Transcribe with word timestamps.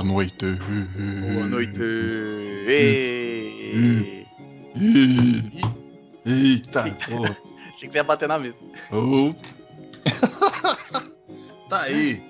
Boa 0.00 0.14
noite. 0.14 0.46
Boa 1.34 1.46
noite. 1.46 1.82
Ei. 2.66 4.26
Eita, 6.24 6.84
porra. 7.06 7.36
Achei 7.68 7.86
que 7.86 7.92
você 7.92 7.98
ia 7.98 8.04
bater 8.04 8.26
na 8.26 8.38
mesa. 8.38 8.56
Oh. 8.90 9.34
tá 11.68 11.82
aí. 11.82 12.22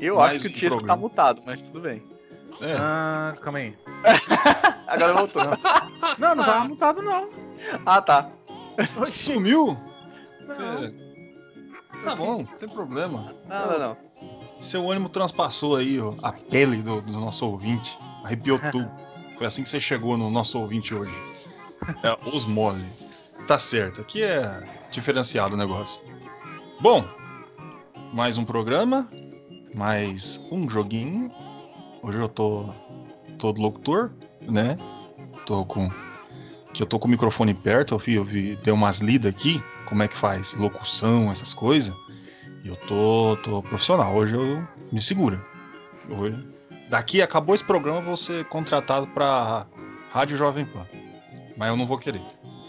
Eu 0.00 0.16
Mais 0.16 0.36
acho 0.36 0.48
que 0.48 0.54
um 0.54 0.56
o 0.56 0.58
Tiesco 0.60 0.86
tá 0.86 0.96
mutado, 0.96 1.42
mas 1.44 1.60
tudo 1.60 1.82
bem. 1.82 2.02
É. 2.62 2.74
Ah, 2.78 3.36
calma 3.42 3.58
aí. 3.58 3.76
Agora 4.88 5.12
voltou. 5.12 5.42
Não, 6.18 6.34
não 6.34 6.42
tava 6.44 6.64
mutado 6.64 7.02
não. 7.02 7.28
ah, 7.84 8.00
tá. 8.00 8.30
Sumiu? 9.04 9.76
Não. 10.48 12.02
Tá 12.02 12.16
bom, 12.16 12.38
não 12.38 12.46
tem 12.46 12.68
problema. 12.70 13.34
Nada 13.46 13.78
não. 13.78 14.11
Seu 14.62 14.88
ânimo 14.88 15.08
transpassou 15.08 15.76
aí 15.76 16.00
ó, 16.00 16.14
a 16.22 16.32
pele 16.32 16.80
do, 16.82 17.02
do 17.02 17.12
nosso 17.14 17.44
ouvinte. 17.44 17.98
Arrepiou 18.22 18.60
tudo. 18.70 18.88
Foi 19.36 19.46
assim 19.46 19.64
que 19.64 19.68
você 19.68 19.80
chegou 19.80 20.16
no 20.16 20.30
nosso 20.30 20.58
ouvinte 20.58 20.94
hoje. 20.94 21.12
É 22.02 22.16
osmose. 22.28 22.88
Tá 23.48 23.58
certo, 23.58 24.00
aqui 24.00 24.22
é 24.22 24.62
diferenciado 24.92 25.54
o 25.54 25.58
negócio. 25.58 26.00
Bom, 26.80 27.04
mais 28.12 28.38
um 28.38 28.44
programa, 28.44 29.08
mais 29.74 30.40
um 30.50 30.70
joguinho. 30.70 31.28
Hoje 32.00 32.18
eu 32.18 32.28
tô 32.28 32.72
todo 33.38 33.60
locutor, 33.60 34.12
né? 34.42 34.78
Tô 35.44 35.64
com 35.64 35.90
que 36.72 36.82
eu 36.82 36.86
tô 36.86 36.98
com 36.98 37.08
o 37.08 37.10
microfone 37.10 37.52
perto, 37.52 37.94
eu 37.94 37.98
vi, 37.98 38.14
eu 38.14 38.24
vi, 38.24 38.56
dei 38.56 38.72
umas 38.72 39.00
lidas 39.00 39.34
aqui, 39.34 39.62
como 39.84 40.02
é 40.02 40.08
que 40.08 40.16
faz 40.16 40.54
locução, 40.54 41.30
essas 41.30 41.52
coisas. 41.52 41.94
E 42.64 42.68
eu 42.68 42.76
tô, 42.76 43.36
tô 43.42 43.62
profissional, 43.62 44.14
hoje 44.14 44.34
eu 44.34 44.66
me 44.90 45.02
segura. 45.02 45.40
Hoje, 46.08 46.36
daqui 46.88 47.20
acabou 47.20 47.54
esse 47.54 47.64
programa, 47.64 47.98
eu 47.98 48.04
vou 48.04 48.16
ser 48.16 48.44
contratado 48.46 49.06
pra 49.08 49.66
Rádio 50.10 50.36
Jovem 50.36 50.64
Pan. 50.64 50.86
Mas 51.56 51.68
eu 51.68 51.76
não 51.76 51.86
vou 51.86 51.98
querer. 51.98 52.22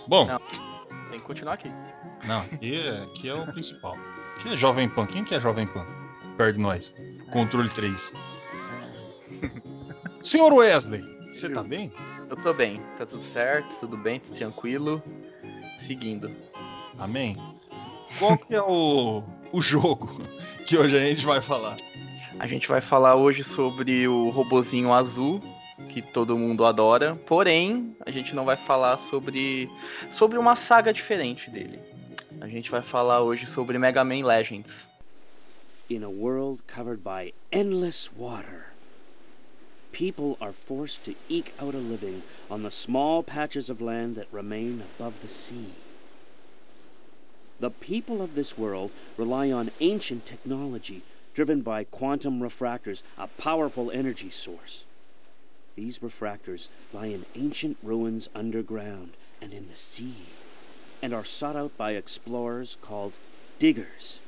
Bom, 0.08 0.26
Não. 0.26 0.40
Tem 1.10 1.20
que 1.20 1.26
continuar 1.26 1.54
aqui. 1.54 1.72
não, 2.26 2.42
aqui 2.42 2.76
é, 2.80 3.04
aqui 3.04 3.30
é 3.30 3.34
o 3.36 3.46
principal. 3.52 3.96
Aqui 4.38 4.54
é 4.54 4.58
Jovem 4.58 4.90
Pan. 4.90 5.06
Quem 5.06 5.24
que 5.24 5.36
é 5.36 5.40
Jovem 5.40 5.68
Pan? 5.68 5.86
Perto 6.38 6.56
de 6.56 6.60
nós. 6.62 6.94
Controle 7.32 7.70
3. 7.70 8.14
Senhor 10.24 10.52
Wesley, 10.54 11.02
você 11.34 11.50
tá 11.50 11.62
bem? 11.64 11.92
Eu 12.30 12.36
tô 12.38 12.54
bem. 12.54 12.82
Tá 12.98 13.06
tudo 13.06 13.24
certo, 13.24 13.68
tudo 13.80 13.96
bem, 13.98 14.20
tudo 14.20 14.36
tranquilo. 14.36 15.04
Seguindo. 15.86 16.32
Amém? 16.98 17.38
Qual 18.18 18.38
que 18.38 18.56
é 18.56 18.62
o, 18.62 19.24
o 19.54 19.62
jogo 19.62 20.10
que 20.66 20.76
hoje 20.76 20.98
a 20.98 21.00
gente 21.00 21.26
vai 21.26 21.40
falar? 21.40 21.78
A 22.40 22.48
gente 22.48 22.68
vai 22.68 22.82
falar 22.82 23.16
hoje 23.16 23.44
sobre 23.44 24.08
o 24.08 24.30
robozinho 24.32 24.92
azul, 24.92 25.42
que 25.90 26.02
todo 26.02 26.38
mundo 26.38 26.66
adora. 26.66 27.16
Porém, 27.28 27.96
a 28.06 28.10
gente 28.10 28.36
não 28.36 28.44
vai 28.44 28.58
falar 28.58 28.98
sobre, 28.98 29.70
sobre 30.10 30.38
uma 30.40 30.56
saga 30.56 30.92
diferente 30.92 31.52
dele. 31.52 31.80
A 32.42 32.48
gente 32.48 32.72
vai 32.72 32.82
falar 32.82 33.22
hoje 33.22 33.46
sobre 33.46 33.78
Mega 33.78 34.04
Man 34.04 34.26
Legends. 34.26 34.90
In 35.90 36.04
a 36.04 36.10
world 36.10 36.64
covered 36.66 37.04
by 37.04 37.34
endless 37.52 38.10
water, 38.12 38.74
people 39.92 40.36
are 40.42 40.54
forced 40.54 41.04
to 41.04 41.14
eke 41.30 41.54
out 41.60 41.76
a 41.76 41.80
living 41.80 42.24
on 42.50 42.64
the 42.64 42.72
small 42.72 43.22
patches 43.22 43.70
of 43.70 43.80
land 43.80 44.16
that 44.16 44.28
remain 44.32 44.82
above 44.82 45.20
the 45.20 45.28
sea. 45.28 45.83
The 47.60 47.72
people 47.72 48.22
of 48.22 48.34
this 48.36 48.58
world 48.58 48.92
rely 49.18 49.52
on 49.52 49.70
ancient 49.80 50.26
technology 50.26 51.04
driven 51.34 51.62
by 51.62 51.84
quantum 51.84 52.40
refractors, 52.42 53.04
a 53.18 53.28
powerful 53.28 53.92
energy 53.92 54.30
source. 54.30 54.86
These 55.76 56.00
refractors 56.00 56.70
lie 56.92 57.08
in 57.08 57.26
ancient 57.36 57.78
ruins 57.82 58.28
underground 58.36 59.18
and 59.42 59.54
in 59.54 59.68
the 59.68 59.76
sea, 59.76 60.36
and 61.02 61.14
are 61.14 61.26
sought 61.26 61.56
out 61.56 61.76
by 61.78 61.94
explorers 61.94 62.76
called 62.76 63.18
diggers. 63.60 64.22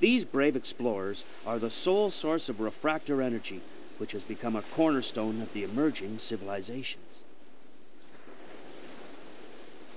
These 0.00 0.24
brave 0.24 0.56
explorers 0.56 1.24
are 1.44 1.58
the 1.58 1.70
sole 1.70 2.08
source 2.08 2.48
of 2.48 2.60
refractor 2.60 3.20
energy, 3.20 3.62
which 3.98 4.12
has 4.12 4.24
become 4.24 4.56
a 4.56 4.62
cornerstone 4.62 5.42
of 5.42 5.52
the 5.52 5.64
emerging 5.64 6.18
civilizations. 6.18 7.24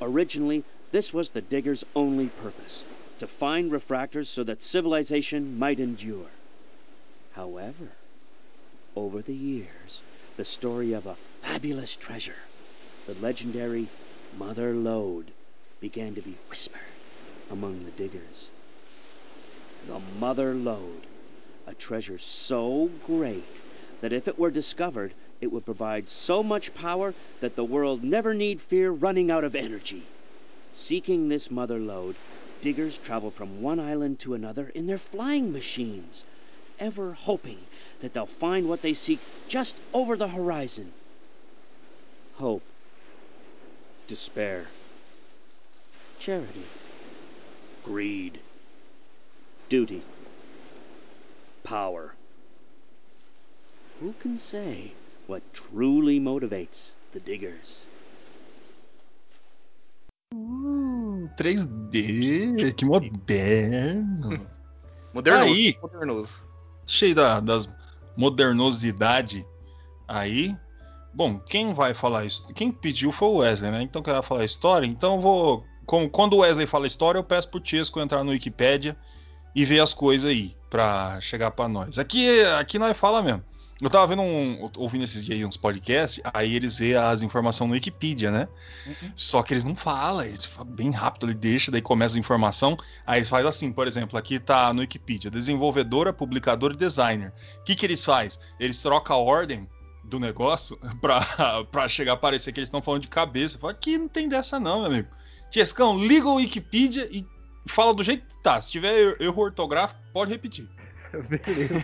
Originally, 0.02 0.66
this 0.94 1.12
was 1.12 1.30
the 1.32 1.42
diggers' 1.42 1.84
only 1.96 2.30
purpose 2.30 2.86
to 3.18 3.26
find 3.26 3.72
refractors 3.72 4.28
so 4.28 4.44
that 4.44 4.62
civilization 4.62 5.58
might 5.58 5.80
endure. 5.80 6.30
However, 7.32 7.92
over 8.96 9.24
the 9.24 9.36
years, 9.36 10.04
the 10.36 10.46
story 10.46 10.94
of 10.94 11.08
a 11.08 11.16
fabulous 11.42 11.96
treasure, 11.96 12.38
the 13.08 13.16
legendary 13.16 13.90
Mother 14.38 14.76
Lode, 14.76 15.34
began 15.80 16.14
to 16.14 16.22
be 16.22 16.38
whispered 16.48 16.80
among 17.50 17.80
the 17.80 17.92
diggers 17.92 18.52
the 19.88 20.00
Mother 20.00 20.54
Lode, 20.54 21.08
a 21.66 21.74
treasure 21.74 22.20
so 22.20 22.88
great 23.02 23.64
that 24.02 24.14
if 24.14 24.28
it 24.28 24.38
were 24.38 24.52
discovered, 24.52 25.16
it 25.42 25.52
would 25.52 25.66
provide 25.66 26.08
so 26.08 26.44
much 26.44 26.74
power 26.76 27.16
that 27.40 27.56
the 27.56 27.66
world 27.66 28.04
never 28.04 28.36
need 28.36 28.62
fear 28.62 28.92
running 28.92 29.32
out 29.32 29.44
of 29.44 29.56
energy. 29.56 30.13
Seeking 30.76 31.30
this 31.30 31.52
Mother 31.52 31.80
Lode, 31.80 32.18
diggers 32.60 32.98
travel 32.98 33.30
from 33.30 33.62
one 33.62 33.80
island 33.80 34.20
to 34.22 34.34
another 34.34 34.70
in 34.70 34.88
their 34.88 34.98
flying 34.98 35.52
machines, 35.52 36.26
ever 36.80 37.14
hoping 37.14 37.60
that 38.00 38.12
they'll 38.16 38.26
find 38.26 38.68
what 38.68 38.82
they 38.82 38.96
seek 38.96 39.20
just 39.48 39.80
over 39.94 40.18
the 40.18 40.28
horizon. 40.28 40.92
Hope, 42.32 42.64
despair, 44.08 44.68
charity, 46.18 46.66
greed 47.84 48.42
duty, 49.70 50.02
power. 51.64 52.16
Who 54.00 54.12
can 54.14 54.40
say 54.40 54.96
what 55.28 55.44
truly 55.54 56.20
motivates 56.20 56.96
the 57.12 57.20
diggers? 57.20 57.93
Uh, 60.36 61.30
3D, 61.38 62.74
que 62.74 62.86
moderno. 62.86 64.48
Modernoso. 65.14 65.46
Aí. 65.54 65.78
Modernoso. 65.82 66.30
Cheio 66.88 67.14
da- 67.14 67.40
das 67.40 67.70
modernosidade 68.18 69.46
aí. 70.08 70.56
Bom, 71.14 71.38
quem 71.40 71.74
vai 71.74 71.94
falar 71.94 72.26
isso? 72.26 72.48
Quem 72.56 72.72
pediu 72.72 73.12
foi 73.12 73.28
o 73.28 73.36
Wesley, 73.38 73.72
né? 73.72 73.84
Então 73.84 74.02
quem 74.02 74.12
vai 74.12 74.24
falar 74.24 74.42
a 74.42 74.46
história? 74.46 74.88
Então 74.88 75.16
eu 75.16 75.22
vou. 75.22 75.66
como- 75.86 76.10
quando 76.10 76.34
o 76.34 76.38
Wesley 76.40 76.66
fala 76.66 76.88
história, 76.88 77.20
eu 77.20 77.24
peço 77.24 77.50
pro 77.50 77.60
Tiesco 77.60 78.00
entrar 78.00 78.24
no 78.24 78.32
Wikipedia 78.32 78.98
e 79.54 79.64
ver 79.66 79.82
as 79.82 79.94
coisas 79.94 80.32
aí 80.32 80.56
pra 80.70 81.20
chegar 81.22 81.52
pra 81.52 81.68
nós. 81.68 82.00
Aqui, 82.00 82.42
aqui 82.58 82.80
nós 82.80 82.98
fala 82.98 83.22
mesmo. 83.22 83.44
Eu 83.82 83.90
tava 83.90 84.08
vendo 84.08 84.22
um, 84.22 84.70
ouvindo 84.78 85.04
esses 85.04 85.26
dias 85.26 85.38
aí 85.40 85.46
uns 85.46 85.58
podcasts, 85.58 86.22
aí 86.34 86.56
eles 86.56 86.78
vê 86.78 86.96
as 86.96 87.22
informações 87.22 87.68
no 87.68 87.74
Wikipedia, 87.74 88.32
né? 88.32 88.48
Só 89.16 89.44
que 89.44 89.54
eles 89.54 89.66
não 89.66 89.76
falam, 89.76 90.24
eles 90.24 90.46
falam 90.46 90.72
bem 90.72 90.92
rápido, 90.92 91.26
ele 91.26 91.34
deixa, 91.34 91.70
daí 91.72 91.82
começa 91.82 92.16
a 92.16 92.20
informação, 92.20 92.78
aí 93.06 93.20
eles 93.20 93.28
fazem 93.30 93.50
assim, 93.50 93.72
por 93.74 93.86
exemplo, 93.88 94.18
aqui 94.18 94.40
tá 94.40 94.74
no 94.74 94.82
Wikipedia, 94.82 95.30
desenvolvedora, 95.30 96.14
publicador 96.14 96.72
e 96.72 96.78
designer. 96.78 97.34
O 97.60 97.64
que 97.64 97.76
que 97.76 97.86
eles 97.86 98.06
fazem? 98.06 98.40
Eles 98.60 98.80
trocam 98.82 99.16
a 99.18 99.20
ordem 99.20 99.68
do 100.04 100.20
negócio 100.20 100.78
pra, 101.02 101.64
pra 101.70 101.88
chegar 101.90 102.14
a 102.14 102.18
parecer 102.18 102.54
que 102.54 102.60
eles 102.60 102.68
estão 102.68 102.82
falando 102.82 103.02
de 103.02 103.08
cabeça. 103.10 103.58
Fala, 103.58 103.74
aqui 103.74 103.98
não 103.98 104.08
tem 104.08 104.30
dessa 104.30 104.60
não, 104.60 104.78
meu 104.84 104.92
amigo. 104.92 105.10
Tiescão, 105.50 105.98
liga 105.98 106.28
o 106.28 106.36
Wikipedia 106.36 107.08
e 107.12 107.26
fala 107.68 107.94
do 107.94 108.04
jeito 108.04 108.26
que 108.26 108.44
tá. 108.44 108.62
Se 108.62 108.72
tiver 108.72 108.94
er- 108.94 109.18
erro 109.20 109.42
ortográfico, 109.42 110.00
pode 110.14 110.32
repetir. 110.32 110.70
Beleza. 111.30 111.84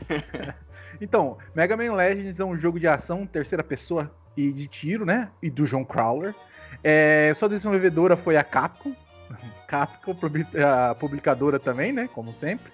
então, 1.02 1.38
Mega 1.56 1.78
Man 1.78 1.94
Legends 1.94 2.40
é 2.40 2.46
um 2.46 2.58
jogo 2.58 2.80
de 2.80 2.88
ação 2.88 3.26
terceira 3.26 3.64
pessoa 3.64 4.12
e 4.36 4.52
de 4.52 4.68
tiro, 4.68 5.06
né? 5.06 5.30
E 5.42 5.50
do 5.50 5.66
John 5.66 5.86
Crowler. 5.86 6.34
É, 6.84 7.34
sua 7.36 7.50
desenvolvedora 7.50 8.16
foi 8.16 8.38
a 8.38 8.44
Capcom. 8.44 8.94
Capcom, 9.68 10.16
a 10.66 10.96
publicadora 10.96 11.60
também, 11.60 11.92
né? 11.92 12.10
Como 12.14 12.34
sempre. 12.34 12.72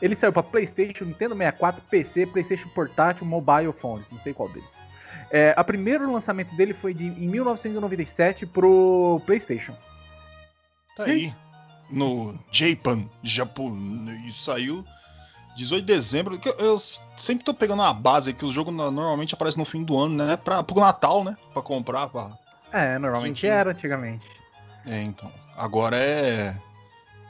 Ele 0.00 0.14
saiu 0.14 0.32
para 0.32 0.42
PlayStation, 0.42 1.04
Nintendo 1.04 1.34
64, 1.34 1.82
PC, 1.90 2.26
PlayStation 2.26 2.68
Portátil, 2.68 3.26
Mobile 3.26 3.72
Phones, 3.72 4.06
não 4.10 4.20
sei 4.20 4.32
qual 4.32 4.48
deles. 4.48 4.70
É, 5.30 5.52
a 5.56 5.64
primeiro 5.64 6.10
lançamento 6.10 6.54
dele 6.54 6.72
foi 6.72 6.94
de, 6.94 7.06
em 7.06 7.28
1997 7.28 8.46
pro 8.46 9.20
PlayStation. 9.26 9.74
Tá 10.96 11.04
aí. 11.04 11.32
No 11.90 12.38
Japan, 12.52 13.08
japonês, 13.22 14.34
saiu 14.36 14.84
18 15.58 15.84
de 15.84 15.92
dezembro. 15.92 16.40
Eu, 16.44 16.52
eu 16.54 16.78
sempre 17.16 17.44
tô 17.44 17.52
pegando 17.52 17.82
uma 17.82 17.92
base 17.92 18.32
que 18.32 18.44
os 18.44 18.54
jogos 18.54 18.72
normalmente 18.72 19.34
aparecem 19.34 19.58
no 19.58 19.64
fim 19.68 19.82
do 19.82 19.98
ano, 19.98 20.14
né? 20.24 20.36
Pra, 20.36 20.62
pro 20.62 20.80
Natal, 20.80 21.24
né? 21.24 21.36
Pra 21.52 21.60
comprar. 21.60 22.08
Pra... 22.08 22.30
É, 22.72 22.98
normalmente 22.98 23.40
Sim, 23.40 23.48
era 23.48 23.70
antigamente. 23.70 24.24
É, 24.86 25.02
então. 25.02 25.30
Agora 25.56 25.96
é. 25.96 26.56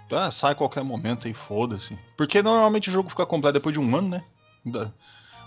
Tá, 0.09 0.31
sai 0.31 0.53
a 0.53 0.55
qualquer 0.55 0.85
momento 0.85 1.27
aí, 1.27 1.35
foda-se. 1.35 1.99
Porque 2.17 2.43
normalmente 2.43 2.89
o 2.89 2.93
jogo 2.93 3.11
fica 3.11 3.27
completo 3.27 3.55
depois 3.55 3.73
de 3.73 3.81
um 3.81 3.97
ano, 3.97 4.09
né? 4.09 4.25
Da- 4.65 4.91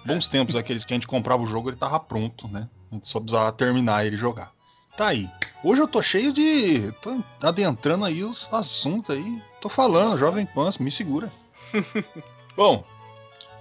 Bons 0.03 0.27
tempos, 0.27 0.55
aqueles 0.55 0.83
que 0.83 0.93
a 0.93 0.95
gente 0.95 1.05
comprava 1.07 1.43
o 1.43 1.45
jogo, 1.47 1.69
ele 1.69 1.77
tava 1.77 1.99
pronto, 1.99 2.47
né? 2.47 2.67
A 2.91 2.95
gente 2.95 3.07
só 3.07 3.19
precisava 3.19 3.51
terminar 3.51 4.03
ele 4.03 4.15
e 4.15 4.19
jogar. 4.19 4.51
Tá 4.97 5.07
aí. 5.07 5.29
Hoje 5.63 5.79
eu 5.79 5.87
tô 5.87 6.01
cheio 6.01 6.33
de. 6.33 6.91
tô 7.01 7.19
adentrando 7.41 8.03
aí 8.05 8.23
os 8.23 8.51
assuntos 8.51 9.15
aí. 9.15 9.41
Tô 9.61 9.69
falando, 9.69 10.17
Jovem 10.17 10.45
Pan, 10.45 10.69
me 10.79 10.89
segura. 10.89 11.31
Bom, 12.55 12.83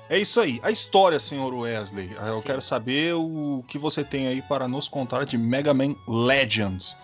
é 0.08 0.18
isso 0.18 0.40
aí. 0.40 0.60
A 0.62 0.70
história, 0.70 1.18
senhor 1.18 1.54
Wesley. 1.54 2.10
Eu 2.26 2.38
Sim. 2.38 2.42
quero 2.42 2.60
saber 2.60 3.14
o 3.14 3.64
que 3.68 3.78
você 3.78 4.02
tem 4.04 4.26
aí 4.26 4.42
para 4.42 4.66
nos 4.66 4.88
contar 4.88 5.24
de 5.24 5.38
Mega 5.38 5.72
Man 5.72 5.94
Legends. 6.08 6.96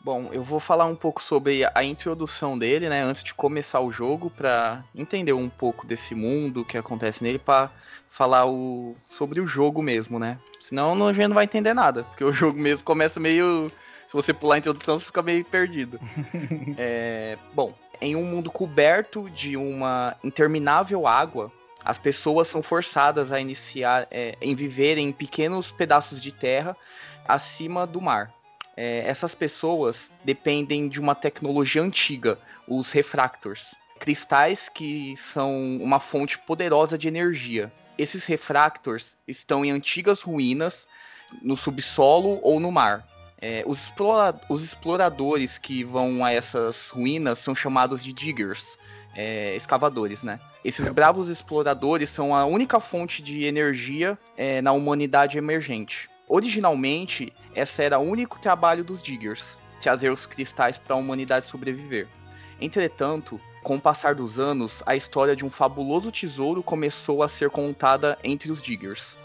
Bom, 0.00 0.30
eu 0.32 0.42
vou 0.42 0.58
falar 0.58 0.84
um 0.86 0.96
pouco 0.96 1.22
sobre 1.22 1.64
a 1.74 1.84
introdução 1.84 2.58
dele, 2.58 2.88
né, 2.88 3.02
antes 3.04 3.22
de 3.22 3.32
começar 3.32 3.80
o 3.80 3.92
jogo, 3.92 4.30
pra 4.30 4.82
entender 4.94 5.32
um 5.32 5.48
pouco 5.48 5.86
desse 5.86 6.12
mundo, 6.12 6.62
o 6.62 6.64
que 6.64 6.76
acontece 6.76 7.22
nele, 7.22 7.38
pra 7.38 7.70
falar 8.10 8.44
o, 8.46 8.96
sobre 9.08 9.40
o 9.40 9.46
jogo 9.46 9.80
mesmo, 9.80 10.18
né? 10.18 10.38
Senão 10.60 10.96
não- 10.96 11.06
a 11.06 11.12
gente 11.12 11.28
não 11.28 11.34
vai 11.36 11.44
entender 11.44 11.72
nada, 11.72 12.02
porque 12.02 12.24
o 12.24 12.32
jogo 12.34 12.58
mesmo 12.58 12.82
começa 12.84 13.20
meio. 13.20 13.70
Se 14.12 14.16
você 14.16 14.34
pular 14.34 14.56
a 14.56 14.58
introdução, 14.58 15.00
você 15.00 15.06
fica 15.06 15.22
meio 15.22 15.42
perdido. 15.42 15.98
É, 16.76 17.38
bom, 17.54 17.72
em 17.98 18.14
um 18.14 18.22
mundo 18.22 18.50
coberto 18.50 19.30
de 19.30 19.56
uma 19.56 20.14
interminável 20.22 21.06
água, 21.06 21.50
as 21.82 21.98
pessoas 21.98 22.46
são 22.46 22.62
forçadas 22.62 23.32
a 23.32 23.40
iniciar 23.40 24.06
é, 24.10 24.36
em 24.38 24.54
viver 24.54 24.98
em 24.98 25.12
pequenos 25.12 25.70
pedaços 25.70 26.20
de 26.20 26.30
terra 26.30 26.76
acima 27.26 27.86
do 27.86 28.02
mar. 28.02 28.30
É, 28.76 29.02
essas 29.06 29.34
pessoas 29.34 30.10
dependem 30.22 30.90
de 30.90 31.00
uma 31.00 31.14
tecnologia 31.14 31.80
antiga, 31.80 32.38
os 32.68 32.90
refractors, 32.90 33.74
cristais 33.98 34.68
que 34.68 35.16
são 35.16 35.78
uma 35.80 35.98
fonte 35.98 36.38
poderosa 36.38 36.98
de 36.98 37.08
energia. 37.08 37.72
Esses 37.96 38.26
refractors 38.26 39.16
estão 39.26 39.64
em 39.64 39.70
antigas 39.70 40.20
ruínas 40.20 40.86
no 41.40 41.56
subsolo 41.56 42.38
ou 42.42 42.60
no 42.60 42.70
mar. 42.70 43.08
É, 43.44 43.64
os, 43.66 43.80
explora- 43.80 44.40
os 44.48 44.62
exploradores 44.62 45.58
que 45.58 45.82
vão 45.82 46.24
a 46.24 46.32
essas 46.32 46.90
ruínas 46.90 47.40
são 47.40 47.56
chamados 47.56 48.02
de 48.02 48.12
diggers, 48.12 48.78
é, 49.16 49.56
escavadores, 49.56 50.22
né? 50.22 50.38
Esses 50.64 50.88
bravos 50.90 51.28
exploradores 51.28 52.08
são 52.08 52.36
a 52.36 52.44
única 52.46 52.78
fonte 52.78 53.20
de 53.20 53.44
energia 53.44 54.16
é, 54.36 54.62
na 54.62 54.70
humanidade 54.70 55.36
emergente. 55.36 56.08
Originalmente, 56.28 57.32
esse 57.54 57.82
era 57.82 57.98
o 57.98 58.02
único 58.02 58.38
trabalho 58.38 58.84
dos 58.84 59.02
diggers, 59.02 59.58
trazer 59.80 60.10
os 60.10 60.24
cristais 60.24 60.78
para 60.78 60.94
a 60.94 60.98
humanidade 60.98 61.48
sobreviver. 61.48 62.06
Entretanto, 62.60 63.40
com 63.64 63.74
o 63.76 63.80
passar 63.80 64.14
dos 64.14 64.38
anos, 64.38 64.84
a 64.86 64.94
história 64.94 65.34
de 65.34 65.44
um 65.44 65.50
fabuloso 65.50 66.12
tesouro 66.12 66.62
começou 66.62 67.24
a 67.24 67.28
ser 67.28 67.50
contada 67.50 68.16
entre 68.22 68.52
os 68.52 68.62
diggers. 68.62 69.18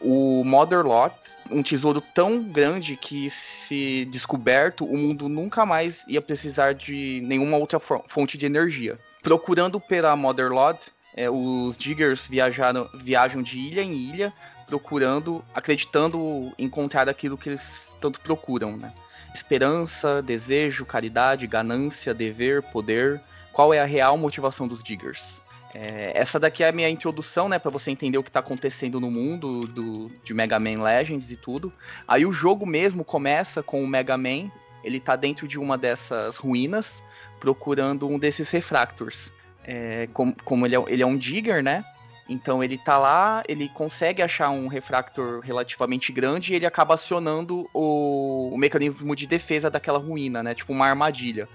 O 0.00 0.44
Mother 0.44 0.84
Lot, 0.86 1.14
um 1.50 1.62
tesouro 1.62 2.00
tão 2.00 2.42
grande 2.42 2.96
que, 2.96 3.30
se 3.30 4.06
descoberto, 4.10 4.84
o 4.84 4.96
mundo 4.96 5.28
nunca 5.28 5.64
mais 5.64 6.02
ia 6.08 6.20
precisar 6.20 6.74
de 6.74 7.20
nenhuma 7.24 7.56
outra 7.56 7.78
fo- 7.78 8.02
fonte 8.06 8.36
de 8.36 8.46
energia. 8.46 8.98
Procurando 9.22 9.80
pela 9.80 10.14
Mother 10.16 10.52
Lot, 10.52 10.86
é, 11.16 11.30
os 11.30 11.78
diggers 11.78 12.26
viajaram, 12.26 12.88
viajam 12.94 13.42
de 13.42 13.58
ilha 13.58 13.82
em 13.82 13.92
ilha, 13.92 14.32
procurando, 14.66 15.44
acreditando 15.54 16.52
encontrar 16.58 17.08
aquilo 17.08 17.38
que 17.38 17.48
eles 17.48 17.88
tanto 18.00 18.20
procuram, 18.20 18.76
né? 18.76 18.92
Esperança, 19.34 20.22
desejo, 20.22 20.84
caridade, 20.84 21.46
ganância, 21.46 22.12
dever, 22.14 22.62
poder. 22.62 23.20
Qual 23.52 23.72
é 23.72 23.80
a 23.80 23.84
real 23.84 24.16
motivação 24.18 24.66
dos 24.66 24.82
diggers? 24.82 25.40
É, 25.78 26.12
essa 26.14 26.40
daqui 26.40 26.64
é 26.64 26.68
a 26.68 26.72
minha 26.72 26.88
introdução, 26.88 27.50
né, 27.50 27.58
para 27.58 27.70
você 27.70 27.90
entender 27.90 28.16
o 28.16 28.22
que 28.22 28.30
tá 28.30 28.40
acontecendo 28.40 28.98
no 28.98 29.10
mundo 29.10 29.60
do, 29.60 30.10
de 30.24 30.32
Mega 30.32 30.58
Man 30.58 30.82
Legends 30.82 31.30
e 31.30 31.36
tudo. 31.36 31.70
Aí 32.08 32.24
o 32.24 32.32
jogo 32.32 32.64
mesmo 32.64 33.04
começa 33.04 33.62
com 33.62 33.84
o 33.84 33.86
Mega 33.86 34.16
Man, 34.16 34.50
ele 34.82 34.98
tá 34.98 35.16
dentro 35.16 35.46
de 35.46 35.58
uma 35.58 35.76
dessas 35.76 36.38
ruínas, 36.38 37.02
procurando 37.38 38.08
um 38.08 38.18
desses 38.18 38.50
refractors. 38.50 39.30
É, 39.62 40.08
como 40.14 40.34
como 40.44 40.64
ele, 40.64 40.76
é, 40.76 40.82
ele 40.88 41.02
é 41.02 41.06
um 41.06 41.16
digger, 41.16 41.62
né? 41.62 41.84
Então 42.26 42.64
ele 42.64 42.78
tá 42.78 42.96
lá, 42.96 43.42
ele 43.46 43.68
consegue 43.68 44.22
achar 44.22 44.48
um 44.48 44.68
refractor 44.68 45.40
relativamente 45.40 46.10
grande 46.10 46.52
e 46.52 46.56
ele 46.56 46.64
acaba 46.64 46.94
acionando 46.94 47.68
o, 47.74 48.48
o 48.50 48.56
mecanismo 48.56 49.14
de 49.14 49.26
defesa 49.26 49.70
daquela 49.70 49.98
ruína, 49.98 50.42
né? 50.42 50.54
Tipo 50.54 50.72
uma 50.72 50.86
armadilha. 50.86 51.46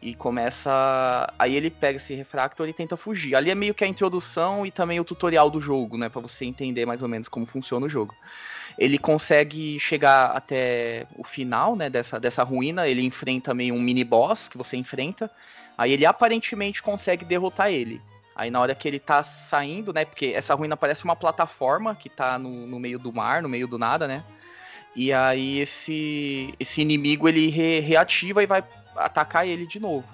E 0.00 0.14
começa. 0.14 0.70
Aí 1.38 1.56
ele 1.56 1.70
pega 1.70 1.96
esse 1.96 2.14
refractor 2.14 2.68
e 2.68 2.72
tenta 2.72 2.96
fugir. 2.96 3.34
Ali 3.34 3.50
é 3.50 3.54
meio 3.54 3.74
que 3.74 3.82
a 3.82 3.86
introdução 3.86 4.64
e 4.64 4.70
também 4.70 5.00
o 5.00 5.04
tutorial 5.04 5.50
do 5.50 5.60
jogo, 5.60 5.98
né? 5.98 6.08
Pra 6.08 6.20
você 6.20 6.44
entender 6.44 6.86
mais 6.86 7.02
ou 7.02 7.08
menos 7.08 7.28
como 7.28 7.46
funciona 7.46 7.84
o 7.86 7.88
jogo. 7.88 8.14
Ele 8.78 8.96
consegue 8.96 9.78
chegar 9.80 10.26
até 10.26 11.04
o 11.16 11.24
final, 11.24 11.74
né? 11.74 11.90
Dessa, 11.90 12.20
dessa 12.20 12.44
ruína. 12.44 12.86
Ele 12.86 13.02
enfrenta 13.02 13.52
meio 13.52 13.74
um 13.74 13.80
mini 13.80 14.04
boss 14.04 14.48
que 14.48 14.56
você 14.56 14.76
enfrenta. 14.76 15.28
Aí 15.76 15.92
ele 15.92 16.06
aparentemente 16.06 16.80
consegue 16.80 17.24
derrotar 17.24 17.72
ele. 17.72 18.00
Aí 18.36 18.52
na 18.52 18.60
hora 18.60 18.76
que 18.76 18.86
ele 18.86 19.00
tá 19.00 19.24
saindo, 19.24 19.92
né? 19.92 20.04
Porque 20.04 20.26
essa 20.26 20.54
ruína 20.54 20.76
parece 20.76 21.04
uma 21.04 21.16
plataforma 21.16 21.96
que 21.96 22.08
tá 22.08 22.38
no, 22.38 22.68
no 22.68 22.78
meio 22.78 23.00
do 23.00 23.12
mar, 23.12 23.42
no 23.42 23.48
meio 23.48 23.66
do 23.66 23.76
nada, 23.76 24.06
né? 24.06 24.22
E 24.94 25.12
aí 25.12 25.58
esse, 25.58 26.54
esse 26.58 26.80
inimigo 26.80 27.28
ele 27.28 27.48
re- 27.48 27.80
reativa 27.80 28.42
e 28.42 28.46
vai 28.46 28.62
atacar 28.98 29.46
ele 29.46 29.66
de 29.66 29.80
novo. 29.80 30.08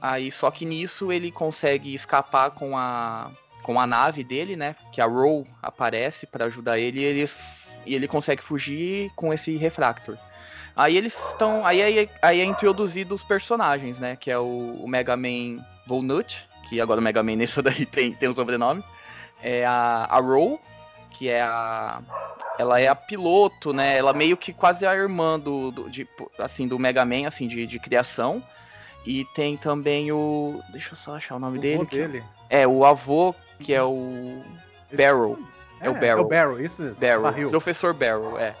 Aí 0.00 0.30
só 0.30 0.50
que 0.50 0.64
nisso 0.64 1.10
ele 1.10 1.30
consegue 1.30 1.94
escapar 1.94 2.50
com 2.50 2.76
a 2.76 3.30
com 3.62 3.80
a 3.80 3.86
nave 3.86 4.22
dele, 4.22 4.56
né? 4.56 4.76
Que 4.92 5.00
a 5.00 5.06
Row 5.06 5.46
aparece 5.62 6.26
pra 6.26 6.44
ajudar 6.44 6.78
ele 6.78 7.00
e 7.00 7.04
eles 7.04 7.80
e 7.86 7.94
ele 7.94 8.06
consegue 8.06 8.42
fugir 8.42 9.10
com 9.16 9.32
esse 9.32 9.56
refractor. 9.56 10.16
Aí 10.76 10.96
eles 10.96 11.14
estão 11.30 11.64
aí, 11.64 11.80
aí, 11.80 12.10
aí 12.20 12.40
é 12.40 12.44
introduzido 12.44 13.14
os 13.14 13.22
personagens, 13.22 13.98
né? 13.98 14.16
Que 14.16 14.30
é 14.30 14.38
o, 14.38 14.78
o 14.82 14.88
Mega 14.88 15.16
Man 15.16 15.64
Volnut, 15.86 16.46
que 16.68 16.80
agora 16.80 17.00
o 17.00 17.02
Mega 17.02 17.22
Man 17.22 17.36
nesse 17.36 17.60
daí 17.62 17.86
tem 17.86 18.12
tem 18.12 18.28
um 18.28 18.34
sobrenome. 18.34 18.84
É 19.42 19.64
a 19.64 20.06
a 20.10 20.20
Row, 20.20 20.60
que 21.18 21.28
é 21.28 21.42
a 21.42 22.00
ela 22.58 22.80
é 22.80 22.86
a 22.86 22.94
piloto, 22.94 23.72
né? 23.72 23.96
Ela 23.96 24.12
meio 24.12 24.36
que 24.36 24.52
quase 24.52 24.86
a 24.86 24.94
irmã 24.94 25.38
do, 25.38 25.70
do 25.72 25.90
de, 25.90 26.06
assim 26.38 26.68
do 26.68 26.78
Mega 26.78 27.04
Man, 27.04 27.26
assim 27.26 27.48
de, 27.48 27.66
de 27.66 27.78
criação. 27.80 28.42
E 29.04 29.24
tem 29.34 29.56
também 29.56 30.12
o, 30.12 30.62
deixa 30.70 30.92
eu 30.92 30.96
só 30.96 31.16
achar 31.16 31.34
o 31.36 31.38
nome 31.38 31.58
O 31.58 31.60
dele. 31.60 31.84
dele. 31.86 32.24
É 32.48 32.66
o 32.66 32.84
avô 32.84 33.34
que 33.58 33.74
é 33.74 33.82
o 33.82 34.42
Barrel. 34.92 35.38
É 35.80 35.90
o 35.90 35.94
Barrel. 35.94 36.18
É 36.18 36.20
o 36.20 36.28
Barrel, 36.28 36.64
isso 36.64 36.80
mesmo. 36.80 36.96
Barrel, 36.96 37.50
professor 37.50 37.92
Barrel, 37.92 38.38
é. 38.38 38.54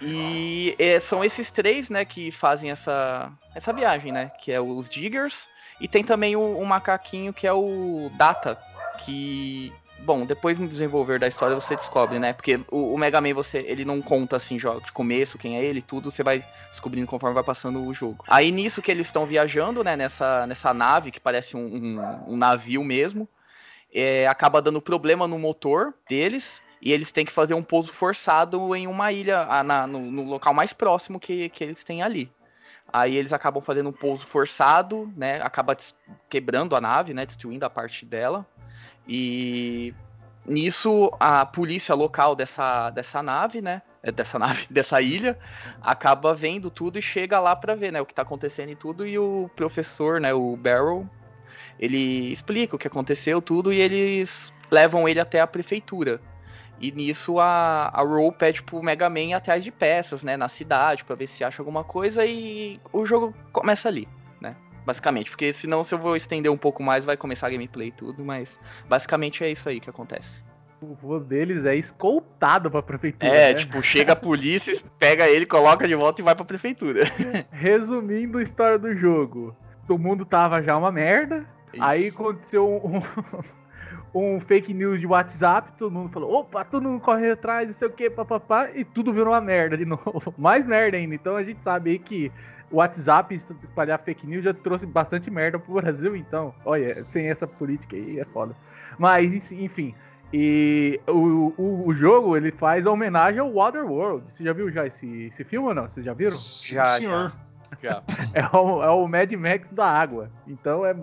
E 0.00 0.74
é, 0.78 0.98
são 1.00 1.24
esses 1.24 1.50
três, 1.50 1.90
né, 1.90 2.04
que 2.04 2.30
fazem 2.30 2.70
essa 2.70 3.30
essa 3.54 3.72
viagem, 3.72 4.12
né? 4.12 4.30
Que 4.38 4.52
é 4.52 4.60
os 4.60 4.88
Diggers 4.88 5.48
e 5.80 5.86
tem 5.86 6.02
também 6.02 6.36
o, 6.36 6.58
o 6.58 6.66
macaquinho 6.66 7.32
que 7.32 7.46
é 7.46 7.52
o 7.52 8.10
Data, 8.14 8.58
que 8.98 9.72
bom, 10.00 10.24
depois 10.24 10.58
no 10.58 10.68
desenvolver 10.68 11.18
da 11.18 11.26
história 11.26 11.54
você 11.54 11.74
descobre, 11.76 12.18
né? 12.18 12.32
Porque 12.32 12.60
o, 12.70 12.94
o 12.94 12.98
Mega 12.98 13.20
Man 13.20 13.34
você 13.34 13.58
ele 13.66 13.84
não 13.84 14.00
conta 14.00 14.36
assim 14.36 14.58
já 14.58 14.74
de 14.78 14.92
começo 14.92 15.38
quem 15.38 15.56
é 15.56 15.64
ele, 15.64 15.82
tudo 15.82 16.10
você 16.10 16.22
vai 16.22 16.44
descobrindo 16.70 17.06
conforme 17.06 17.34
vai 17.34 17.44
passando 17.44 17.82
o 17.84 17.92
jogo. 17.92 18.24
Aí 18.28 18.50
nisso 18.50 18.80
que 18.82 18.90
eles 18.90 19.08
estão 19.08 19.26
viajando, 19.26 19.82
né? 19.82 19.96
Nessa 19.96 20.46
nessa 20.46 20.72
nave 20.72 21.10
que 21.10 21.20
parece 21.20 21.56
um, 21.56 21.64
um- 21.64 22.24
um 22.34 22.36
navio 22.36 22.82
mesmo, 22.84 23.28
é, 23.92 24.26
acaba 24.26 24.60
dando 24.62 24.80
problema 24.80 25.26
no 25.26 25.38
motor 25.38 25.94
deles 26.08 26.62
e 26.80 26.92
eles 26.92 27.10
têm 27.10 27.24
que 27.24 27.32
fazer 27.32 27.54
um 27.54 27.62
pouso 27.62 27.92
forçado 27.92 28.74
em 28.76 28.86
uma 28.86 29.10
ilha, 29.12 29.62
na- 29.64 29.86
no, 29.86 30.00
no 30.10 30.24
local 30.24 30.54
mais 30.54 30.72
próximo 30.72 31.18
que, 31.18 31.48
que 31.48 31.64
eles 31.64 31.82
têm 31.82 32.02
ali. 32.02 32.30
Aí 32.90 33.16
eles 33.16 33.32
acabam 33.34 33.62
fazendo 33.62 33.90
um 33.90 33.92
pouso 33.92 34.24
forçado, 34.24 35.12
né? 35.16 35.42
Acaba 35.42 35.76
quebrando 36.30 36.74
a 36.74 36.80
nave, 36.80 37.12
né? 37.12 37.26
Destruindo 37.26 37.66
a 37.66 37.70
parte 37.70 38.06
dela. 38.06 38.46
E 39.08 39.94
nisso 40.46 41.10
a 41.18 41.46
polícia 41.46 41.94
local 41.94 42.36
dessa, 42.36 42.90
dessa 42.90 43.22
nave, 43.22 43.62
né? 43.62 43.82
é, 44.02 44.12
Dessa 44.12 44.38
nave, 44.38 44.66
dessa 44.70 45.00
ilha, 45.00 45.38
acaba 45.80 46.34
vendo 46.34 46.70
tudo 46.70 46.98
e 46.98 47.02
chega 47.02 47.40
lá 47.40 47.54
pra 47.56 47.74
ver, 47.74 47.92
né? 47.92 48.00
O 48.00 48.06
que 48.06 48.14
tá 48.14 48.22
acontecendo 48.22 48.70
e 48.70 48.76
tudo. 48.76 49.06
E 49.06 49.18
o 49.18 49.50
professor, 49.56 50.20
né? 50.20 50.32
O 50.34 50.56
Barrel, 50.56 51.08
ele 51.78 52.32
explica 52.32 52.76
o 52.76 52.78
que 52.78 52.86
aconteceu, 52.86 53.40
tudo, 53.40 53.72
e 53.72 53.80
eles 53.80 54.52
levam 54.70 55.08
ele 55.08 55.20
até 55.20 55.40
a 55.40 55.46
prefeitura. 55.46 56.20
E 56.80 56.92
nisso 56.92 57.40
a, 57.40 57.90
a 57.92 58.02
Roll 58.02 58.32
pede 58.32 58.62
pro 58.62 58.82
Mega 58.82 59.10
Man 59.10 59.34
atrás 59.34 59.64
de 59.64 59.72
peças, 59.72 60.22
né, 60.22 60.36
na 60.36 60.46
cidade, 60.46 61.04
para 61.04 61.16
ver 61.16 61.26
se 61.26 61.42
acha 61.42 61.60
alguma 61.60 61.82
coisa, 61.82 62.24
e 62.24 62.80
o 62.92 63.04
jogo 63.04 63.34
começa 63.52 63.88
ali? 63.88 64.06
Basicamente, 64.88 65.28
porque 65.28 65.52
senão 65.52 65.84
se 65.84 65.94
eu 65.94 65.98
vou 65.98 66.16
estender 66.16 66.50
um 66.50 66.56
pouco 66.56 66.82
mais, 66.82 67.04
vai 67.04 67.14
começar 67.14 67.48
a 67.48 67.50
gameplay 67.50 67.88
e 67.88 67.92
tudo, 67.92 68.24
mas 68.24 68.58
basicamente 68.88 69.44
é 69.44 69.50
isso 69.50 69.68
aí 69.68 69.80
que 69.80 69.90
acontece. 69.90 70.42
O 70.80 70.94
voo 70.94 71.20
deles 71.20 71.66
é 71.66 71.76
escoltado 71.76 72.70
pra 72.70 72.80
prefeitura. 72.80 73.30
É, 73.30 73.52
né? 73.52 73.58
tipo, 73.60 73.82
chega 73.82 74.14
a 74.14 74.16
polícia, 74.16 74.80
pega 74.98 75.28
ele, 75.28 75.44
coloca 75.44 75.86
de 75.86 75.94
volta 75.94 76.22
e 76.22 76.24
vai 76.24 76.34
pra 76.34 76.42
prefeitura. 76.42 77.02
Resumindo 77.52 78.38
a 78.38 78.42
história 78.42 78.78
do 78.78 78.96
jogo, 78.96 79.54
o 79.86 79.98
mundo 79.98 80.24
tava 80.24 80.62
já 80.62 80.74
uma 80.74 80.90
merda. 80.90 81.44
Isso. 81.70 81.84
Aí 81.84 82.08
aconteceu 82.08 82.66
um, 82.66 82.98
um 84.14 84.40
fake 84.40 84.72
news 84.74 85.00
de 85.00 85.06
WhatsApp, 85.06 85.72
todo 85.78 85.92
mundo 85.92 86.10
falou, 86.10 86.32
opa, 86.32 86.64
todo 86.64 86.88
mundo 86.88 87.00
corre 87.00 87.30
atrás, 87.30 87.68
não 87.68 87.74
sei 87.74 87.88
o 87.88 87.92
que, 87.92 88.10
papapá, 88.10 88.70
e 88.74 88.84
tudo 88.84 89.12
virou 89.12 89.32
uma 89.32 89.40
merda 89.40 89.76
de 89.76 89.84
novo. 89.86 90.34
Mais 90.36 90.66
merda 90.66 90.96
ainda. 90.96 91.14
Então 91.14 91.36
a 91.36 91.42
gente 91.42 91.60
sabe 91.62 91.90
aí 91.90 91.98
que 91.98 92.32
o 92.70 92.76
WhatsApp 92.76 93.34
espalhar 93.34 93.98
fake 94.00 94.26
news 94.26 94.44
já 94.44 94.52
trouxe 94.52 94.86
bastante 94.86 95.30
merda 95.30 95.58
pro 95.58 95.74
Brasil, 95.74 96.14
então, 96.14 96.54
olha, 96.64 97.02
sem 97.04 97.28
essa 97.28 97.46
política 97.46 97.96
aí 97.96 98.20
é 98.20 98.24
foda. 98.24 98.54
Mas, 98.98 99.52
enfim, 99.52 99.94
e 100.32 101.00
o, 101.06 101.54
o, 101.56 101.86
o 101.86 101.94
jogo 101.94 102.36
ele 102.36 102.50
faz 102.50 102.86
a 102.86 102.90
homenagem 102.90 103.40
ao 103.40 103.52
Waterworld. 103.52 104.30
Você 104.30 104.44
já 104.44 104.52
viu 104.52 104.70
já 104.70 104.86
esse, 104.86 105.24
esse 105.24 105.42
filme 105.44 105.68
ou 105.68 105.74
não? 105.74 105.88
Vocês 105.88 106.04
já 106.04 106.12
viram? 106.12 106.32
Sim, 106.32 106.74
Já, 106.74 106.86
senhor. 106.86 107.32
Já. 107.82 108.02
É 108.34 108.44
o, 108.56 108.82
é 108.82 108.90
o 108.90 109.06
Mad 109.08 109.32
Max 109.32 109.70
da 109.72 109.86
água. 109.86 110.30
Então 110.46 110.84
é. 110.84 110.94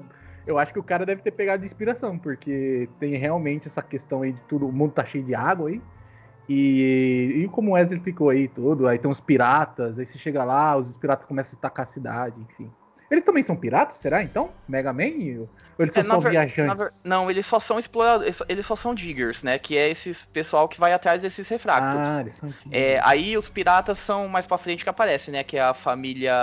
Eu 0.46 0.60
acho 0.60 0.72
que 0.72 0.80
o 0.80 0.84
cara 0.84 1.06
deve 1.06 1.22
ter 1.22 1.32
pegado 1.32 1.62
de 1.62 1.66
inspiração, 1.66 2.18
porque 2.20 2.88
tem 3.00 3.16
realmente 3.16 3.68
essa 3.68 3.82
questão 3.82 4.22
aí 4.22 4.32
de 4.32 4.42
tudo, 4.42 4.68
o 4.68 4.72
mundo 4.72 4.94
tá 4.94 5.04
cheio 5.06 5.24
de 5.24 5.34
água 5.34 5.70
aí. 5.70 5.82
E, 6.48 7.42
e 7.44 7.48
como 7.48 7.72
o 7.72 7.74
Wesley 7.74 8.00
ficou 8.00 8.30
aí 8.30 8.48
tudo, 8.48 8.88
aí 8.88 9.00
tem 9.00 9.10
os 9.10 9.20
piratas, 9.20 9.98
aí 9.98 10.06
você 10.06 10.18
chega 10.20 10.44
lá, 10.44 10.78
os 10.78 10.96
piratas 10.96 11.28
começam 11.28 11.58
a 11.58 11.58
atacar 11.58 11.84
a 11.86 11.88
cidade, 11.88 12.36
enfim. 12.40 12.72
Eles 13.10 13.24
também 13.24 13.44
são 13.44 13.56
piratas, 13.56 13.98
será 13.98 14.22
então? 14.24 14.50
Mega 14.68 14.92
Man? 14.92 15.04
Ou 15.78 15.86
eles 15.86 15.94
são 15.94 16.04
É, 16.04 16.06
só 16.06 16.20
ver- 16.20 16.32
viajantes? 16.32 16.78
ver- 17.04 17.10
não, 17.10 17.30
eles 17.30 17.46
só 17.46 17.60
são 17.60 17.78
exploradores, 17.78 18.40
eles 18.50 18.66
só 18.66 18.76
são 18.76 18.96
diggers, 18.96 19.44
né? 19.44 19.60
Que 19.60 19.78
é 19.78 19.90
esses 19.90 20.26
pessoal 20.26 20.68
que 20.68 20.80
vai 20.80 20.92
atrás 20.92 21.22
desses 21.22 21.48
refractors. 21.48 22.10
Ah, 22.10 22.22
eles 22.22 22.36
são 22.36 22.50
É, 22.72 23.00
aí 23.04 23.38
os 23.38 23.48
piratas 23.48 24.00
são 24.00 24.28
mais 24.28 24.46
pra 24.48 24.58
frente 24.58 24.84
que 24.84 24.90
aparece, 24.90 25.32
né? 25.32 25.44
Que 25.44 25.58
é 25.58 25.62
a 25.62 25.74
família. 25.74 26.34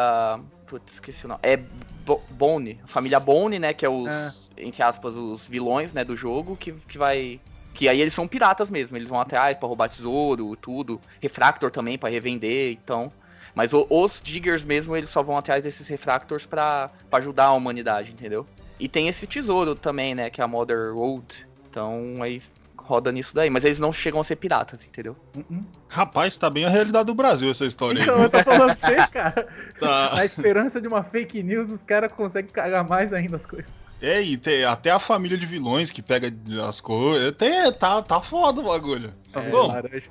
Putz, 0.72 0.94
esqueci 0.94 1.26
o 1.26 1.28
nome. 1.28 1.40
É 1.42 1.58
Bo- 1.58 2.22
Bone. 2.30 2.80
A 2.82 2.86
família 2.86 3.20
Bone, 3.20 3.58
né? 3.58 3.74
Que 3.74 3.84
é 3.84 3.90
os, 3.90 4.50
entre 4.56 4.82
aspas, 4.82 5.14
os 5.14 5.44
vilões, 5.46 5.92
né? 5.92 6.02
Do 6.02 6.16
jogo, 6.16 6.56
que, 6.56 6.72
que 6.72 6.96
vai. 6.96 7.38
Que 7.74 7.90
aí 7.90 8.00
eles 8.00 8.14
são 8.14 8.26
piratas 8.26 8.70
mesmo. 8.70 8.96
Eles 8.96 9.06
vão 9.08 9.20
atrás 9.20 9.54
pra 9.58 9.68
roubar 9.68 9.90
tesouro, 9.90 10.56
tudo. 10.56 10.98
Refractor 11.20 11.70
também 11.70 11.98
pra 11.98 12.08
revender, 12.08 12.72
então. 12.72 13.12
Mas 13.54 13.74
o- 13.74 13.86
os 13.90 14.22
diggers 14.24 14.64
mesmo, 14.64 14.96
eles 14.96 15.10
só 15.10 15.22
vão 15.22 15.36
atrás 15.36 15.62
desses 15.62 15.86
refractors 15.88 16.46
pra, 16.46 16.90
pra 17.10 17.18
ajudar 17.18 17.44
a 17.44 17.52
humanidade, 17.52 18.10
entendeu? 18.10 18.46
E 18.80 18.88
tem 18.88 19.08
esse 19.08 19.26
tesouro 19.26 19.74
também, 19.74 20.14
né? 20.14 20.30
Que 20.30 20.40
é 20.40 20.44
a 20.44 20.48
Mother 20.48 20.94
Road. 20.94 21.46
Então 21.68 22.14
aí 22.22 22.40
roda 22.84 23.10
nisso 23.12 23.34
daí. 23.34 23.48
Mas 23.50 23.64
eles 23.64 23.78
não 23.78 23.92
chegam 23.92 24.20
a 24.20 24.24
ser 24.24 24.36
piratas, 24.36 24.84
entendeu? 24.86 25.16
Uh-uh. 25.36 25.64
Rapaz, 25.88 26.36
tá 26.36 26.48
bem 26.50 26.64
a 26.64 26.68
realidade 26.68 27.06
do 27.06 27.14
Brasil 27.14 27.50
essa 27.50 27.64
história 27.66 27.98
aí. 28.00 28.08
Então, 28.08 28.22
eu 28.22 28.30
tô 28.30 28.42
falando 28.42 28.76
pra 28.76 28.88
você, 28.88 28.96
cara. 29.08 29.48
Tá. 29.78 30.14
Na 30.16 30.24
esperança 30.24 30.80
de 30.80 30.88
uma 30.88 31.02
fake 31.02 31.42
news, 31.42 31.70
os 31.70 31.82
caras 31.82 32.12
conseguem 32.12 32.50
cagar 32.50 32.86
mais 32.86 33.12
ainda 33.12 33.36
as 33.36 33.46
coisas. 33.46 33.70
É, 34.00 34.20
e 34.20 34.36
tem 34.36 34.64
até 34.64 34.90
a 34.90 34.98
família 34.98 35.38
de 35.38 35.46
vilões 35.46 35.90
que 35.90 36.02
pega 36.02 36.32
as 36.68 36.80
coisas. 36.80 37.32
Tem, 37.36 37.72
tá, 37.74 38.02
tá 38.02 38.20
foda 38.20 38.60
o 38.60 38.64
bagulho. 38.64 39.14
É. 39.32 39.50
Bom, 39.50 39.68
laranja. 39.68 40.02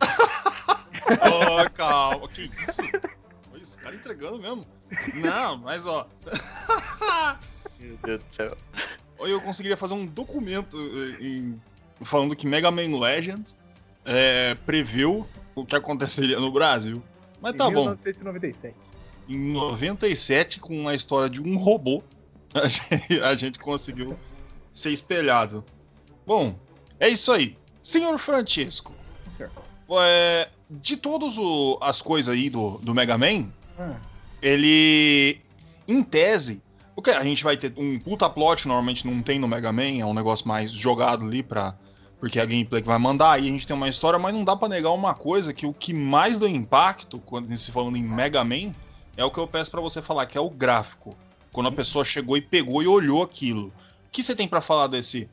Ô, 1.06 1.70
calma, 1.74 2.26
que 2.28 2.50
isso? 2.66 2.80
Olha, 3.52 3.62
esse 3.62 3.76
cara 3.76 3.94
entregando 3.94 4.38
mesmo. 4.38 4.64
Não, 5.14 5.58
mas 5.58 5.86
ó. 5.86 6.06
Meu 7.78 7.96
Deus 8.02 8.24
do 8.24 8.34
céu. 8.34 8.56
Olha, 9.18 9.30
eu 9.32 9.40
conseguiria 9.40 9.76
fazer 9.76 9.94
um 9.94 10.06
documento 10.06 10.76
eh, 10.78 11.24
em- 11.24 11.60
falando 12.04 12.36
que 12.36 12.46
Mega 12.46 12.70
Man 12.70 12.98
Legends 12.98 13.56
é, 14.04 14.54
previu 14.66 15.26
o 15.54 15.64
que 15.64 15.74
aconteceria 15.76 16.38
no 16.38 16.50
Brasil. 16.52 17.02
Mas 17.40 17.56
tá 17.56 17.66
Em 17.68 17.72
bom. 17.72 17.80
1997. 17.84 18.74
Em 19.28 19.52
97, 19.52 20.60
com 20.60 20.88
a 20.88 20.94
história 20.94 21.30
de 21.30 21.40
um 21.40 21.56
robô, 21.56 22.02
a 22.54 22.68
gente, 22.68 23.20
a 23.20 23.34
gente 23.34 23.58
conseguiu 23.58 24.16
ser 24.72 24.90
espelhado. 24.90 25.64
Bom, 26.26 26.54
é 27.00 27.08
isso 27.08 27.32
aí. 27.32 27.56
Senhor 27.82 28.16
Francisco, 28.18 28.94
Senhor. 29.36 29.50
é, 30.02 30.48
de 30.70 30.96
todas 30.96 31.34
as 31.82 32.00
coisas 32.00 32.34
aí 32.34 32.48
do, 32.48 32.78
do 32.78 32.94
Mega 32.94 33.18
Man, 33.18 33.48
Ah, 33.78 33.96
ele, 34.40 35.40
em 35.86 36.02
tese, 36.02 36.62
porque 36.94 37.10
a 37.10 37.22
gente 37.22 37.44
vai 37.44 37.56
ter 37.56 37.72
um 37.76 37.98
puta 37.98 38.28
plot, 38.30 38.66
normalmente 38.66 39.06
não 39.06 39.20
tem 39.22 39.38
no 39.38 39.48
Mega 39.48 39.72
Man, 39.72 40.00
é 40.00 40.04
um 40.06 40.14
negócio 40.14 40.46
mais 40.48 40.70
jogado 40.70 41.24
ali 41.24 41.42
pra. 41.42 41.76
Porque 42.24 42.38
é 42.38 42.42
a 42.42 42.46
gameplay 42.46 42.80
que 42.80 42.88
vai 42.88 42.96
mandar, 42.96 43.32
aí 43.32 43.42
a 43.42 43.50
gente 43.50 43.66
tem 43.66 43.76
uma 43.76 43.86
história, 43.86 44.18
mas 44.18 44.32
não 44.32 44.42
dá 44.42 44.56
pra 44.56 44.66
negar 44.66 44.92
uma 44.92 45.14
coisa, 45.14 45.52
que 45.52 45.66
o 45.66 45.74
que 45.74 45.92
mais 45.92 46.38
deu 46.38 46.48
impacto, 46.48 47.18
quando 47.18 47.54
se 47.54 47.70
falando 47.70 47.98
em 47.98 48.02
Mega 48.02 48.42
Man, 48.42 48.72
é 49.14 49.22
o 49.22 49.30
que 49.30 49.36
eu 49.36 49.46
peço 49.46 49.70
pra 49.70 49.82
você 49.82 50.00
falar, 50.00 50.24
que 50.24 50.38
é 50.38 50.40
o 50.40 50.48
gráfico. 50.48 51.14
Quando 51.52 51.66
a 51.66 51.72
pessoa 51.72 52.02
chegou 52.02 52.34
e 52.34 52.40
pegou 52.40 52.82
e 52.82 52.86
olhou 52.86 53.22
aquilo. 53.22 53.66
O 53.66 53.72
que 54.10 54.22
você 54.22 54.34
tem 54.34 54.48
pra 54.48 54.62
falar 54.62 54.86
desse 54.86 55.28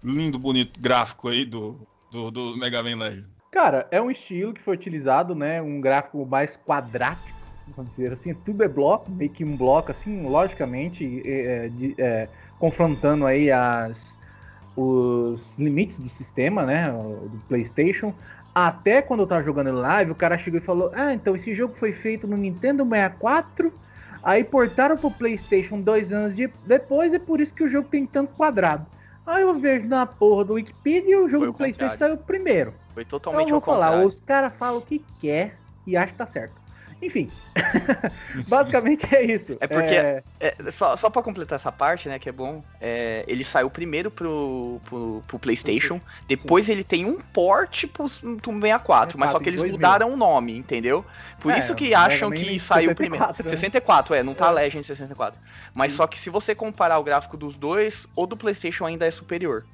lindo, 0.00 0.38
bonito 0.38 0.78
gráfico 0.78 1.26
aí 1.26 1.44
do, 1.44 1.80
do, 2.08 2.30
do 2.30 2.56
Mega 2.56 2.84
Man 2.84 2.98
Legend? 2.98 3.28
Cara, 3.50 3.88
é 3.90 4.00
um 4.00 4.08
estilo 4.08 4.54
que 4.54 4.62
foi 4.62 4.76
utilizado, 4.76 5.34
né? 5.34 5.60
Um 5.60 5.80
gráfico 5.80 6.24
mais 6.24 6.56
quadrático, 6.56 7.36
vamos 7.76 7.90
dizer 7.96 8.12
assim. 8.12 8.32
Tudo 8.32 8.62
é 8.62 8.68
bloco, 8.68 9.10
meio 9.10 9.32
que 9.32 9.44
um 9.44 9.56
bloco, 9.56 9.90
assim, 9.90 10.22
logicamente, 10.22 11.20
é, 11.24 11.68
de- 11.68 11.96
é, 11.98 12.28
confrontando 12.60 13.26
aí 13.26 13.50
as, 13.50 14.17
os 14.74 15.56
limites 15.58 15.98
do 15.98 16.08
sistema, 16.08 16.64
né? 16.64 16.90
Do 16.92 17.40
PlayStation. 17.48 18.16
Até 18.54 19.02
quando 19.02 19.20
eu 19.20 19.26
tava 19.26 19.44
jogando 19.44 19.68
ele 19.68 19.76
live, 19.78 20.10
o 20.12 20.14
cara 20.14 20.38
chegou 20.38 20.58
e 20.58 20.62
falou: 20.62 20.90
Ah, 20.94 21.12
então 21.14 21.34
esse 21.36 21.54
jogo 21.54 21.74
foi 21.74 21.92
feito 21.92 22.26
no 22.26 22.36
Nintendo 22.36 22.84
64. 22.84 23.72
Aí 24.22 24.42
portaram 24.44 24.96
pro 24.98 25.10
PlayStation 25.10 25.80
dois 25.80 26.12
anos 26.12 26.34
de- 26.34 26.52
depois, 26.64 27.12
e 27.12 27.18
por 27.18 27.40
isso 27.40 27.54
que 27.54 27.62
o 27.62 27.68
jogo 27.68 27.88
tem 27.88 28.06
tanto 28.06 28.34
quadrado. 28.34 28.86
Aí 29.24 29.42
eu 29.42 29.58
vejo 29.60 29.86
na 29.86 30.06
porra 30.06 30.44
do 30.44 30.54
Wikipedia 30.54 31.12
e 31.12 31.16
o 31.16 31.28
jogo 31.28 31.46
do 31.46 31.54
PlayStation 31.54 31.96
saiu 31.96 32.16
primeiro. 32.18 32.74
Foi 32.92 33.04
Então 33.26 33.42
totalmente 33.42 33.48
eu 33.48 33.52
ao 33.54 33.58
vou 33.58 33.60
falar, 33.60 33.92
contrário. 33.92 33.94
os 33.94 34.20
caras 34.20 34.54
falam 34.56 34.78
o 34.80 34.82
que 34.82 35.06
quer 35.18 35.62
e 35.86 35.96
acham 35.96 36.12
que 36.12 36.18
tá 36.18 36.26
certo. 36.26 36.60
Enfim, 37.00 37.30
basicamente 38.48 39.06
é 39.14 39.22
isso. 39.24 39.56
É 39.60 39.66
porque- 39.66 39.94
É, 39.94 40.22
É, 40.40 40.70
só, 40.70 40.94
só 40.96 41.10
pra 41.10 41.22
completar 41.22 41.56
essa 41.56 41.72
parte, 41.72 42.08
né, 42.08 42.18
que 42.18 42.28
é 42.28 42.32
bom, 42.32 42.62
é, 42.80 43.24
ele 43.26 43.42
saiu 43.44 43.68
primeiro 43.70 44.10
pro, 44.10 44.80
pro, 44.84 45.22
pro 45.26 45.38
PlayStation, 45.38 46.00
depois 46.28 46.68
ele 46.68 46.84
tem 46.84 47.04
um 47.04 47.20
port 47.20 47.86
pro, 47.88 48.08
pro 48.08 48.52
64, 48.52 49.18
mas 49.18 49.30
só 49.30 49.40
que 49.40 49.48
eles 49.48 49.60
2000. 49.60 49.76
mudaram 49.76 50.12
o 50.12 50.16
nome, 50.16 50.56
entendeu? 50.56 51.04
Por 51.40 51.52
É, 51.52 51.58
isso 51.58 51.74
que 51.74 51.94
acham 51.94 52.30
que 52.30 52.58
saiu 52.60 52.88
64, 52.90 52.94
primeiro. 52.94 53.26
né? 53.26 53.34
64, 53.50 54.14
é, 54.14 54.22
não 54.22 54.34
tá 54.34 54.48
É. 54.48 54.52
Legend 54.52 54.84
64. 54.86 55.40
Mas 55.74 55.92
só 55.92 56.06
que 56.06 56.20
se 56.20 56.30
você 56.30 56.54
comparar 56.54 56.98
o 56.98 57.04
gráfico 57.04 57.36
dos 57.36 57.56
dois, 57.56 58.06
o 58.14 58.26
do 58.26 58.36
PlayStation 58.36 58.86
ainda 58.86 59.06
é 59.06 59.10
superior. 59.10 59.64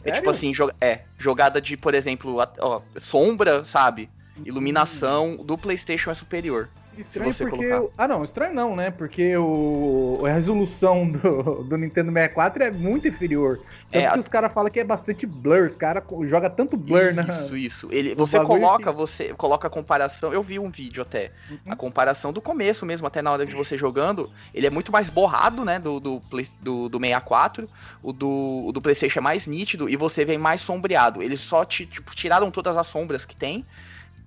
É 0.00 0.02
Sério? 0.04 0.18
tipo 0.18 0.30
assim, 0.30 0.52
jo- 0.52 0.70
é, 0.80 1.00
jogada 1.18 1.60
de, 1.60 1.76
por 1.76 1.94
exemplo, 1.94 2.36
ó, 2.60 2.80
sombra, 2.96 3.64
sabe? 3.64 4.08
Iluminação 4.44 5.36
do 5.36 5.56
PlayStation 5.56 6.10
é 6.10 6.14
superior. 6.14 6.68
estranho 6.96 7.32
você 7.32 7.44
porque. 7.46 7.68
colocar. 7.68 7.82
o- 7.86 7.92
Ah, 7.96 8.08
não, 8.08 8.24
estranho 8.24 8.54
não, 8.54 8.74
né? 8.74 8.90
Porque 8.90 9.36
o... 9.36 10.22
a 10.24 10.30
resolução 10.30 11.08
do, 11.10 11.62
do 11.64 11.76
Nintendo 11.76 12.10
64 12.12 12.62
é 12.64 12.70
muito 12.70 13.06
inferior. 13.06 13.56
Tanto 13.58 13.68
É, 13.92 14.00
que 14.00 14.06
a- 14.06 14.18
os 14.18 14.28
caras 14.28 14.52
falam 14.52 14.70
que 14.70 14.80
é 14.80 14.84
bastante 14.84 15.26
blur. 15.26 15.66
Os 15.66 15.76
caras 15.76 16.02
jogam 16.24 16.50
tanto 16.50 16.76
blur 16.76 17.12
na. 17.14 17.22
Isso, 17.24 17.56
isso. 17.56 17.88
Ele, 17.92 18.10
no 18.14 18.26
você 18.26 18.40
coloca, 18.40 18.90
que- 18.90 18.96
você 18.96 19.34
coloca 19.34 19.66
a 19.66 19.70
comparação. 19.70 20.32
Eu 20.32 20.42
vi 20.42 20.58
um 20.58 20.70
vídeo 20.70 21.02
até. 21.02 21.32
Uhum. 21.50 21.58
A 21.66 21.76
comparação 21.76 22.32
do 22.32 22.40
começo 22.40 22.86
mesmo, 22.86 23.06
até 23.06 23.20
na 23.20 23.30
hora 23.32 23.44
de 23.46 23.54
você 23.54 23.76
jogando. 23.76 24.30
Ele 24.54 24.66
é 24.66 24.70
muito 24.70 24.90
mais 24.90 25.10
borrado, 25.10 25.64
né? 25.64 25.78
Do, 25.78 26.00
do, 26.00 26.20
Play- 26.30 26.48
do, 26.60 26.88
do 26.88 26.98
64. 26.98 27.68
O 28.02 28.12
do, 28.12 28.64
o 28.68 28.72
do 28.72 28.80
Playstation 28.80 29.18
é 29.20 29.22
mais 29.22 29.46
nítido 29.46 29.88
e 29.88 29.96
você 29.96 30.24
vem 30.24 30.38
mais 30.38 30.60
sombreado. 30.62 31.22
Eles 31.22 31.40
só 31.40 31.64
ti- 31.64 31.86
tipo, 31.86 32.14
tiraram 32.14 32.50
todas 32.50 32.76
as 32.76 32.86
sombras 32.86 33.24
que 33.26 33.36
tem. 33.36 33.64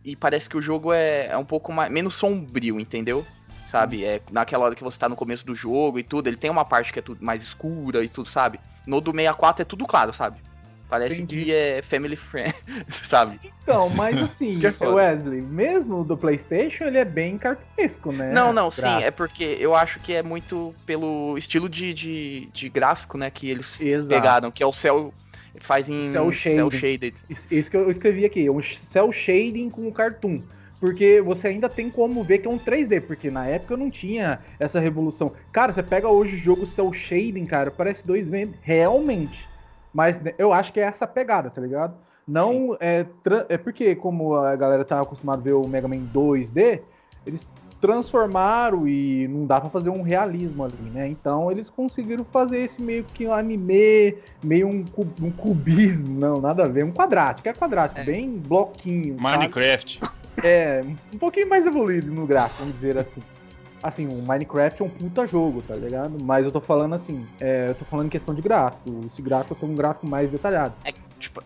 E 0.10 0.16
parece 0.16 0.50
que 0.50 0.58
o 0.58 0.62
jogo 0.62 0.92
é, 0.92 1.28
é 1.28 1.38
um 1.38 1.46
pouco 1.46 1.72
mais, 1.72 1.92
menos 1.92 2.16
sombrio, 2.16 2.80
entendeu? 2.80 3.24
Sabe? 3.64 4.04
É 4.04 4.20
naquela 4.32 4.66
hora 4.66 4.76
que 4.76 4.84
você 4.84 4.98
tá 4.98 5.08
no 5.08 5.16
começo 5.16 5.46
do 5.46 5.54
jogo 5.54 6.00
e 6.00 6.04
tudo. 6.04 6.28
Ele 6.28 6.38
tem 6.38 6.50
uma 6.50 6.66
parte 6.66 6.92
que 6.92 6.98
é 6.98 7.02
tudo 7.02 7.24
mais 7.24 7.44
escura 7.44 8.04
e 8.04 8.10
tudo, 8.10 8.28
sabe? 8.28 8.60
No 8.88 9.00
do 9.00 9.12
64 9.12 9.62
é 9.62 9.66
tudo 9.66 9.86
claro, 9.86 10.12
sabe? 10.12 10.40
Parece 10.90 11.22
Entendi. 11.22 11.46
que 11.46 11.54
é 11.54 11.84
family 11.84 12.16
friend, 12.16 12.56
sabe? 12.90 13.40
Então, 13.62 13.88
mas 13.90 14.18
assim, 14.18 14.60
é. 14.66 14.88
Wesley, 14.88 15.40
mesmo 15.40 16.04
do 16.04 16.18
PlayStation, 16.18 16.86
ele 16.86 16.98
é 16.98 17.06
bem 17.06 17.38
cartunesco, 17.38 18.12
né? 18.12 18.32
não, 18.34 18.52
não, 18.52 18.72
sim, 18.72 18.82
Gráfico. 18.82 19.04
é 19.08 19.12
porque 19.12 19.58
eu 19.60 19.76
acho 19.76 20.00
que 20.00 20.14
é 20.14 20.24
muito 20.24 20.74
pelo 20.88 21.38
estilo 21.38 21.70
de, 21.70 21.94
de, 21.94 22.50
de 22.52 22.70
gráfico, 22.70 23.20
né, 23.20 23.30
que 23.30 23.48
eles 23.48 23.80
Exato. 23.80 24.10
pegaram, 24.10 24.50
que 24.50 24.64
é 24.64 24.66
o 24.66 24.72
céu 24.72 25.14
faz 25.66 25.90
em 25.90 26.12
Cel 26.12 26.32
shading. 26.32 26.72
shaded. 26.72 27.16
Isso, 27.30 27.48
isso 27.52 27.72
que 27.72 27.78
eu 27.78 27.90
escrevi 27.90 28.26
aqui, 28.26 28.50
um 28.50 28.62
cel 28.62 29.12
shading 29.12 29.70
com 29.70 29.92
cartoon. 29.92 30.42
Porque 30.80 31.20
você 31.20 31.50
ainda 31.50 31.68
tem 31.68 31.90
como 31.90 32.24
ver 32.24 32.38
que 32.38 32.48
é 32.48 32.52
um 32.52 32.58
3D, 32.58 33.02
porque 33.02 33.30
na 33.30 33.46
época 33.46 33.76
não 33.76 33.90
tinha 33.90 34.40
essa 34.58 34.80
revolução. 34.80 35.34
Cara, 35.52 35.74
você 35.74 35.84
pega 35.84 36.08
hoje 36.08 36.36
o 36.36 36.40
jogo 36.40 36.66
cel 36.66 36.94
shading, 36.94 37.46
cara, 37.46 37.70
parece 37.70 38.06
2D 38.08 38.50
realmente. 38.62 39.46
Mas 39.94 40.20
né, 40.22 40.34
eu 40.38 40.54
acho 40.54 40.72
que 40.72 40.80
é 40.80 40.84
essa 40.84 41.06
pegada, 41.06 41.50
tá 41.50 41.60
ligado? 41.60 41.96
Não 42.26 42.78
é, 42.80 43.06
é 43.50 43.58
porque 43.58 43.96
como 43.96 44.36
a 44.36 44.56
galera 44.56 44.86
tá 44.86 45.02
acostumada 45.02 45.42
a 45.42 45.44
ver 45.44 45.54
o 45.54 45.68
Mega 45.68 45.88
Man 45.88 46.06
2D, 46.14 46.80
eles 47.26 47.42
transformaram 47.80 48.88
e 48.88 49.28
não 49.28 49.46
dá 49.46 49.60
pra 49.60 49.70
fazer 49.70 49.90
um 49.90 50.02
realismo 50.02 50.64
ali, 50.64 50.90
né? 50.94 51.08
Então 51.08 51.52
eles 51.52 51.70
conseguiram 51.70 52.26
fazer 52.26 52.60
esse 52.60 52.82
meio 52.82 53.04
que 53.04 53.28
um 53.28 53.34
anime, 53.34 54.18
meio 54.44 54.68
um, 54.68 54.84
um 55.22 55.32
cubismo, 55.32 56.20
não, 56.20 56.42
nada 56.42 56.66
a 56.66 56.68
ver, 56.68 56.84
um 56.84 56.92
quadrático, 56.92 57.48
é 57.48 57.54
quadrático, 57.54 58.02
É. 58.02 58.04
bem 58.04 58.38
bloquinho, 58.38 59.16
sabe? 59.20 59.38
Minecraft. 59.38 60.00
É, 60.44 60.82
um 61.14 61.18
pouquinho 61.18 61.50
mais 61.50 61.66
evoluído 61.66 62.12
no 62.12 62.26
gráfico, 62.26 62.60
vamos 62.60 62.76
dizer 62.76 62.98
assim. 62.98 63.22
Assim, 63.82 64.08
o 64.08 64.22
Minecraft 64.22 64.82
é 64.82 64.86
um 64.86 64.90
puta 64.90 65.26
jogo, 65.26 65.62
tá 65.62 65.74
ligado? 65.74 66.22
Mas 66.22 66.44
eu 66.44 66.52
tô 66.52 66.60
falando 66.60 66.96
assim, 66.96 67.26
é, 67.40 67.70
eu 67.70 67.76
tô 67.76 67.86
falando 67.86 68.08
em 68.08 68.10
questão 68.10 68.36
de 68.36 68.42
gráfico. 68.42 68.90
Esse 69.06 69.22
gráfico 69.22 69.56
tem 69.56 69.70
um 69.70 69.76
gráfico 69.76 70.06
mais 70.06 70.30
detalhado. 70.30 70.74
É, 70.84 70.92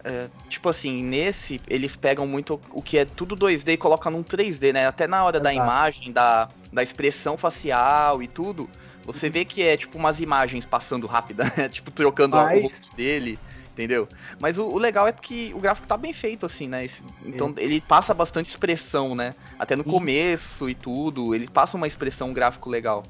é, 0.03 0.29
tipo 0.49 0.69
assim, 0.69 1.03
nesse 1.03 1.61
eles 1.67 1.95
pegam 1.95 2.25
muito 2.27 2.59
o 2.71 2.81
que 2.81 2.97
é 2.97 3.05
tudo 3.05 3.35
2D 3.35 3.73
e 3.73 3.77
colocam 3.77 4.11
num 4.11 4.23
3D, 4.23 4.73
né? 4.73 4.87
Até 4.87 5.07
na 5.07 5.23
hora 5.23 5.39
da 5.39 5.51
Exato. 5.53 5.65
imagem, 5.65 6.11
da, 6.11 6.49
da 6.71 6.83
expressão 6.83 7.37
facial 7.37 8.21
e 8.23 8.27
tudo, 8.27 8.69
você 9.05 9.29
vê 9.29 9.43
que 9.45 9.61
é 9.61 9.75
tipo 9.77 9.97
umas 9.97 10.19
imagens 10.21 10.65
passando 10.65 11.07
rápida, 11.07 11.43
né? 11.57 11.67
Tipo, 11.73 11.91
trocando 11.91 12.35
Mas- 12.37 12.59
o 12.59 12.63
rosto 12.67 12.95
dele, 12.95 13.37
entendeu? 13.71 14.07
Mas 14.39 14.57
o, 14.57 14.65
o 14.65 14.77
legal 14.77 15.07
é 15.07 15.11
que 15.11 15.51
o 15.53 15.59
gráfico 15.59 15.87
tá 15.87 15.97
bem 15.97 16.13
feito, 16.13 16.45
assim, 16.45 16.67
né? 16.67 16.85
Esse- 16.85 17.03
então 17.25 17.49
Isso. 17.49 17.59
ele 17.59 17.81
passa 17.81 18.13
bastante 18.13 18.47
expressão, 18.49 19.15
né? 19.15 19.33
Até 19.59 19.75
no 19.75 19.83
Sim. 19.83 19.89
começo 19.89 20.69
e 20.69 20.75
tudo, 20.75 21.33
ele 21.35 21.47
passa 21.47 21.75
uma 21.77 21.87
expressão 21.87 22.29
um 22.29 22.33
gráfico 22.33 22.69
legal. 22.69 23.03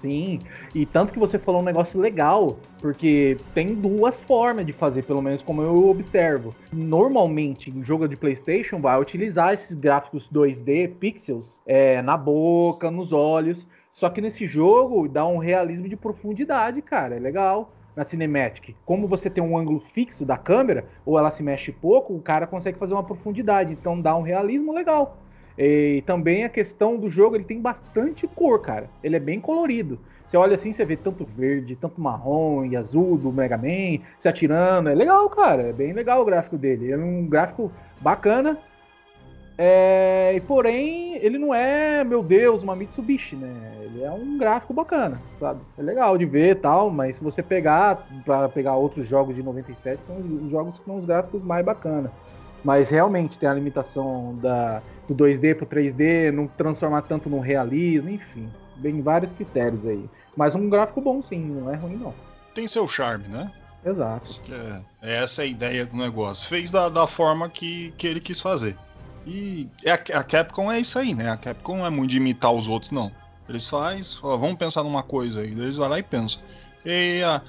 Sim, 0.00 0.40
e 0.74 0.86
tanto 0.86 1.12
que 1.12 1.18
você 1.18 1.38
falou 1.38 1.60
um 1.60 1.64
negócio 1.64 2.00
legal, 2.00 2.56
porque 2.80 3.36
tem 3.54 3.74
duas 3.74 4.18
formas 4.18 4.64
de 4.64 4.72
fazer, 4.72 5.04
pelo 5.04 5.20
menos 5.20 5.42
como 5.42 5.60
eu 5.60 5.90
observo. 5.90 6.54
Normalmente, 6.72 7.70
o 7.70 7.84
jogo 7.84 8.08
de 8.08 8.16
PlayStation 8.16 8.80
vai 8.80 8.98
utilizar 8.98 9.52
esses 9.52 9.76
gráficos 9.76 10.26
2D, 10.32 10.94
pixels, 10.98 11.60
é, 11.66 12.00
na 12.00 12.16
boca, 12.16 12.90
nos 12.90 13.12
olhos. 13.12 13.68
Só 13.92 14.08
que 14.08 14.22
nesse 14.22 14.46
jogo 14.46 15.06
dá 15.06 15.26
um 15.26 15.36
realismo 15.36 15.86
de 15.86 15.96
profundidade, 15.96 16.80
cara, 16.80 17.16
é 17.16 17.18
legal. 17.18 17.70
Na 17.94 18.02
Cinematic, 18.02 18.74
como 18.86 19.06
você 19.06 19.28
tem 19.28 19.44
um 19.44 19.58
ângulo 19.58 19.80
fixo 19.80 20.24
da 20.24 20.38
câmera, 20.38 20.86
ou 21.04 21.18
ela 21.18 21.30
se 21.30 21.42
mexe 21.42 21.72
pouco, 21.72 22.14
o 22.14 22.22
cara 22.22 22.46
consegue 22.46 22.78
fazer 22.78 22.94
uma 22.94 23.04
profundidade, 23.04 23.72
então 23.72 24.00
dá 24.00 24.16
um 24.16 24.22
realismo 24.22 24.72
legal. 24.72 25.18
E 25.62 26.02
também 26.06 26.42
a 26.42 26.48
questão 26.48 26.96
do 26.96 27.06
jogo, 27.06 27.36
ele 27.36 27.44
tem 27.44 27.60
bastante 27.60 28.26
cor, 28.26 28.62
cara. 28.62 28.88
Ele 29.04 29.16
é 29.16 29.20
bem 29.20 29.38
colorido. 29.38 29.98
Você 30.26 30.34
olha 30.34 30.56
assim, 30.56 30.72
você 30.72 30.86
vê 30.86 30.96
tanto 30.96 31.22
verde, 31.22 31.76
tanto 31.76 32.00
marrom 32.00 32.64
e 32.64 32.74
azul 32.76 33.18
do 33.18 33.30
Mega 33.30 33.58
Man, 33.58 34.02
se 34.18 34.26
atirando. 34.26 34.88
É 34.88 34.94
legal, 34.94 35.28
cara. 35.28 35.64
É 35.64 35.72
bem 35.72 35.92
legal 35.92 36.22
o 36.22 36.24
gráfico 36.24 36.56
dele. 36.56 36.90
É 36.90 36.96
um 36.96 37.26
gráfico 37.26 37.70
bacana. 38.00 38.56
É, 39.58 40.32
e 40.34 40.40
porém, 40.40 41.16
ele 41.16 41.36
não 41.36 41.54
é, 41.54 42.02
meu 42.04 42.22
Deus, 42.22 42.62
uma 42.62 42.74
Mitsubishi, 42.74 43.36
né? 43.36 43.52
Ele 43.82 44.02
é 44.02 44.10
um 44.10 44.38
gráfico 44.38 44.72
bacana, 44.72 45.20
sabe? 45.38 45.60
É 45.76 45.82
legal 45.82 46.16
de 46.16 46.24
ver 46.24 46.54
tal, 46.56 46.90
mas 46.90 47.16
se 47.16 47.22
você 47.22 47.42
pegar, 47.42 48.08
para 48.24 48.48
pegar 48.48 48.76
outros 48.76 49.06
jogos 49.06 49.36
de 49.36 49.42
97, 49.42 50.00
são 50.06 50.16
os 50.16 50.50
jogos 50.50 50.80
são 50.86 50.96
os 50.96 51.04
gráficos 51.04 51.42
mais 51.42 51.62
bacanas. 51.62 52.10
Mas 52.64 52.88
realmente 52.88 53.38
tem 53.38 53.48
a 53.48 53.54
limitação 53.54 54.34
da, 54.40 54.82
do 55.10 55.24
2D 55.24 55.56
pro 55.56 55.66
3D, 55.66 56.30
não 56.30 56.46
transformar 56.46 57.02
tanto 57.02 57.28
no 57.28 57.40
realismo, 57.40 58.10
enfim. 58.10 58.48
Tem 58.80 59.00
vários 59.02 59.32
critérios 59.32 59.84
aí. 59.84 60.08
Mas 60.36 60.54
um 60.54 60.70
gráfico 60.70 61.00
bom 61.00 61.22
sim, 61.22 61.40
não 61.40 61.72
é 61.72 61.76
ruim 61.76 61.96
não. 61.96 62.14
Tem 62.54 62.66
seu 62.68 62.86
charme, 62.86 63.26
né? 63.28 63.52
Exato. 63.84 64.40
É, 64.50 64.82
é 65.02 65.22
essa 65.22 65.42
a 65.42 65.46
ideia 65.46 65.84
do 65.84 65.96
negócio. 65.96 66.48
Fez 66.48 66.70
da, 66.70 66.88
da 66.88 67.06
forma 67.06 67.48
que, 67.48 67.92
que 67.96 68.06
ele 68.06 68.20
quis 68.20 68.40
fazer. 68.40 68.76
E 69.26 69.68
é 69.84 69.92
a, 69.92 69.94
a 69.94 70.24
Capcom 70.24 70.70
é 70.70 70.80
isso 70.80 70.98
aí, 70.98 71.14
né? 71.14 71.30
A 71.30 71.36
Capcom 71.36 71.78
não 71.78 71.86
é 71.86 71.90
muito 71.90 72.10
de 72.10 72.16
imitar 72.16 72.52
os 72.52 72.68
outros, 72.68 72.90
não. 72.90 73.10
Eles 73.48 73.68
faz, 73.68 74.20
ó, 74.22 74.36
vamos 74.36 74.56
pensar 74.56 74.84
numa 74.84 75.02
coisa 75.02 75.40
aí. 75.40 75.50
Eles 75.50 75.76
vão 75.76 75.88
lá 75.88 75.98
e 75.98 76.02
pensam. 76.02 76.40
E 76.84 77.22
a, 77.22 77.42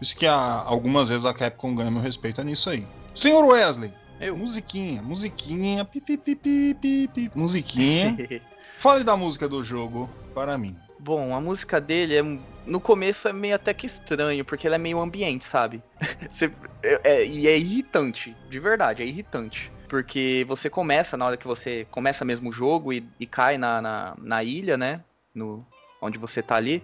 isso 0.00 0.16
que 0.16 0.26
a, 0.26 0.34
algumas 0.34 1.08
vezes 1.08 1.24
a 1.24 1.32
Capcom 1.32 1.74
ganha 1.74 1.90
meu 1.90 2.02
respeito 2.02 2.40
é 2.40 2.44
nisso 2.44 2.68
aí. 2.68 2.86
Senhor 3.14 3.44
Wesley, 3.44 3.94
Eu. 4.20 4.36
musiquinha, 4.36 5.02
musiquinha, 5.02 5.84
pi, 5.84 6.00
pi, 6.00 6.16
pi, 6.16 6.34
pi, 6.36 6.74
pi, 6.74 7.08
pi, 7.08 7.30
musiquinha. 7.34 8.16
Fale 8.78 9.04
da 9.04 9.16
música 9.16 9.48
do 9.48 9.62
jogo 9.62 10.10
para 10.34 10.56
mim. 10.58 10.76
Bom, 10.98 11.34
a 11.34 11.40
música 11.40 11.80
dele 11.80 12.16
é 12.16 12.22
no 12.66 12.80
começo 12.80 13.28
é 13.28 13.32
meio 13.32 13.54
até 13.54 13.72
que 13.72 13.86
estranho, 13.86 14.44
porque 14.44 14.66
ela 14.66 14.76
é 14.76 14.78
meio 14.78 14.98
ambiente, 15.00 15.44
sabe? 15.44 15.82
Você- 16.30 16.52
é- 16.82 17.00
é- 17.04 17.26
e 17.26 17.46
é 17.46 17.56
irritante, 17.56 18.36
de 18.50 18.58
verdade, 18.58 19.02
é 19.02 19.06
irritante. 19.06 19.70
Porque 19.88 20.44
você 20.48 20.68
começa, 20.68 21.16
na 21.16 21.24
hora 21.26 21.36
que 21.36 21.46
você 21.46 21.86
começa 21.92 22.24
mesmo 22.24 22.48
o 22.48 22.52
jogo 22.52 22.92
e, 22.92 23.08
e 23.20 23.26
cai 23.26 23.56
na, 23.56 23.80
na, 23.80 24.16
na 24.18 24.42
ilha, 24.42 24.76
né? 24.76 25.00
No, 25.32 25.64
onde 26.02 26.18
você 26.18 26.42
tá 26.42 26.56
ali. 26.56 26.82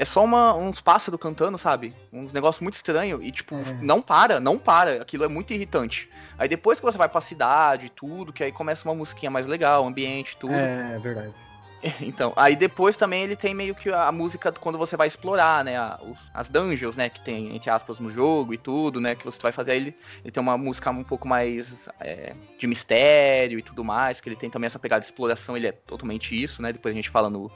É 0.00 0.04
só 0.04 0.22
uma- 0.24 0.54
uns 0.54 0.80
pássaros 0.80 1.18
cantando, 1.20 1.58
sabe? 1.58 1.92
Uns 2.12 2.32
negócios 2.32 2.62
muito 2.62 2.76
estranhos. 2.76 3.20
E, 3.20 3.32
tipo, 3.32 3.56
É. 3.56 3.78
não 3.82 4.00
para, 4.00 4.38
não 4.38 4.56
para. 4.56 5.02
Aquilo 5.02 5.24
é 5.24 5.28
muito 5.28 5.52
irritante. 5.52 6.08
Aí 6.38 6.48
depois 6.48 6.78
que 6.78 6.86
você 6.86 6.96
vai 6.96 7.08
pra 7.08 7.20
cidade 7.20 7.86
e 7.86 7.88
tudo, 7.90 8.32
que 8.32 8.44
aí 8.44 8.52
começa 8.52 8.88
uma 8.88 8.94
musiquinha 8.94 9.28
mais 9.30 9.44
legal, 9.46 9.84
ambiente, 9.84 10.36
tudo. 10.36 10.54
É, 10.54 10.94
é 10.94 10.98
verdade. 11.00 11.34
Então, 12.00 12.32
aí 12.34 12.56
depois 12.56 12.96
também 12.96 13.22
ele 13.22 13.36
tem 13.36 13.54
meio 13.54 13.72
que 13.72 13.88
a 13.92 14.10
música 14.10 14.50
quando 14.50 14.76
você 14.76 14.96
vai 14.96 15.06
explorar, 15.06 15.64
né? 15.64 15.76
a- 15.76 15.98
os- 16.02 16.18
as 16.34 16.48
dungeons, 16.48 16.96
né? 16.96 17.08
Que 17.08 17.20
tem, 17.20 17.54
entre 17.54 17.70
aspas, 17.70 18.00
no 18.00 18.10
jogo 18.10 18.52
e 18.52 18.58
tudo, 18.58 19.00
né? 19.00 19.14
Que 19.14 19.24
você 19.24 19.40
vai 19.40 19.52
fazer. 19.52 19.72
Aí 19.72 19.76
ele, 19.78 19.96
ele 20.24 20.32
tem 20.32 20.40
uma 20.42 20.58
música 20.58 20.90
um 20.90 21.04
pouco 21.04 21.26
mais 21.28 21.88
é, 22.00 22.34
de 22.58 22.66
mistério 22.66 23.58
e 23.60 23.62
tudo 23.62 23.84
mais. 23.84 24.20
Que 24.20 24.28
ele 24.28 24.34
tem 24.36 24.50
também 24.50 24.66
essa 24.66 24.78
pegada 24.78 25.00
de 25.00 25.06
exploração. 25.06 25.56
Ele 25.56 25.68
é 25.68 25.72
totalmente 25.72 26.40
isso, 26.40 26.60
né? 26.62 26.72
Depois 26.72 26.92
a 26.92 26.96
gente 26.96 27.10
fala 27.10 27.30
no, 27.30 27.48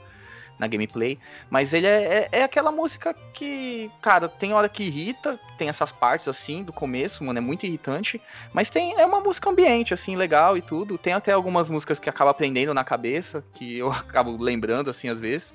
na 0.59 0.67
gameplay. 0.67 1.19
Mas 1.51 1.73
ele 1.73 1.87
é, 1.87 2.29
é, 2.33 2.41
é 2.41 2.43
aquela 2.43 2.71
música 2.71 3.15
que, 3.35 3.91
cara, 4.01 4.29
tem 4.29 4.53
hora 4.53 4.69
que 4.69 4.85
irrita. 4.85 5.39
Tem 5.59 5.69
essas 5.69 5.93
partes 5.93 6.29
assim 6.29 6.63
do 6.63 6.73
começo, 6.73 7.25
mano. 7.25 7.39
É 7.39 7.43
muito 7.43 7.65
irritante. 7.65 8.21
Mas 8.53 8.71
tem 8.71 8.95
é 8.99 9.07
uma 9.07 9.21
música 9.21 9.51
ambiente, 9.51 9.95
assim, 9.95 10.17
legal 10.17 10.57
e 10.57 10.63
tudo. 10.63 10.99
Tem 10.99 11.13
até 11.13 11.33
algumas 11.33 11.69
músicas 11.69 11.99
que 11.99 12.11
acaba 12.11 12.31
aprendendo 12.31 12.75
na 12.75 12.85
cabeça, 12.85 13.45
que 13.55 13.79
eu 13.79 13.91
acabo 13.93 14.37
lembrando, 14.37 14.91
assim, 14.91 15.09
às 15.09 15.19
vezes. 15.19 15.55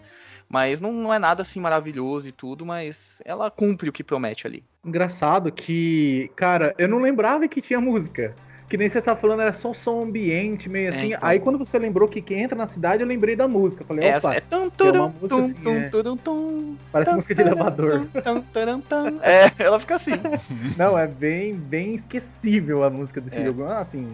Mas 0.50 0.80
não, 0.80 0.94
não 0.94 1.14
é 1.14 1.20
nada 1.20 1.42
assim 1.42 1.60
maravilhoso 1.60 2.28
e 2.28 2.32
tudo, 2.32 2.66
mas 2.66 3.22
ela 3.26 3.52
cumpre 3.52 3.90
o 3.90 3.92
que 3.92 4.04
promete 4.04 4.48
ali. 4.48 4.64
Engraçado 4.84 5.52
que, 5.52 6.32
cara, 6.36 6.74
eu 6.78 6.88
não 6.88 7.00
lembrava 7.00 7.48
que 7.48 7.62
tinha 7.62 7.82
música. 7.82 8.34
Que 8.70 8.76
nem 8.76 8.90
você 8.90 9.02
tá 9.02 9.16
falando, 9.16 9.42
era 9.42 9.54
só 9.54 9.74
som 9.74 10.02
ambiente, 10.04 10.68
meio 10.68 10.88
É, 10.88 10.90
assim. 10.90 11.08
então. 11.14 11.20
Aí 11.22 11.40
quando 11.40 11.58
você 11.58 11.80
lembrou 11.80 12.08
que 12.08 12.22
quem 12.22 12.42
entra 12.44 12.58
na 12.58 12.68
cidade, 12.68 13.02
eu 13.02 13.08
lembrei 13.08 13.34
da 13.36 13.48
música. 13.48 13.84
Eu 13.84 13.88
Falei, 13.88 14.10
É, 14.10 14.18
opa, 14.18 14.34
é 14.36 14.42
tum, 14.42 14.70
tem 14.70 14.88
uma 14.88 14.92
turum, 14.92 15.08
música 15.22 15.28
tum, 15.30 15.44
assim, 15.46 15.54
tum, 15.54 15.76
é. 15.78 15.90
turum, 15.90 16.18
tum, 16.18 16.76
parece 16.92 17.10
tum, 17.12 17.16
música 17.16 17.36
de 17.36 17.42
elevador. 17.44 18.08
tum, 18.24 18.42
tum. 18.82 19.20
É, 19.22 19.52
ela 19.64 19.80
fica 19.80 19.96
assim. 19.96 20.12
Não, 20.78 20.98
é 20.98 21.08
bem, 21.08 21.54
bem 21.56 21.96
esquecível 21.96 22.84
a 22.84 22.90
música 22.90 23.22
desse 23.22 23.40
É. 23.40 23.46
jogo. 23.46 23.64
Ah, 23.64 23.78
Assim, 23.80 24.06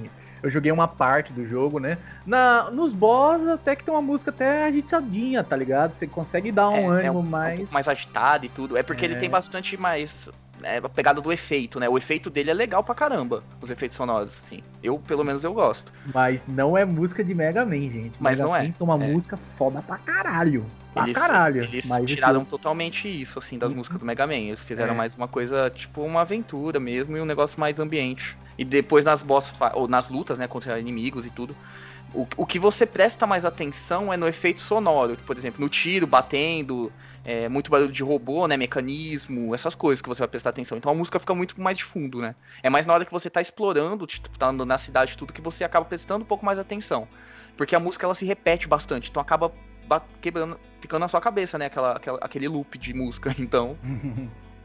eu 0.43 0.51
joguei 0.51 0.71
uma 0.71 0.87
parte 0.87 1.33
do 1.33 1.47
jogo, 1.47 1.79
né? 1.79 1.97
Na, 2.23 2.69
nos 2.69 2.93
boss 2.93 3.47
até 3.47 3.75
que 3.75 3.83
tem 3.83 3.91
uma 3.93 4.01
música 4.03 4.29
até 4.29 4.65
agitadinha, 4.65 5.43
tá 5.43 5.55
ligado? 5.55 5.97
Você 5.97 6.05
consegue 6.05 6.51
dar 6.51 6.69
um 6.69 6.93
É, 6.93 7.05
é 7.05 7.07
ânimo 7.07 7.19
um, 7.19 7.23
mais. 7.23 7.53
um 7.55 7.57
pouco 7.59 7.73
mais 7.73 7.87
agitado 7.87 8.45
e 8.45 8.49
tudo. 8.49 8.77
É 8.77 8.83
porque 8.83 9.03
ele 9.03 9.15
É. 9.15 9.17
tem 9.17 9.29
bastante 9.29 9.75
mais. 9.77 10.29
É, 10.61 10.77
a 10.77 10.87
pegada 10.89 11.19
do 11.19 11.31
efeito, 11.31 11.79
né? 11.79 11.89
O 11.89 11.97
efeito 11.97 12.29
dele 12.29 12.51
é 12.51 12.53
legal 12.53 12.83
pra 12.83 12.93
caramba. 12.95 13.43
Os 13.59 13.69
efeitos 13.69 13.97
sonoros, 13.97 14.33
assim. 14.45 14.61
Eu, 14.81 14.97
pelo 14.99 15.23
menos, 15.23 15.43
eu 15.43 15.53
gosto. 15.53 15.91
Mas 16.13 16.43
não 16.47 16.77
é 16.77 16.85
música 16.85 17.23
de 17.23 17.33
Mega 17.33 17.65
Man, 17.65 17.81
gente. 17.89 18.13
Mas 18.19 18.37
Mega 18.37 18.47
não 18.47 18.55
é. 18.55 18.59
Man 18.63 18.71
tem 18.71 18.75
uma 18.87 19.03
É. 19.03 19.11
música 19.11 19.35
foda 19.35 19.81
pra 19.81 19.97
caralho. 19.97 20.65
Pra 20.93 21.03
Eles, 21.03 21.17
caralho. 21.17 21.63
eles 21.63 21.85
Mas 21.85 22.05
tiraram 22.09 22.39
outro- 22.41 22.51
totalmente 22.51 23.07
isso, 23.09 23.39
assim, 23.39 23.57
das 23.57 23.71
Uhum. 23.71 23.77
músicas 23.79 23.99
do 23.99 24.05
Mega 24.05 24.27
Man. 24.27 24.35
Eles 24.35 24.63
fizeram 24.63 24.93
É. 24.93 24.97
mais 24.97 25.15
uma 25.15 25.27
coisa, 25.27 25.69
tipo, 25.69 26.01
uma 26.01 26.21
aventura 26.21 26.79
mesmo 26.79 27.17
e 27.17 27.21
um 27.21 27.25
negócio 27.25 27.59
mais 27.59 27.79
ambiente. 27.79 28.37
E 28.57 28.63
depois 28.63 29.03
nas 29.03 29.23
boss, 29.23 29.51
ou 29.73 29.87
nas 29.87 30.07
lutas, 30.07 30.37
né, 30.37 30.47
contra 30.47 30.79
inimigos 30.79 31.25
e 31.25 31.31
tudo, 31.31 31.55
O, 32.13 32.28
o 32.38 32.45
que 32.45 32.60
você 32.60 32.86
presta 32.86 33.26
mais 33.26 33.43
atenção 33.43 34.13
é 34.13 34.17
no 34.17 34.28
efeito 34.28 34.62
sonoro, 34.62 35.17
por 35.26 35.38
exemplo, 35.38 35.60
no 35.60 35.67
tiro, 35.67 36.06
batendo, 36.06 36.91
é, 37.26 37.49
muito 37.49 37.71
barulho 37.71 37.91
de 37.91 38.04
robô, 38.04 38.47
né, 38.47 38.56
mecanismo, 38.56 39.54
essas 39.56 39.73
coisas 39.73 40.02
que 40.02 40.08
você 40.08 40.19
vai 40.19 40.28
prestar 40.28 40.52
atenção. 40.52 40.78
Então 40.78 40.91
a 40.91 40.95
música 40.95 41.19
fica 41.19 41.34
muito 41.34 41.60
mais 41.60 41.78
de 41.78 41.84
fundo, 41.84 42.21
né? 42.21 42.36
É 42.62 42.69
mais 42.69 42.86
na 42.86 42.93
hora 42.93 43.06
que 43.06 43.12
você 43.12 43.30
tá 43.30 43.41
explorando, 43.41 44.06
tá 44.38 44.47
andando 44.47 44.67
na 44.67 44.78
cidade 44.78 45.17
tudo, 45.17 45.34
que 45.34 45.41
você 45.41 45.63
acaba 45.63 45.86
prestando 45.86 46.23
um 46.23 46.28
pouco 46.28 46.45
mais 46.45 46.60
atenção. 46.60 47.08
Porque 47.58 47.76
a 47.76 47.80
música 47.80 48.06
ela 48.06 48.15
se 48.15 48.26
repete 48.26 48.67
bastante, 48.67 49.10
então 49.10 49.21
acaba 49.21 49.52
quebrando, 50.21 50.60
ficando 50.82 51.02
na 51.02 51.08
sua 51.08 51.21
cabeça, 51.21 51.58
né, 51.58 51.65
aquela, 51.65 51.93
aquela 51.93 52.17
aquele 52.19 52.47
loop 52.47 52.78
de 52.78 52.93
música, 52.93 53.34
então... 53.39 53.78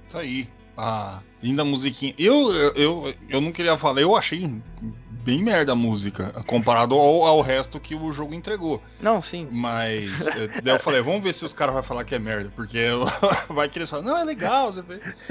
Isso 0.07 0.19
aí. 0.19 0.49
Ah, 0.81 1.19
linda 1.43 1.65
musiquinha. 1.65 2.15
Eu, 2.17 2.53
eu, 2.53 2.73
eu, 2.75 3.15
eu 3.29 3.41
não 3.41 3.51
queria 3.51 3.77
falar, 3.77 4.01
eu 4.01 4.15
achei 4.15 4.49
bem 5.25 5.43
merda 5.43 5.73
a 5.73 5.75
música, 5.75 6.33
comparado 6.47 6.95
ao, 6.95 7.25
ao 7.25 7.41
resto 7.41 7.81
que 7.81 7.97
o 7.97 8.13
jogo 8.13 8.33
entregou. 8.33 8.81
Não, 9.01 9.21
sim. 9.21 9.49
Mas 9.51 10.29
eh, 10.39 10.61
daí 10.63 10.77
eu 10.77 10.81
falei, 10.81 11.03
vamos 11.03 11.23
ver 11.23 11.35
se 11.35 11.45
os 11.45 11.53
caras 11.53 11.75
vão 11.75 11.83
falar 11.83 12.05
que 12.05 12.15
é 12.15 12.19
merda, 12.21 12.51
porque 12.55 12.79
vai 13.51 13.69
que 13.69 13.81
eles 13.81 13.91
falam, 13.91 14.07
não, 14.07 14.17
é 14.17 14.25
legal, 14.25 14.73
você. 14.73 14.83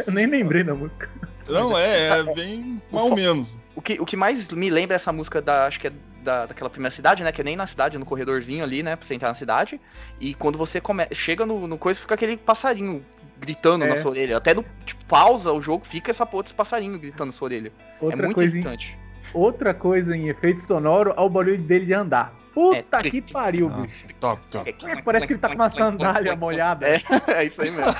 Eu 0.06 0.14
nem 0.14 0.28
lembrei 0.28 0.66
da 0.66 0.76
música. 0.76 1.10
Não, 1.48 1.78
é, 1.78 2.20
é 2.20 2.24
bem 2.36 2.82
mal 2.92 3.06
ou 3.06 3.16
menos. 3.16 3.56
O 3.74 3.82
que, 3.82 3.94
o 4.02 4.06
que 4.06 4.18
mais 4.18 4.50
me 4.50 4.70
lembra 4.70 4.98
essa 4.98 5.14
música 5.14 5.42
da, 5.42 5.66
acho 5.66 5.80
que 5.80 5.88
é 5.88 5.94
da, 6.28 6.46
daquela 6.46 6.70
primeira 6.70 6.94
cidade, 6.94 7.24
né? 7.24 7.32
Que 7.32 7.40
é 7.40 7.44
nem 7.44 7.56
na 7.56 7.66
cidade, 7.66 7.98
no 7.98 8.06
corredorzinho 8.06 8.64
ali, 8.64 8.84
né? 8.84 8.98
Pra 8.98 9.08
você 9.08 9.16
entrar 9.16 9.30
na 9.30 9.34
cidade. 9.34 9.80
E 10.20 10.34
quando 10.34 10.58
você 10.58 10.82
come... 10.82 11.08
chega 11.14 11.46
no, 11.46 11.66
no 11.68 11.78
coisa, 11.78 12.02
fica 12.02 12.16
aquele 12.16 12.36
passarinho 12.36 13.04
gritando 13.40 13.86
é. 13.86 13.90
na 13.90 13.98
sua 13.98 14.12
orelha. 14.12 14.38
Até 14.38 14.54
no 14.54 14.66
tipo, 14.86 15.04
pausa 15.06 15.52
o 15.52 15.62
jogo, 15.62 15.86
fica 15.86 16.12
essa 16.12 16.26
porra 16.26 16.44
desse 16.44 16.56
passarinho 16.56 16.98
gritando 17.00 17.28
na 17.28 17.32
sua 17.32 17.46
orelha. 17.46 17.72
É 18.02 18.04
outra 18.04 18.20
é 18.20 18.24
muito 18.24 18.36
coisa 18.36 18.56
irritante. 18.56 18.98
Em, 18.98 19.30
outra 19.38 19.74
coisa 19.74 20.16
em 20.16 20.30
efeito 20.30 20.62
sonoro 20.62 21.14
é 21.16 21.22
o 21.22 21.30
barulho 21.30 21.58
dele 21.58 21.86
de 21.86 21.94
andar. 21.94 22.34
Puta 22.54 22.98
é, 22.98 23.10
que 23.10 23.22
pariu, 23.22 23.70
Nossa, 23.70 23.82
bicho. 23.82 24.08
Top, 24.20 24.42
top. 24.48 24.76
É, 24.86 25.02
parece 25.02 25.28
que 25.28 25.34
ele 25.34 25.40
tá 25.40 25.50
com 25.50 25.56
uma 25.56 25.70
sandália 25.70 26.36
molhada. 26.36 26.88
É, 26.88 27.02
é 27.32 27.44
isso 27.44 27.62
aí 27.62 27.70
mesmo. 27.70 27.94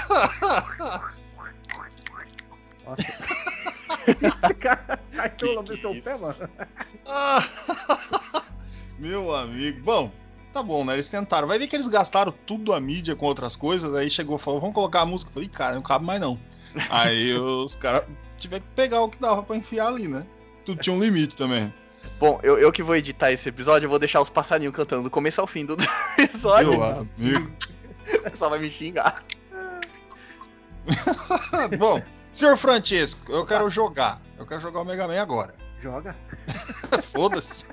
Nossa. 2.86 3.48
Esse 4.08 4.54
cara 4.60 5.00
caiu 5.16 5.62
no 5.62 5.78
seu 5.78 6.02
pé, 6.02 6.18
mano. 6.18 6.50
Meu 8.98 9.36
amigo. 9.36 9.82
Bom, 9.82 10.12
tá 10.54 10.64
bom, 10.64 10.84
né? 10.84 10.94
Eles 10.94 11.10
tentaram. 11.10 11.48
Vai 11.48 11.60
ver 11.60 11.68
que 11.68 11.76
eles 11.76 11.88
gastaram 11.88 12.34
tudo 12.46 12.74
a 12.74 12.80
mídia 12.80 13.16
com 13.16 13.26
outras 13.26 13.56
coisas. 13.56 13.94
Aí 13.96 14.10
chegou 14.10 14.38
e 14.38 14.40
falou: 14.40 14.60
vamos 14.60 14.76
colocar 14.76 15.02
a 15.02 15.06
música. 15.06 15.32
falei, 15.34 15.50
cara, 15.50 15.76
não 15.76 15.82
cabe 15.82 16.06
mais 16.06 16.20
não. 16.20 16.40
Aí 16.90 17.34
os 17.38 17.76
caras 17.76 18.04
tiveram 18.38 18.64
que 18.64 18.76
pegar 18.76 19.02
o 19.02 19.10
que 19.10 19.20
dava 19.20 19.44
pra 19.44 19.56
enfiar 19.56 19.88
ali, 19.88 20.08
né? 20.08 20.26
Tudo 20.66 20.82
tinha 20.82 20.96
um 20.96 21.00
limite 21.00 21.36
também. 21.36 21.74
Bom, 22.20 22.40
eu, 22.42 22.58
eu 22.58 22.72
que 22.72 22.82
vou 22.82 22.96
editar 22.96 23.32
esse 23.32 23.48
episódio, 23.50 23.86
eu 23.86 23.90
vou 23.90 24.00
deixar 24.00 24.22
os 24.22 24.30
passarinhos 24.30 24.76
cantando 24.76 25.04
do 25.04 25.10
começo 25.10 25.40
ao 25.40 25.48
fim 25.48 25.66
do 25.66 25.78
episódio. 26.18 26.72
Meu 26.72 26.84
amigo. 26.84 27.52
Só 28.36 28.50
vai 28.50 28.60
me 28.60 28.72
xingar. 28.72 29.24
bom, 31.78 32.02
senhor 32.32 32.58
Francesco, 32.58 33.32
eu 33.32 33.46
quero 33.46 33.70
jogar. 33.70 34.22
Eu 34.38 34.46
quero 34.46 34.60
jogar 34.62 34.82
o 34.82 34.86
Mega 34.86 35.08
Man 35.08 35.22
agora. 35.22 35.67
Joga. 35.82 36.16
Foda-se. 37.14 37.66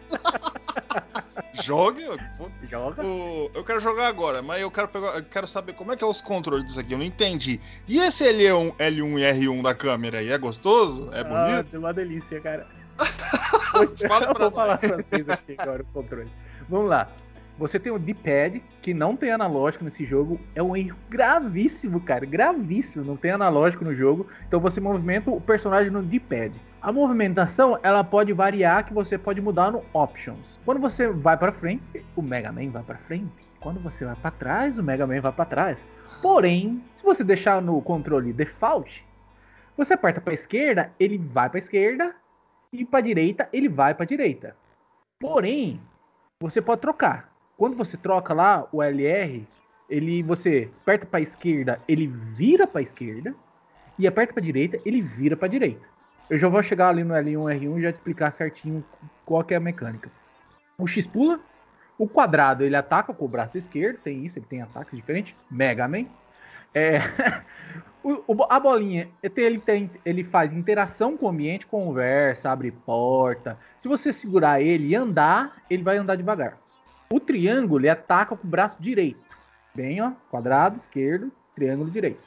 Jogue. 1.63 2.05
Joga. 2.69 3.05
O, 3.05 3.51
eu 3.55 3.65
quero 3.65 3.81
jogar 3.81 4.09
agora, 4.09 4.43
mas 4.43 4.61
eu 4.61 4.71
quero, 4.71 4.89
pegar, 4.89 5.17
eu 5.17 5.25
quero 5.25 5.47
saber 5.47 5.73
como 5.75 5.93
é 5.93 5.97
que 5.97 6.05
é 6.05 6.07
os 6.07 6.21
controles 6.21 6.67
disso 6.67 6.81
aqui. 6.81 6.93
Eu 6.93 6.99
não 6.99 7.05
entendi. 7.05 7.61
E 7.89 7.99
esse 7.99 8.25
L1, 8.25 8.77
L1 8.77 9.19
e 9.19 9.47
R1 9.47 9.63
da 9.63 9.75
câmera 9.75 10.19
aí? 10.19 10.31
É 10.31 10.39
gostoso? 10.39 11.11
É 11.13 11.23
bonito? 11.23 11.69
Ah, 11.73 11.77
é 11.77 11.79
uma 11.79 11.93
delícia, 11.93 12.41
cara. 12.41 12.67
Fala 14.09 14.35
pra 14.35 14.45
Vou 14.45 14.51
falar 14.53 14.79
francês 14.79 15.29
aqui 15.29 15.55
agora 15.59 15.83
o 15.83 15.87
controle. 15.87 16.31
Vamos 16.69 16.89
lá. 16.89 17.09
Você 17.57 17.79
tem 17.79 17.93
o 17.93 17.99
D-pad, 18.01 18.61
que 18.83 18.93
não 18.93 19.17
tem 19.17 19.31
analógico 19.31 19.85
nesse 19.85 20.05
jogo. 20.05 20.41
É 20.57 20.63
um 20.63 20.77
erro 20.77 20.97
gravíssimo, 21.09 22.01
cara. 22.01 22.27
Gravíssimo. 22.27 23.05
Não 23.05 23.17
tem 23.17 23.31
analógico 23.31 23.85
no 23.85 23.95
jogo. 23.95 24.27
Então 24.49 24.59
você 24.59 24.81
movimenta 24.81 25.31
o 25.31 25.41
personagem 25.41 25.91
no 25.91 26.03
D-pad. 26.03 26.53
A 26.83 26.91
movimentação 26.91 27.79
ela 27.83 28.03
pode 28.03 28.33
variar, 28.33 28.85
que 28.85 28.93
você 28.93 29.17
pode 29.17 29.41
mudar 29.41 29.71
no 29.71 29.83
Options. 29.93 30.59
Quando 30.65 30.81
você 30.81 31.07
vai 31.07 31.37
para 31.37 31.53
frente, 31.53 32.05
o 32.17 32.23
Mega 32.23 32.51
Man 32.51 32.71
vai 32.71 32.83
para 32.83 32.99
frente. 32.99 33.47
Quando 33.61 33.79
você 33.81 34.05
vai 34.05 34.17
para 34.17 34.33
trás, 34.33 34.77
o 34.77 34.83
Mega 34.83 35.07
Man 35.07 35.21
vai 35.21 35.33
para 35.33 35.45
trás. 35.45 35.87
Porém, 36.21 36.83
se 36.97 37.05
você 37.05 37.23
deixar 37.23 37.63
no 37.63 37.81
controle 37.81 38.33
Default, 38.33 39.07
você 39.77 39.95
aperta 39.95 40.21
para 40.21 40.35
esquerda, 40.35 40.91
ele 40.99 41.19
vai 41.19 41.49
para 41.49 41.59
esquerda 41.61 42.15
e 42.73 42.85
para 42.85 43.01
direita, 43.01 43.49
ele 43.53 43.69
vai 43.69 43.95
para 43.95 44.05
direita. 44.05 44.57
Porém, 45.21 45.81
você 46.41 46.61
pode 46.61 46.81
trocar 46.81 47.34
quando 47.57 47.77
você 47.77 47.97
troca 47.97 48.35
lá 48.35 48.67
o 48.73 48.83
LR, 48.83 49.47
ele 49.89 50.23
você 50.23 50.71
aperta 50.83 51.07
para 51.07 51.21
esquerda, 51.21 51.81
ele 51.87 52.07
vira 52.07 52.67
para 52.67 52.83
esquerda 52.83 53.35
e 53.99 54.07
aperta 54.07 54.33
para 54.33 54.43
direita, 54.43 54.81
ele 54.85 55.01
vira 55.01 55.37
para 55.37 55.49
direita. 55.49 55.87
Eu 56.29 56.39
já 56.39 56.49
vou 56.49 56.63
chegar 56.63 56.89
ali 56.89 57.05
no 57.05 57.15
L1 57.15 57.61
R1 57.61 57.79
e 57.79 57.83
já 57.83 57.93
te 57.93 57.97
explicar 57.97 58.33
certinho 58.33 58.85
qual 59.25 59.45
é 59.49 59.55
a 59.55 59.61
mecânica. 59.61 60.11
O 60.79 60.87
X 60.87 61.07
pula, 61.07 61.39
o 61.99 62.09
quadrado 62.09 62.65
ele 62.65 62.75
ataca 62.75 63.13
com 63.13 63.25
o 63.25 63.29
braço 63.29 63.59
esquerdo, 63.59 63.99
tem 63.99 64.25
isso, 64.25 64.39
ele 64.39 64.47
tem 64.47 64.63
ataques 64.63 64.97
diferentes. 64.97 65.35
Mega 65.51 65.87
Man. 65.87 66.07
É, 66.75 66.99
o, 68.03 68.25
a 68.49 68.59
bolinha, 68.59 69.09
ele, 69.23 69.61
tem, 69.61 69.91
ele 70.05 70.25
faz 70.25 70.53
interação 70.53 71.17
com 71.17 71.27
o 71.27 71.29
ambiente, 71.29 71.67
conversa, 71.67 72.51
abre 72.51 72.73
porta. 72.73 73.59
Se 73.79 73.87
você 73.87 74.13
segurar 74.13 74.61
ele 74.61 74.89
e 74.89 74.97
andar, 74.97 75.63
ele 75.71 75.83
vai 75.83 75.99
andar 75.99 76.17
devagar. 76.17 76.64
O 77.11 77.21
triângulo 77.21 77.81
ele 77.81 77.89
ataca 77.89 78.37
com 78.37 78.47
o 78.47 78.51
braço 78.51 78.77
direito. 78.81 79.21
Bem, 79.75 80.01
ó, 80.01 80.13
quadrado, 80.31 80.77
esquerdo, 80.77 81.31
triângulo 81.55 81.91
direito. 81.91 82.23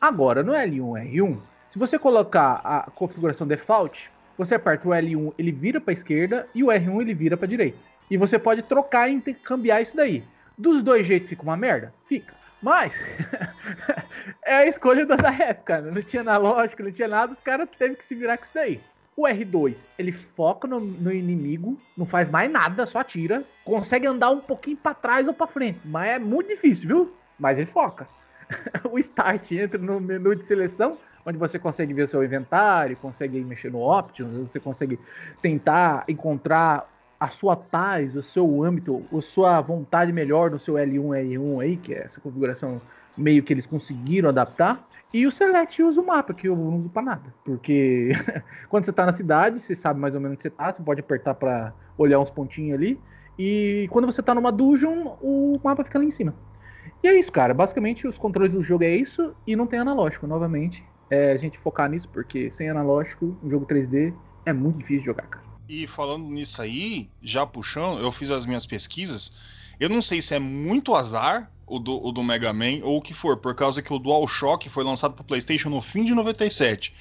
Agora, 0.00 0.42
no 0.42 0.52
L1 0.52 1.10
R1, 1.10 1.40
se 1.70 1.78
você 1.78 1.98
colocar 1.98 2.60
a 2.64 2.90
configuração 2.90 3.46
default, 3.46 4.10
você 4.36 4.54
aperta 4.54 4.88
o 4.88 4.92
L1, 4.92 5.34
ele 5.38 5.52
vira 5.52 5.80
para 5.80 5.92
a 5.92 5.94
esquerda 5.94 6.48
e 6.54 6.64
o 6.64 6.68
R1 6.68 7.00
ele 7.00 7.14
vira 7.14 7.36
para 7.36 7.46
a 7.46 7.48
direita. 7.48 7.78
E 8.10 8.16
você 8.16 8.38
pode 8.38 8.62
trocar 8.62 9.08
e 9.08 9.12
intercambiar 9.12 9.82
isso 9.82 9.96
daí. 9.96 10.24
Dos 10.56 10.82
dois 10.82 11.06
jeitos 11.06 11.28
fica 11.28 11.42
uma 11.42 11.56
merda? 11.56 11.92
Fica. 12.06 12.34
Mas 12.60 12.94
é 14.44 14.54
a 14.54 14.66
escolha 14.66 15.06
da 15.06 15.16
época, 15.32 15.80
né? 15.80 15.90
não 15.90 16.02
tinha 16.02 16.22
analógico, 16.22 16.82
não 16.82 16.92
tinha 16.92 17.08
nada, 17.08 17.32
os 17.32 17.40
caras 17.40 17.68
teve 17.78 17.96
que 17.96 18.04
se 18.04 18.14
virar 18.14 18.36
com 18.36 18.44
isso 18.44 18.54
daí. 18.54 18.80
O 19.20 19.24
R2, 19.24 19.76
ele 19.98 20.12
foca 20.12 20.66
no, 20.66 20.80
no, 20.80 21.12
inimigo, 21.12 21.78
não 21.94 22.06
faz 22.06 22.30
mais 22.30 22.50
nada, 22.50 22.86
só 22.86 23.00
atira. 23.00 23.44
Consegue 23.62 24.06
andar 24.06 24.30
um 24.30 24.40
pouquinho 24.40 24.78
para 24.78 24.94
trás 24.94 25.28
ou 25.28 25.34
para 25.34 25.46
frente, 25.46 25.78
mas 25.84 26.08
é 26.08 26.18
muito 26.18 26.48
difícil, 26.48 26.88
viu? 26.88 27.12
Mas 27.38 27.58
ele 27.58 27.66
foca. 27.66 28.08
o 28.90 28.98
Start 28.98 29.52
entra 29.52 29.78
no 29.78 30.00
menu 30.00 30.34
de 30.34 30.42
seleção, 30.44 30.96
onde 31.26 31.36
você 31.36 31.58
consegue 31.58 31.92
ver 31.92 32.04
o 32.04 32.08
seu 32.08 32.24
inventário, 32.24 32.96
consegue 32.96 33.38
mexer 33.42 33.70
no 33.70 33.80
Options, 33.80 34.48
você 34.48 34.58
consegue 34.58 34.98
tentar 35.42 36.04
encontrar 36.08 36.90
a 37.20 37.28
sua 37.28 37.54
paz, 37.56 38.16
o 38.16 38.22
seu 38.22 38.64
âmbito, 38.64 39.04
a 39.14 39.20
sua 39.20 39.60
vontade 39.60 40.14
melhor 40.14 40.50
no 40.50 40.58
seu 40.58 40.76
L1, 40.76 41.08
R1 41.08 41.62
aí, 41.62 41.76
que 41.76 41.92
é 41.92 42.04
essa 42.04 42.18
configuração 42.22 42.80
meio 43.14 43.42
que 43.42 43.52
eles 43.52 43.66
conseguiram 43.66 44.30
adaptar. 44.30 44.82
E 45.12 45.26
o 45.26 45.30
Select 45.30 45.82
usa 45.82 46.00
o 46.00 46.06
mapa, 46.06 46.32
que 46.32 46.48
eu 46.48 46.56
não 46.56 46.78
uso 46.78 46.88
pra 46.88 47.02
nada. 47.02 47.34
Porque 47.44 48.10
quando 48.68 48.84
você 48.84 48.92
tá 48.92 49.04
na 49.04 49.12
cidade, 49.12 49.58
você 49.58 49.74
sabe 49.74 49.98
mais 49.98 50.14
ou 50.14 50.20
menos 50.20 50.34
onde 50.34 50.42
você 50.42 50.50
tá, 50.50 50.72
você 50.72 50.82
pode 50.82 51.00
apertar 51.00 51.34
para 51.34 51.74
olhar 51.98 52.20
uns 52.20 52.30
pontinhos 52.30 52.78
ali. 52.78 53.00
E 53.38 53.88
quando 53.90 54.06
você 54.06 54.22
tá 54.22 54.34
numa 54.34 54.52
dungeon, 54.52 55.16
o 55.20 55.58
mapa 55.64 55.82
fica 55.82 55.98
lá 55.98 56.04
em 56.04 56.10
cima. 56.10 56.34
E 57.02 57.08
é 57.08 57.18
isso, 57.18 57.32
cara. 57.32 57.54
Basicamente, 57.54 58.06
os 58.06 58.18
controles 58.18 58.52
do 58.52 58.62
jogo 58.62 58.84
é 58.84 58.94
isso 58.94 59.34
e 59.46 59.56
não 59.56 59.66
tem 59.66 59.78
analógico, 59.78 60.26
novamente. 60.26 60.84
É 61.08 61.32
a 61.32 61.36
gente 61.38 61.58
focar 61.58 61.90
nisso, 61.90 62.08
porque 62.08 62.50
sem 62.52 62.68
analógico, 62.68 63.36
um 63.42 63.50
jogo 63.50 63.66
3D 63.66 64.14
é 64.44 64.52
muito 64.52 64.78
difícil 64.78 65.00
de 65.00 65.06
jogar, 65.06 65.26
cara. 65.26 65.44
E 65.68 65.86
falando 65.86 66.24
nisso 66.26 66.60
aí, 66.60 67.08
já 67.22 67.46
puxando, 67.46 68.00
eu 68.00 68.12
fiz 68.12 68.30
as 68.30 68.44
minhas 68.44 68.66
pesquisas. 68.66 69.36
Eu 69.78 69.88
não 69.88 70.02
sei 70.02 70.20
se 70.20 70.34
é 70.34 70.38
muito 70.38 70.94
azar 70.94 71.50
o 71.70 71.78
do, 71.78 72.04
o 72.04 72.10
do 72.10 72.22
Mega 72.22 72.52
Man 72.52 72.80
ou 72.82 72.98
o 72.98 73.00
que 73.00 73.14
for, 73.14 73.36
por 73.36 73.54
causa 73.54 73.80
que 73.80 73.92
o 73.92 73.98
DualShock 73.98 74.68
foi 74.68 74.82
lançado 74.82 75.14
para 75.14 75.24
PlayStation 75.24 75.70
no 75.70 75.80
fim 75.80 76.04
de 76.04 76.12
97 76.12 76.92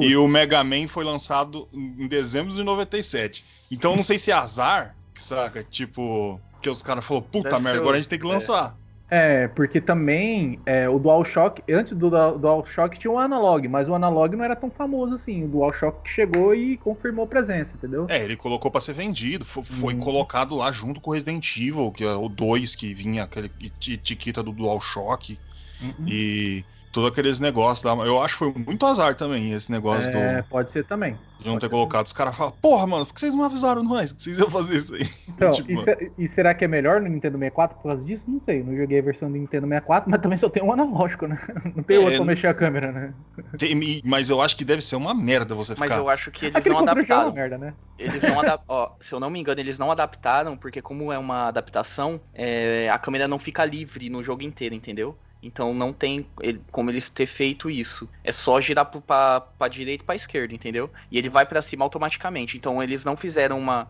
e 0.00 0.16
o 0.16 0.28
Mega 0.28 0.62
Man 0.62 0.86
foi 0.86 1.04
lançado 1.04 1.68
em 1.72 2.06
dezembro 2.06 2.54
de 2.54 2.62
97. 2.62 3.44
Então 3.70 3.90
eu 3.90 3.96
não 3.96 4.04
sei 4.04 4.18
se 4.18 4.30
é 4.30 4.34
azar, 4.34 4.96
saca? 5.14 5.64
Tipo, 5.64 6.40
que 6.60 6.70
os 6.70 6.82
caras 6.82 7.04
falaram, 7.04 7.26
puta 7.26 7.50
Deve 7.50 7.62
merda, 7.62 7.80
agora 7.80 7.96
a 7.96 8.00
gente 8.00 8.08
tem 8.08 8.18
que 8.18 8.26
é. 8.26 8.28
lançar. 8.28 8.76
É, 9.14 9.46
porque 9.48 9.78
também 9.78 10.58
é, 10.64 10.88
o 10.88 10.98
DualShock, 10.98 11.62
antes 11.70 11.92
do 11.92 12.08
DualShock 12.08 12.98
tinha 12.98 13.10
o 13.10 13.18
Analog, 13.18 13.68
mas 13.68 13.86
o 13.86 13.94
Analog 13.94 14.34
não 14.34 14.42
era 14.42 14.56
tão 14.56 14.70
famoso 14.70 15.16
assim. 15.16 15.44
O 15.44 15.48
DualShock 15.48 16.08
chegou 16.08 16.54
e 16.54 16.78
confirmou 16.78 17.26
presença, 17.26 17.76
entendeu? 17.76 18.06
É, 18.08 18.24
ele 18.24 18.38
colocou 18.38 18.70
para 18.70 18.80
ser 18.80 18.94
vendido, 18.94 19.44
foi, 19.44 19.64
foi 19.64 19.92
uhum. 19.92 20.00
colocado 20.00 20.54
lá 20.54 20.72
junto 20.72 20.98
com 20.98 21.10
o 21.10 21.12
Resident 21.12 21.46
Evil, 21.58 21.92
que 21.92 22.02
é 22.02 22.14
o 22.14 22.26
2 22.26 22.74
que 22.74 22.94
vinha 22.94 23.24
aquele 23.24 23.52
etiqueta 23.86 24.42
do 24.42 24.50
DualShock. 24.50 25.38
Uhum. 25.82 26.08
E 26.08 26.64
todos 26.92 27.10
aqueles 27.10 27.40
negócios 27.40 27.82
lá. 27.84 28.04
Eu 28.06 28.22
acho 28.22 28.34
que 28.38 28.44
foi 28.44 28.52
muito 28.64 28.84
azar 28.86 29.14
também 29.14 29.52
esse 29.52 29.70
negócio 29.70 30.10
É, 30.14 30.42
do. 30.42 30.48
pode 30.48 30.70
ser 30.70 30.84
também. 30.84 31.14
De 31.38 31.46
não 31.46 31.54
pode 31.54 31.60
ter 31.60 31.68
colocado. 31.70 32.06
Os 32.06 32.12
caras 32.12 32.36
falam, 32.36 32.52
porra, 32.60 32.86
mano, 32.86 33.06
por 33.06 33.14
que 33.14 33.20
vocês 33.20 33.34
não 33.34 33.44
avisaram 33.44 33.82
nós 33.82 34.12
que 34.12 34.22
vocês 34.22 34.38
iam 34.38 34.50
fazer 34.50 34.76
isso 34.76 34.94
aí? 34.94 35.02
Então, 35.34 35.50
Tipo, 35.52 35.72
e, 35.72 35.76
se- 35.78 36.12
e 36.18 36.28
será 36.28 36.54
que 36.54 36.64
é 36.64 36.68
melhor 36.68 37.00
no 37.00 37.08
Nintendo 37.08 37.38
64 37.38 37.76
por 37.78 37.84
causa 37.84 38.04
disso? 38.04 38.24
Não 38.28 38.40
sei. 38.40 38.62
Não 38.62 38.76
joguei 38.76 38.98
a 38.98 39.02
versão 39.02 39.30
do 39.30 39.36
Nintendo 39.38 39.66
64, 39.66 40.10
mas 40.10 40.20
também 40.20 40.38
só 40.38 40.48
tem 40.48 40.62
um 40.62 40.72
analógico, 40.72 41.26
né? 41.26 41.38
Não 41.74 41.82
tem 41.82 41.96
É, 41.96 42.00
outro 42.00 42.16
pra 42.18 42.24
mexer 42.26 42.46
a 42.48 42.54
câmera, 42.54 42.92
né? 42.92 43.14
tem- 43.58 44.02
mas 44.04 44.30
eu 44.30 44.40
acho 44.40 44.56
que 44.56 44.64
deve 44.64 44.82
ser 44.82 44.96
uma 44.96 45.14
merda 45.14 45.54
você 45.54 45.74
Mas 45.76 45.90
ficar. 45.90 46.00
eu 46.00 46.08
acho 46.08 46.30
que 46.30 46.46
eles 46.46 46.56
Aquele 46.56 46.74
não 46.74 46.84
já 46.84 46.90
é 46.90 46.92
uma 46.92 46.92
adaptaram. 46.92 47.32
merda, 47.32 47.58
né? 47.58 47.74
Eles 47.98 48.22
não 48.22 48.38
adaptaram. 48.40 48.92
se 49.00 49.14
eu 49.14 49.20
não 49.20 49.30
me 49.30 49.40
engano, 49.40 49.60
eles 49.60 49.78
não 49.78 49.90
adaptaram, 49.90 50.56
porque 50.56 50.82
como 50.82 51.10
é 51.12 51.18
uma 51.18 51.48
adaptação, 51.48 52.20
é, 52.34 52.88
a 52.88 52.98
câmera 52.98 53.26
não 53.26 53.38
fica 53.38 53.64
livre 53.64 54.08
no 54.10 54.22
jogo 54.22 54.42
inteiro, 54.42 54.74
entendeu? 54.74 55.18
Então 55.42 55.74
não 55.74 55.92
tem 55.92 56.26
ele- 56.40 56.62
como 56.70 56.90
eles 56.90 57.08
ter 57.10 57.26
feito 57.26 57.68
isso. 57.68 58.08
É 58.22 58.30
só 58.32 58.60
girar 58.60 58.86
pro, 58.86 59.00
pra, 59.00 59.40
pra 59.40 59.68
direita 59.68 60.04
e 60.04 60.06
pra 60.06 60.14
esquerda, 60.14 60.54
entendeu? 60.54 60.88
E 61.10 61.18
ele 61.18 61.28
vai 61.28 61.44
pra 61.44 61.60
cima 61.60 61.84
automaticamente. 61.84 62.56
Então 62.56 62.82
eles 62.82 63.04
não 63.04 63.16
fizeram 63.16 63.58
uma. 63.58 63.88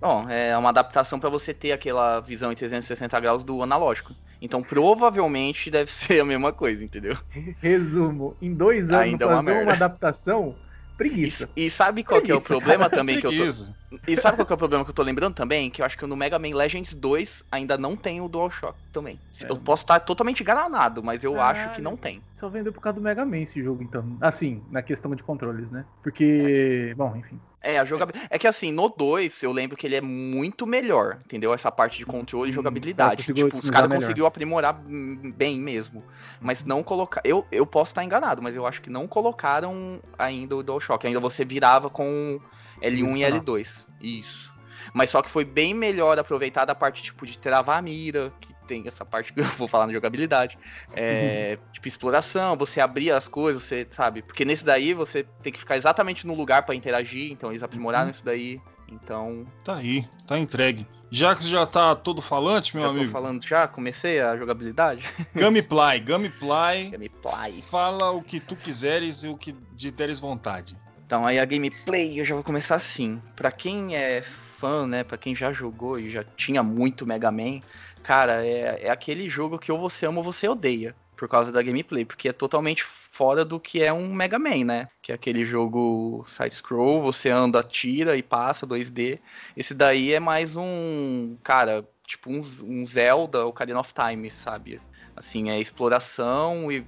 Bom, 0.00 0.28
é 0.28 0.56
uma 0.56 0.70
adaptação 0.70 1.18
pra 1.20 1.28
você 1.28 1.52
ter 1.54 1.72
aquela 1.72 2.20
visão 2.20 2.50
em 2.50 2.54
360 2.56 3.20
graus 3.20 3.44
do 3.44 3.62
analógico. 3.62 4.14
Então 4.40 4.62
provavelmente 4.62 5.70
deve 5.70 5.90
ser 5.90 6.20
a 6.20 6.24
mesma 6.24 6.52
coisa, 6.52 6.84
entendeu? 6.84 7.16
Resumo: 7.60 8.36
em 8.40 8.52
dois 8.54 8.90
anos 8.90 9.00
Ainda 9.02 9.24
é 9.24 9.28
uma 9.28 9.36
fazer 9.38 9.50
uma, 9.50 9.58
merda. 9.58 9.72
adaptação, 9.84 10.56
preguiça. 11.02 11.48
E, 11.56 11.66
e 11.66 11.70
sabe 11.70 12.04
qual 12.04 12.20
que 12.20 12.30
é 12.30 12.34
o 12.34 12.40
Preguiça, 12.40 12.54
problema 12.54 12.84
cara, 12.88 12.96
também 12.96 13.20
que 13.20 13.26
eu 13.26 13.30
tô, 13.30 13.36
Preguiça. 13.36 13.74
E 14.06 14.16
sabe 14.16 14.36
qual 14.36 14.46
que 14.46 14.52
é 14.52 14.54
o 14.54 14.58
problema 14.58 14.84
que 14.84 14.90
eu 14.90 14.94
tô 14.94 15.02
lembrando 15.02 15.34
também? 15.34 15.70
Que 15.70 15.82
eu 15.82 15.86
acho 15.86 15.98
que 15.98 16.06
no 16.06 16.16
Mega 16.16 16.38
Man 16.38 16.54
Legends 16.54 16.94
2 16.94 17.44
ainda 17.50 17.76
não 17.76 17.96
tem 17.96 18.20
o 18.20 18.28
DualShock 18.28 18.78
também. 18.92 19.18
É. 19.42 19.50
Eu 19.50 19.56
posso 19.56 19.82
estar 19.82 20.00
totalmente 20.00 20.42
enganado, 20.42 21.02
mas 21.02 21.24
eu 21.24 21.40
acho 21.40 21.70
que 21.74 21.80
não 21.80 21.96
tem. 21.96 22.22
Só 22.36 22.48
vendeu 22.48 22.72
por 22.72 22.80
causa 22.80 22.98
do 22.98 23.02
Mega 23.02 23.24
Man 23.24 23.38
esse 23.38 23.62
jogo, 23.62 23.82
então. 23.82 24.16
Assim, 24.20 24.62
na 24.70 24.82
questão 24.82 25.14
de 25.14 25.22
controles, 25.22 25.70
né? 25.70 25.84
Porque. 26.02 26.94
Bom, 26.96 27.14
enfim. 27.16 27.38
É, 27.62 27.78
a 27.78 27.84
jogabilidade. 27.84 28.28
É 28.30 28.38
que 28.38 28.46
assim, 28.46 28.72
no 28.72 28.88
2 28.88 29.42
eu 29.42 29.52
lembro 29.52 29.76
que 29.76 29.86
ele 29.86 29.94
é 29.94 30.00
muito 30.00 30.66
melhor, 30.66 31.18
entendeu? 31.24 31.54
Essa 31.54 31.70
parte 31.70 31.98
de 31.98 32.06
controle 32.06 32.48
e 32.48 32.50
Hum, 32.50 32.54
jogabilidade. 32.54 33.18
conseguiu 33.18 33.46
Tipo, 33.46 33.58
os 33.58 33.70
caras 33.70 33.90
conseguiu 33.90 34.26
aprimorar 34.26 34.74
hum, 34.86 35.32
bem 35.36 35.60
mesmo. 35.60 36.04
Mas 36.40 36.64
não 36.64 36.82
colocar. 36.82 37.20
Eu, 37.24 37.46
eu 37.52 37.64
posso 37.64 37.92
estar 37.92 38.02
enganado, 38.04 38.42
mas 38.42 38.56
eu 38.56 38.66
acho 38.66 38.82
que 38.82 38.90
não 38.90 39.06
colocaram 39.06 40.00
ainda 40.18 40.56
o 40.56 40.62
DualShock. 40.62 41.06
Ainda 41.06 41.20
você 41.20 41.44
virava 41.44 41.88
com 41.88 42.40
L1 42.80 42.82
e 42.82 42.90
Direcional. 42.90 43.40
L2. 43.40 43.86
Isso. 44.00 44.52
Mas 44.92 45.10
só 45.10 45.22
que 45.22 45.30
foi 45.30 45.44
bem 45.44 45.72
melhor 45.74 46.18
aproveitada 46.18 46.72
a 46.72 46.74
parte 46.74 47.02
tipo 47.02 47.24
de 47.24 47.38
travar 47.38 47.78
a 47.78 47.82
mira, 47.82 48.32
que 48.40 48.51
tem 48.72 48.88
essa 48.88 49.04
parte 49.04 49.34
que 49.34 49.40
eu 49.40 49.44
vou 49.58 49.68
falar 49.68 49.86
na 49.86 49.92
jogabilidade. 49.92 50.56
É, 50.94 51.58
tipo, 51.72 51.86
exploração, 51.86 52.56
você 52.56 52.80
abrir 52.80 53.10
as 53.10 53.28
coisas, 53.28 53.62
você 53.62 53.86
sabe? 53.90 54.22
Porque 54.22 54.44
nesse 54.46 54.64
daí 54.64 54.94
você 54.94 55.24
tem 55.42 55.52
que 55.52 55.58
ficar 55.58 55.76
exatamente 55.76 56.26
no 56.26 56.34
lugar 56.34 56.62
pra 56.62 56.74
interagir, 56.74 57.30
então 57.30 57.50
eles 57.50 57.62
aprimoraram 57.62 58.04
Uhum. 58.06 58.10
isso 58.10 58.24
daí. 58.24 58.58
Então, 58.88 59.46
Tá 59.64 59.76
aí, 59.76 60.06
tá 60.26 60.38
entregue. 60.38 60.86
Já 61.10 61.34
que 61.34 61.42
você 61.44 61.48
já 61.50 61.64
tá 61.66 61.94
todo 61.94 62.20
falante, 62.22 62.74
meu 62.74 62.84
já 62.84 62.88
tô 62.90 62.94
amigo, 62.96 63.12
falando 63.12 63.42
já, 63.46 63.66
comecei 63.68 64.20
a 64.20 64.36
jogabilidade. 64.36 65.02
Gameplay, 65.34 66.00
Gameplay, 66.00 66.90
Gameplay. 66.90 67.62
fala 67.70 68.10
o 68.10 68.22
que 68.22 68.38
tu 68.40 68.54
quiseres 68.56 69.22
e 69.24 69.28
o 69.28 69.36
que 69.36 69.52
de 69.72 69.90
deres 69.90 70.18
vontade. 70.18 70.76
Então 71.06 71.26
aí 71.26 71.38
a 71.38 71.44
gameplay 71.44 72.18
eu 72.20 72.24
já 72.24 72.34
vou 72.34 72.44
começar 72.44 72.74
assim. 72.76 73.20
Pra 73.36 73.50
quem 73.50 73.94
é 73.96 74.22
fã, 74.22 74.86
né, 74.86 75.02
Pra 75.04 75.16
quem 75.18 75.34
já 75.34 75.52
jogou 75.52 75.98
e 75.98 76.08
já 76.10 76.22
tinha 76.36 76.62
muito 76.62 77.06
Mega 77.06 77.30
Man, 77.32 77.60
cara, 78.02 78.44
é, 78.44 78.86
é 78.86 78.90
aquele 78.90 79.28
jogo 79.28 79.58
que 79.58 79.72
ou 79.72 79.78
você 79.78 80.06
ama 80.06 80.18
ou 80.18 80.24
você 80.24 80.48
odeia 80.48 80.94
por 81.16 81.28
causa 81.28 81.52
da 81.52 81.62
gameplay, 81.62 82.04
porque 82.04 82.28
é 82.28 82.32
totalmente 82.32 82.82
fora 82.82 83.44
do 83.44 83.60
que 83.60 83.80
é 83.80 83.92
um 83.92 84.12
Mega 84.12 84.40
Man, 84.40 84.64
né? 84.64 84.88
Que 85.00 85.12
é 85.12 85.14
aquele 85.14 85.44
jogo 85.44 86.24
side 86.26 86.52
scroll, 86.52 87.00
você 87.00 87.30
anda, 87.30 87.62
tira 87.62 88.16
e 88.16 88.22
passa 88.22 88.66
2D. 88.66 89.20
Esse 89.56 89.72
daí 89.72 90.12
é 90.12 90.18
mais 90.18 90.56
um, 90.56 91.36
cara, 91.44 91.88
tipo 92.04 92.28
um, 92.28 92.42
um 92.64 92.84
Zelda, 92.84 93.46
Ocarina 93.46 93.78
of 93.78 93.94
Time, 93.94 94.28
sabe? 94.30 94.80
Assim, 95.16 95.50
é 95.50 95.60
exploração 95.60 96.70
e 96.72 96.86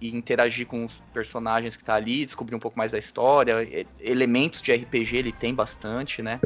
e 0.00 0.14
interagir 0.14 0.66
com 0.66 0.84
os 0.84 1.00
personagens 1.12 1.76
que 1.76 1.84
tá 1.84 1.94
ali, 1.94 2.24
descobrir 2.24 2.54
um 2.54 2.58
pouco 2.58 2.76
mais 2.76 2.90
da 2.92 2.98
história, 2.98 3.56
elementos 4.00 4.60
de 4.60 4.72
RPG 4.72 5.16
ele 5.16 5.32
tem 5.32 5.54
bastante, 5.54 6.20
né? 6.20 6.40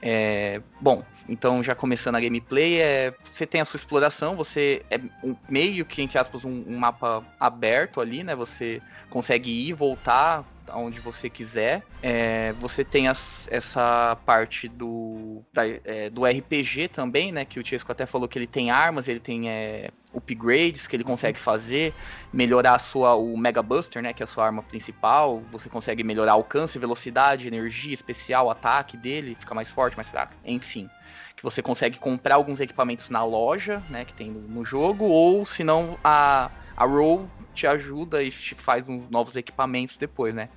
É, 0.00 0.60
bom, 0.80 1.04
então 1.28 1.62
já 1.62 1.74
começando 1.74 2.14
a 2.16 2.20
gameplay, 2.20 2.80
é, 2.80 3.14
você 3.22 3.46
tem 3.46 3.60
a 3.60 3.64
sua 3.64 3.76
exploração, 3.78 4.36
você 4.36 4.84
é 4.90 4.98
um- 5.22 5.36
meio 5.48 5.84
que, 5.84 6.00
entre 6.02 6.18
aspas, 6.18 6.44
um, 6.44 6.64
um 6.66 6.78
mapa 6.78 7.24
aberto 7.38 8.00
ali, 8.00 8.22
né? 8.22 8.34
Você 8.34 8.80
consegue 9.10 9.50
ir 9.50 9.72
voltar 9.74 10.44
aonde 10.68 11.00
você 11.00 11.28
quiser. 11.30 11.88
É, 12.00 12.52
você 12.54 12.84
tem 12.84 13.08
as- 13.08 13.46
essa 13.50 14.16
parte 14.24 14.68
do, 14.68 15.44
da- 15.52 15.66
é, 15.66 16.10
do 16.10 16.24
RPG 16.26 16.88
também, 16.88 17.32
né? 17.32 17.44
Que 17.44 17.58
o 17.60 17.66
Chesco 17.66 17.90
até 17.92 18.06
falou 18.06 18.28
que 18.28 18.38
ele 18.38 18.46
tem 18.46 18.70
armas, 18.70 19.08
ele 19.08 19.20
tem 19.20 19.50
é, 19.50 19.90
upgrades 20.12 20.86
que 20.86 20.94
ele 20.96 21.04
consegue 21.04 21.38
fazer, 21.40 21.96
melhorar 22.32 22.74
a 22.74 22.78
sua, 22.78 23.14
o 23.16 23.36
Mega 23.36 23.62
Buster, 23.62 24.02
né? 24.02 24.12
Que 24.12 24.22
é 24.22 24.24
a 24.24 24.26
sua 24.26 24.44
arma 24.46 24.62
principal. 24.62 25.46
Você 25.50 25.68
consegue 25.68 26.04
melhorar 26.04 26.32
alcance, 26.32 26.78
velocidade, 26.78 27.48
energia 27.48 27.94
especial, 27.94 28.50
ataque 28.50 28.96
dele, 28.96 29.34
fica 29.38 29.54
mais 29.54 29.70
forte, 29.70 29.96
mais 29.96 30.08
fraco, 30.08 30.34
enfim. 30.44 30.90
Que 31.36 31.42
você 31.42 31.62
consegue 31.62 31.98
comprar 31.98 32.34
alguns 32.36 32.60
equipamentos 32.60 33.08
na 33.10 33.24
loja, 33.24 33.84
né? 33.88 34.04
Que 34.04 34.14
tem 34.14 34.30
no, 34.30 34.40
no 34.48 34.64
jogo, 34.64 35.04
ou 35.06 35.44
se 35.46 35.64
não, 35.64 35.98
a, 36.02 36.50
a 36.78 36.84
Roll 36.86 37.32
te 37.52 37.66
ajuda 37.66 38.22
e 38.22 38.30
te 38.30 38.54
faz 38.54 38.88
uns 38.88 39.10
novos 39.10 39.34
equipamentos 39.36 39.96
depois, 39.98 40.32
né? 40.34 40.48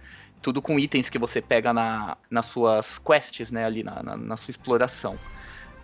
Tudo 0.41 0.61
com 0.61 0.79
itens 0.79 1.09
que 1.09 1.17
você 1.19 1.41
pega 1.41 1.73
na, 1.73 2.15
nas 2.29 2.45
suas 2.47 2.99
quests, 2.99 3.51
né? 3.51 3.65
Ali 3.65 3.83
na, 3.83 4.03
na, 4.03 4.17
na 4.17 4.37
sua 4.37 4.51
exploração. 4.51 5.19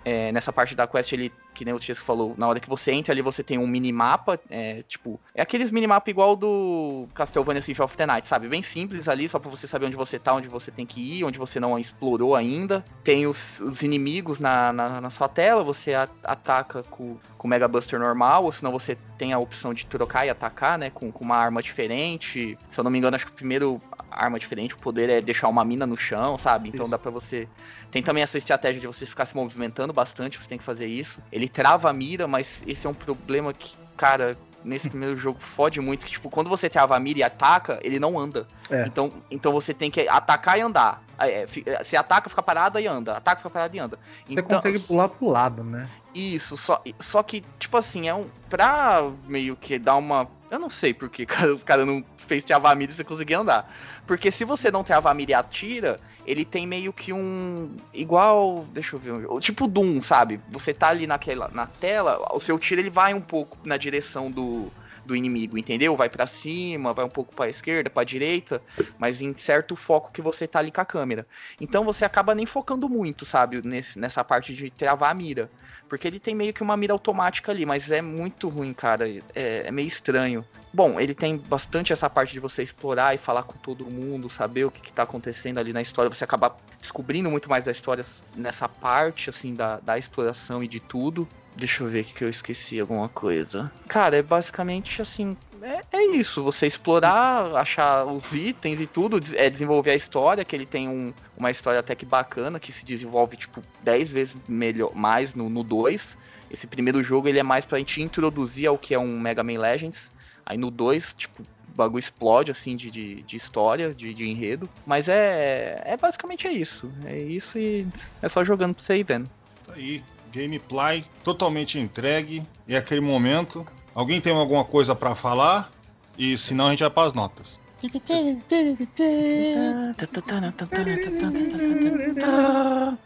É, 0.09 0.31
nessa 0.31 0.53
parte 0.53 0.73
da 0.73 0.87
quest, 0.87 1.11
ele, 1.11 1.33
que 1.53 1.65
nem 1.65 1.73
o 1.73 1.79
Tiesco 1.79 2.05
falou, 2.05 2.33
na 2.37 2.47
hora 2.47 2.61
que 2.61 2.69
você 2.69 2.93
entra 2.93 3.13
ali, 3.13 3.21
você 3.21 3.43
tem 3.43 3.57
um 3.57 3.67
minimapa, 3.67 4.39
é, 4.49 4.81
tipo, 4.83 5.19
é 5.35 5.41
aqueles 5.41 5.69
minimapa 5.69 6.09
igual 6.09 6.33
do 6.33 7.09
Castlevania 7.13 7.61
Symphony 7.61 7.83
of 7.85 7.97
the 7.97 8.05
Night, 8.05 8.25
sabe? 8.25 8.47
Bem 8.47 8.61
simples 8.61 9.09
ali, 9.09 9.27
só 9.27 9.37
pra 9.37 9.51
você 9.51 9.67
saber 9.67 9.87
onde 9.87 9.97
você 9.97 10.17
tá, 10.17 10.33
onde 10.33 10.47
você 10.47 10.71
tem 10.71 10.85
que 10.85 11.01
ir, 11.01 11.25
onde 11.25 11.37
você 11.37 11.59
não 11.59 11.77
explorou 11.77 12.37
ainda. 12.37 12.85
Tem 13.03 13.27
os, 13.27 13.59
os 13.59 13.81
inimigos 13.81 14.39
na, 14.39 14.71
na, 14.71 15.01
na 15.01 15.09
sua 15.09 15.27
tela, 15.27 15.61
você 15.61 15.93
a- 15.93 16.07
ataca 16.23 16.83
com, 16.83 17.17
com 17.37 17.45
o 17.45 17.49
Mega 17.49 17.67
Buster 17.67 17.99
normal, 17.99 18.45
ou 18.45 18.51
senão 18.53 18.71
você 18.71 18.95
tem 19.17 19.33
a 19.33 19.39
opção 19.39 19.73
de 19.73 19.85
trocar 19.85 20.25
e 20.25 20.29
atacar, 20.29 20.77
né, 20.77 20.89
com, 20.89 21.11
com 21.11 21.25
uma 21.25 21.35
arma 21.35 21.61
diferente. 21.61 22.57
Se 22.69 22.79
eu 22.79 22.83
não 22.85 22.91
me 22.91 22.97
engano, 22.97 23.15
acho 23.17 23.25
que 23.25 23.31
o 23.33 23.35
primeiro 23.35 23.81
arma 24.11 24.39
diferente, 24.39 24.73
o 24.75 24.77
poder 24.77 25.09
é 25.09 25.21
deixar 25.21 25.47
uma 25.47 25.63
mina 25.65 25.85
no 25.85 25.97
chão, 25.97 26.37
sabe? 26.37 26.69
Então 26.69 26.85
Isso. 26.85 26.91
dá 26.91 26.97
pra 26.99 27.11
você 27.11 27.47
tem 27.91 28.03
também 28.03 28.21
essa 28.23 28.37
estratégia 28.37 28.81
de 28.81 28.87
você 28.87 29.05
ficar 29.05 29.25
se 29.25 29.35
movimentando 29.35 29.93
bastante, 29.93 30.37
você 30.37 30.47
tem 30.47 30.57
que 30.57 30.63
fazer 30.63 30.87
isso. 30.87 31.21
Ele 31.31 31.47
trava 31.47 31.89
a 31.89 31.93
mira, 31.93 32.27
mas 32.27 32.61
esse 32.67 32.85
é 32.85 32.89
um 32.89 32.93
problema 32.93 33.53
que, 33.53 33.75
cara, 33.95 34.37
nesse 34.63 34.89
primeiro 34.89 35.15
jogo 35.15 35.39
fode 35.39 35.79
muito, 35.79 36.05
que 36.05 36.11
tipo, 36.11 36.29
quando 36.29 36.49
você 36.49 36.69
trava 36.69 36.95
a 36.95 36.99
mira 36.99 37.19
e 37.19 37.23
ataca, 37.23 37.79
ele 37.81 37.97
não 37.97 38.19
anda. 38.19 38.45
É. 38.69 38.85
Então, 38.85 39.11
então 39.31 39.53
você 39.53 39.73
tem 39.73 39.89
que 39.89 40.07
atacar 40.09 40.57
e 40.59 40.61
andar. 40.61 41.01
É, 41.17 41.43
é, 41.65 41.83
Você 41.83 41.95
ataca, 41.95 42.29
fica 42.29 42.43
parado 42.43 42.77
e 42.79 42.85
anda. 42.85 43.17
Ataca, 43.17 43.37
fica 43.37 43.49
parado 43.49 43.75
e 43.75 43.79
anda. 43.79 43.97
Você 44.27 44.33
Então, 44.33 44.43
consegue 44.43 44.79
pular 44.79 45.07
pro 45.09 45.29
lado, 45.29 45.63
né? 45.63 45.87
isso, 46.13 46.57
só, 46.57 46.83
só 46.99 47.23
que, 47.23 47.43
tipo 47.57 47.77
assim, 47.77 48.07
é 48.07 48.13
um. 48.13 48.25
Pra 48.49 49.09
meio 49.25 49.55
que 49.55 49.79
dar 49.79 49.95
uma. 49.95 50.27
Eu 50.49 50.59
não 50.59 50.69
sei 50.69 50.93
porque 50.93 51.25
cara, 51.27 51.53
os 51.53 51.63
caras 51.63 51.85
não 51.85 52.03
fez 52.17 52.43
travar 52.43 52.71
a 52.71 52.75
mira 52.75 52.91
e 52.91 52.95
você 52.95 53.03
conseguia 53.03 53.39
andar. 53.39 53.73
Porque 54.05 54.31
se 54.31 54.43
você 54.45 54.71
não 54.71 54.83
travar 54.83 55.11
a 55.11 55.13
mira 55.13 55.31
e 55.31 55.33
atira, 55.33 55.99
ele 56.25 56.45
tem 56.45 56.67
meio 56.67 56.91
que 56.93 57.11
um. 57.13 57.69
Igual. 57.93 58.65
Deixa 58.71 58.95
eu 58.95 58.99
ver. 58.99 59.39
Tipo 59.39 59.67
Doom, 59.67 60.01
sabe? 60.01 60.39
Você 60.49 60.73
tá 60.73 60.89
ali 60.89 61.07
naquela, 61.07 61.49
na 61.49 61.65
tela, 61.65 62.33
o 62.33 62.39
seu 62.39 62.57
tiro 62.59 62.81
ele 62.81 62.89
vai 62.89 63.13
um 63.13 63.21
pouco 63.21 63.57
na 63.65 63.77
direção 63.77 64.29
do. 64.29 64.71
Do 65.07 65.15
inimigo, 65.15 65.57
entendeu? 65.57 65.95
Vai 65.95 66.09
pra 66.09 66.27
cima, 66.27 66.91
vai 66.91 67.05
um 67.05 67.09
pouco 67.09 67.33
pra 67.33 67.47
esquerda, 67.47 67.89
pra 67.89 68.03
direita, 68.03 68.61
mas 68.99 69.21
em 69.21 69.33
certo 69.33 69.73
foco 69.73 70.11
que 70.11 70.21
você 70.21 70.45
tá 70.45 70.59
ali 70.59 70.69
com 70.69 70.81
a 70.81 70.85
câmera. 70.85 71.25
Então 71.61 71.85
você 71.85 72.03
acaba 72.03 72.35
nem 72.35 72.45
focando 72.45 72.89
muito, 72.89 73.25
sabe? 73.25 73.65
Nesse, 73.65 73.97
nessa 73.97 74.21
parte 74.21 74.53
de 74.53 74.69
travar 74.69 75.11
a 75.11 75.13
mira. 75.13 75.49
Porque 75.87 76.05
ele 76.05 76.19
tem 76.19 76.35
meio 76.35 76.53
que 76.53 76.61
uma 76.61 76.75
mira 76.75 76.91
automática 76.91 77.53
ali, 77.53 77.65
mas 77.65 77.89
é 77.89 78.01
muito 78.01 78.49
ruim, 78.49 78.73
cara. 78.73 79.07
É, 79.33 79.67
é 79.67 79.71
meio 79.71 79.87
estranho. 79.87 80.43
Bom, 80.73 80.99
ele 80.99 81.15
tem 81.15 81.37
bastante 81.37 81.93
essa 81.93 82.09
parte 82.09 82.33
de 82.33 82.39
você 82.41 82.61
explorar 82.61 83.15
e 83.15 83.17
falar 83.17 83.43
com 83.43 83.57
todo 83.57 83.89
mundo, 83.89 84.29
saber 84.29 84.65
o 84.65 84.71
que, 84.71 84.81
que 84.81 84.91
tá 84.91 85.03
acontecendo 85.03 85.57
ali 85.57 85.71
na 85.71 85.81
história. 85.81 86.13
Você 86.13 86.25
acaba 86.25 86.57
descobrindo 86.81 87.31
muito 87.31 87.49
mais 87.49 87.63
da 87.63 87.71
história 87.71 88.03
nessa 88.35 88.67
parte, 88.67 89.29
assim, 89.29 89.55
da, 89.55 89.79
da 89.79 89.97
exploração 89.97 90.61
e 90.61 90.67
de 90.67 90.81
tudo. 90.81 91.27
Deixa 91.57 91.83
eu 91.83 91.87
ver 91.87 92.03
que 92.03 92.23
eu 92.23 92.29
esqueci 92.29 92.79
alguma 92.79 93.09
coisa. 93.09 93.71
Cara, 93.87 94.15
é 94.15 94.21
basicamente 94.21 95.01
assim. 95.01 95.35
É, 95.61 95.81
é 95.91 96.05
isso, 96.15 96.43
você 96.43 96.67
explorar, 96.67 97.55
achar 97.55 98.05
os 98.05 98.31
itens 98.31 98.79
e 98.79 98.85
tudo, 98.85 99.19
é 99.35 99.49
desenvolver 99.49 99.89
a 99.91 99.95
história, 99.95 100.45
que 100.45 100.55
ele 100.55 100.67
tem 100.67 100.87
um- 100.87 101.11
uma 101.35 101.49
história 101.49 101.79
até 101.79 101.95
que 101.95 102.05
bacana, 102.05 102.59
que 102.59 102.71
se 102.71 102.85
desenvolve, 102.85 103.35
tipo, 103.37 103.63
10 103.81 104.11
vezes 104.11 104.35
melhor, 104.47 104.93
mais 104.93 105.33
no 105.33 105.63
2. 105.63 106.15
Esse 106.49 106.67
primeiro 106.67 107.01
jogo 107.01 107.27
ele 107.27 107.39
é 107.39 107.43
mais 107.43 107.65
pra 107.65 107.79
gente 107.79 108.01
introduzir 108.03 108.67
ao 108.67 108.77
que 108.77 108.93
é 108.93 108.99
um 108.99 109.19
Mega 109.19 109.43
Man 109.43 109.59
Legends. 109.59 110.11
Aí 110.45 110.57
no 110.57 110.69
2, 110.69 111.13
tipo, 111.15 111.43
bagulho 111.67 111.99
explode, 111.99 112.51
assim, 112.51 112.75
de, 112.75 112.89
de, 112.91 113.21
de 113.23 113.35
história, 113.35 113.93
de, 113.93 114.13
de, 114.13 114.27
enredo. 114.29 114.69
Mas 114.85 115.09
é, 115.09 115.81
é 115.85 115.97
basicamente 115.97 116.47
é 116.47 116.51
isso. 116.51 116.91
É 117.03 117.17
isso 117.17 117.57
e 117.57 117.87
é 118.21 118.29
só 118.29 118.43
jogando 118.43 118.75
pra 118.75 118.83
você 118.83 118.97
ir 118.97 119.03
vendo. 119.03 119.29
Tá 119.65 119.73
aí, 119.73 120.01
gameplay 120.37 121.03
totalmente 121.23 121.79
entregue. 121.79 122.45
E 122.67 122.75
é 122.75 122.77
aquele 122.77 123.01
momento. 123.01 123.65
Alguém 123.93 124.21
tem 124.21 124.33
alguma 124.33 124.63
coisa 124.63 124.95
para 124.95 125.15
falar? 125.15 125.71
E 126.17 126.37
se 126.37 126.53
não, 126.53 126.67
a 126.67 126.71
gente 126.71 126.81
vai 126.81 126.89
para 126.89 127.07
as 127.07 127.13
notas. 127.13 127.59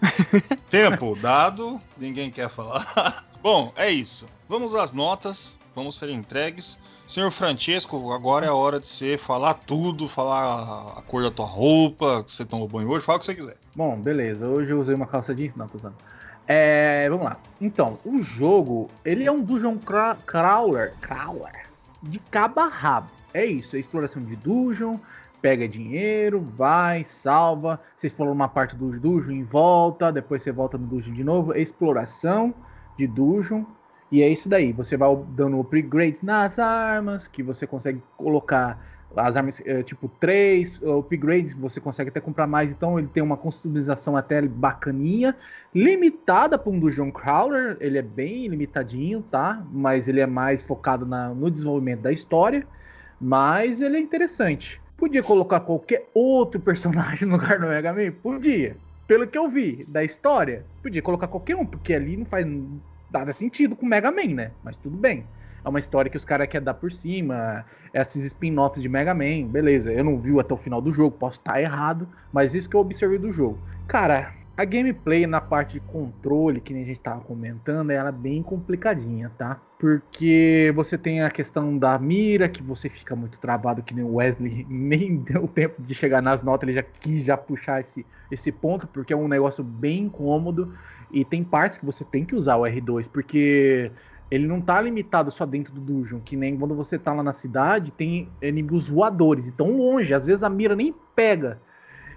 Tempo 0.69 1.15
dado, 1.21 1.79
ninguém 1.97 2.31
quer 2.31 2.49
falar. 2.49 3.25
Bom, 3.43 3.73
é 3.75 3.89
isso. 3.89 4.29
Vamos 4.47 4.75
às 4.75 4.93
notas, 4.93 5.57
vamos 5.75 5.97
ser 5.97 6.09
entregues. 6.09 6.79
Senhor 7.05 7.31
Francesco, 7.31 8.11
agora 8.13 8.45
é 8.45 8.49
a 8.49 8.53
hora 8.53 8.79
de 8.79 8.87
você 8.87 9.17
falar 9.17 9.55
tudo, 9.55 10.07
falar 10.07 10.93
a 10.97 11.01
cor 11.01 11.23
da 11.23 11.31
tua 11.31 11.45
roupa, 11.45 12.23
que 12.23 12.31
você 12.31 12.45
tomou 12.45 12.67
banho 12.67 12.89
hoje, 12.89 13.03
fala 13.03 13.17
o 13.17 13.19
que 13.19 13.25
você 13.25 13.35
quiser. 13.35 13.57
Bom, 13.75 13.99
beleza. 13.99 14.47
Hoje 14.47 14.71
eu 14.71 14.79
usei 14.79 14.95
uma 14.95 15.07
calça 15.07 15.35
jeans, 15.35 15.53
não, 15.55 15.67
tô 15.67 15.77
usando. 15.77 15.95
É, 16.47 17.07
vamos 17.09 17.25
lá. 17.25 17.37
Então, 17.59 17.99
o 18.03 18.21
jogo, 18.21 18.89
ele 19.05 19.25
é 19.25 19.31
um 19.31 19.41
dungeon 19.41 19.77
crawler, 19.77 20.93
crawler 20.99 21.67
de 22.01 22.19
cabo 22.19 22.59
a 22.59 22.67
rabo. 22.67 23.09
É 23.33 23.45
isso, 23.45 23.75
é 23.75 23.79
exploração 23.79 24.23
de 24.23 24.35
dungeon, 24.35 24.97
pega 25.41 25.67
dinheiro, 25.67 26.41
vai, 26.41 27.03
salva, 27.03 27.79
você 27.95 28.07
explora 28.07 28.31
uma 28.31 28.47
parte 28.47 28.75
do 28.75 28.91
dungeon 28.99 29.31
e 29.31 29.43
volta, 29.43 30.11
depois 30.11 30.41
você 30.41 30.51
volta 30.51 30.77
no 30.77 30.85
dungeon 30.85 31.13
de 31.13 31.23
novo, 31.23 31.53
é 31.53 31.61
exploração 31.61 32.53
de 32.97 33.07
dungeon, 33.07 33.63
e 34.11 34.21
é 34.21 34.27
isso 34.27 34.49
daí, 34.49 34.73
você 34.73 34.97
vai 34.97 35.09
dando 35.29 35.59
upgrades 35.59 36.21
nas 36.21 36.59
armas, 36.59 37.27
que 37.27 37.41
você 37.41 37.65
consegue 37.65 38.03
colocar 38.17 38.77
as 39.15 39.35
armas 39.35 39.61
é, 39.65 39.83
tipo 39.83 40.07
3 40.19 40.81
upgrades, 40.83 41.53
você 41.53 41.79
consegue 41.79 42.09
até 42.09 42.19
comprar 42.19 42.47
mais, 42.47 42.71
então 42.71 42.97
ele 42.97 43.07
tem 43.07 43.21
uma 43.21 43.37
customização 43.37 44.15
até 44.15 44.41
bacaninha, 44.41 45.35
limitada 45.73 46.57
para 46.57 46.71
um 46.71 46.79
Dungeon 46.79 47.11
Crawler, 47.11 47.77
ele 47.79 47.97
é 47.97 48.01
bem 48.01 48.47
limitadinho, 48.47 49.21
tá? 49.29 49.63
Mas 49.71 50.07
ele 50.07 50.19
é 50.19 50.25
mais 50.25 50.65
focado 50.65 51.05
na, 51.05 51.29
no 51.29 51.49
desenvolvimento 51.49 52.01
da 52.01 52.11
história, 52.11 52.65
mas 53.19 53.81
ele 53.81 53.97
é 53.97 53.99
interessante. 53.99 54.81
Podia 54.97 55.23
colocar 55.23 55.59
qualquer 55.61 56.09
outro 56.13 56.59
personagem 56.59 57.27
no 57.27 57.35
lugar 57.35 57.59
do 57.59 57.67
Mega 57.67 57.93
Man? 57.93 58.11
Podia. 58.11 58.75
Pelo 59.07 59.27
que 59.27 59.37
eu 59.37 59.49
vi 59.49 59.85
da 59.87 60.03
história, 60.03 60.65
podia 60.81 61.01
colocar 61.01 61.27
qualquer 61.27 61.55
um, 61.55 61.65
porque 61.65 61.93
ali 61.93 62.15
não 62.15 62.25
faz 62.25 62.47
nada 63.11 63.33
sentido 63.33 63.75
com 63.75 63.85
o 63.85 63.89
Mega 63.89 64.11
Man, 64.11 64.33
né? 64.35 64.51
Mas 64.63 64.77
tudo 64.77 64.95
bem 64.95 65.25
é 65.63 65.69
uma 65.69 65.79
história 65.79 66.09
que 66.09 66.17
os 66.17 66.25
caras 66.25 66.47
querem 66.47 66.65
dar 66.65 66.73
por 66.73 66.91
cima, 66.91 67.65
esses 67.93 68.25
spin-offs 68.25 68.81
de 68.81 68.89
Mega 68.89 69.13
Man, 69.13 69.47
beleza, 69.47 69.91
eu 69.91 70.03
não 70.03 70.17
vi 70.17 70.37
até 70.39 70.53
o 70.53 70.57
final 70.57 70.81
do 70.81 70.91
jogo, 70.91 71.17
posso 71.17 71.39
estar 71.39 71.61
errado, 71.61 72.07
mas 72.31 72.55
isso 72.55 72.69
que 72.69 72.75
eu 72.75 72.79
observei 72.79 73.17
do 73.17 73.31
jogo. 73.31 73.59
Cara, 73.87 74.33
a 74.55 74.65
gameplay 74.65 75.25
na 75.25 75.41
parte 75.41 75.73
de 75.73 75.79
controle, 75.79 76.61
que 76.61 76.73
nem 76.73 76.83
a 76.83 76.85
gente 76.85 76.99
tava 76.99 77.21
comentando, 77.21 77.89
ela 77.89 78.09
é 78.09 78.11
bem 78.11 78.43
complicadinha, 78.43 79.31
tá? 79.37 79.59
Porque 79.79 80.71
você 80.75 80.97
tem 80.97 81.21
a 81.21 81.31
questão 81.31 81.77
da 81.77 81.97
mira, 81.97 82.47
que 82.47 82.61
você 82.61 82.87
fica 82.87 83.15
muito 83.15 83.39
travado, 83.39 83.81
que 83.81 83.93
nem 83.93 84.03
o 84.03 84.15
Wesley 84.15 84.65
nem 84.69 85.17
deu 85.17 85.47
tempo 85.47 85.81
de 85.81 85.95
chegar 85.95 86.21
nas 86.21 86.43
notas, 86.43 86.67
ele 86.67 86.75
já 86.75 86.83
quis 86.83 87.25
já 87.25 87.35
puxar 87.35 87.81
esse, 87.81 88.05
esse 88.29 88.51
ponto, 88.51 88.87
porque 88.87 89.13
é 89.13 89.17
um 89.17 89.27
negócio 89.27 89.63
bem 89.63 90.03
incômodo. 90.03 90.73
E 91.11 91.25
tem 91.25 91.43
partes 91.43 91.77
que 91.77 91.85
você 91.85 92.05
tem 92.05 92.23
que 92.23 92.35
usar 92.35 92.55
o 92.55 92.61
R2, 92.61 93.09
porque 93.09 93.91
ele 94.31 94.47
não 94.47 94.61
tá 94.61 94.79
limitado 94.81 95.29
só 95.29 95.45
dentro 95.45 95.73
do 95.73 95.81
dungeon, 95.81 96.21
que 96.21 96.37
nem 96.37 96.57
quando 96.57 96.73
você 96.73 96.97
tá 96.97 97.13
lá 97.13 97.21
na 97.21 97.33
cidade, 97.33 97.91
tem 97.91 98.29
inimigos 98.41 98.87
voadores, 98.87 99.45
e 99.49 99.51
tão 99.51 99.75
longe, 99.75 100.13
às 100.13 100.27
vezes 100.27 100.41
a 100.41 100.49
mira 100.49 100.73
nem 100.73 100.95
pega. 101.13 101.59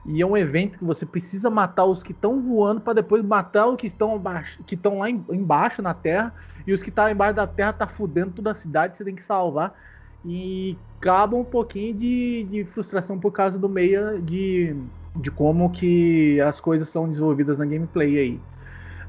E 0.06 0.22
é 0.22 0.26
um 0.26 0.36
evento 0.36 0.78
que 0.78 0.84
você 0.84 1.04
precisa 1.04 1.50
matar 1.50 1.86
os 1.86 2.04
que 2.04 2.12
estão 2.12 2.40
voando 2.40 2.80
para 2.80 2.92
depois 2.92 3.24
matar 3.24 3.66
os 3.66 3.76
que 3.76 3.88
estão 3.88 4.22
que 4.64 4.76
estão 4.76 4.98
lá 4.98 5.10
embaixo 5.10 5.82
na 5.82 5.92
terra, 5.92 6.32
e 6.64 6.72
os 6.72 6.84
que 6.84 6.90
estão 6.90 7.06
tá 7.06 7.10
embaixo 7.10 7.34
da 7.34 7.48
terra 7.48 7.72
tá 7.72 7.86
fudendo 7.88 8.30
toda 8.30 8.52
a 8.52 8.54
cidade, 8.54 8.96
você 8.96 9.04
tem 9.04 9.16
que 9.16 9.24
salvar. 9.24 9.74
E 10.24 10.78
acaba 11.00 11.36
um 11.36 11.44
pouquinho 11.44 11.94
de, 11.94 12.44
de 12.44 12.64
frustração 12.64 13.18
por 13.18 13.32
causa 13.32 13.58
do 13.58 13.68
meio 13.68 14.22
de, 14.22 14.76
de 15.16 15.30
como 15.32 15.68
que 15.70 16.40
as 16.40 16.60
coisas 16.60 16.88
são 16.88 17.08
desenvolvidas 17.08 17.58
na 17.58 17.66
gameplay 17.66 18.18
aí. 18.18 18.40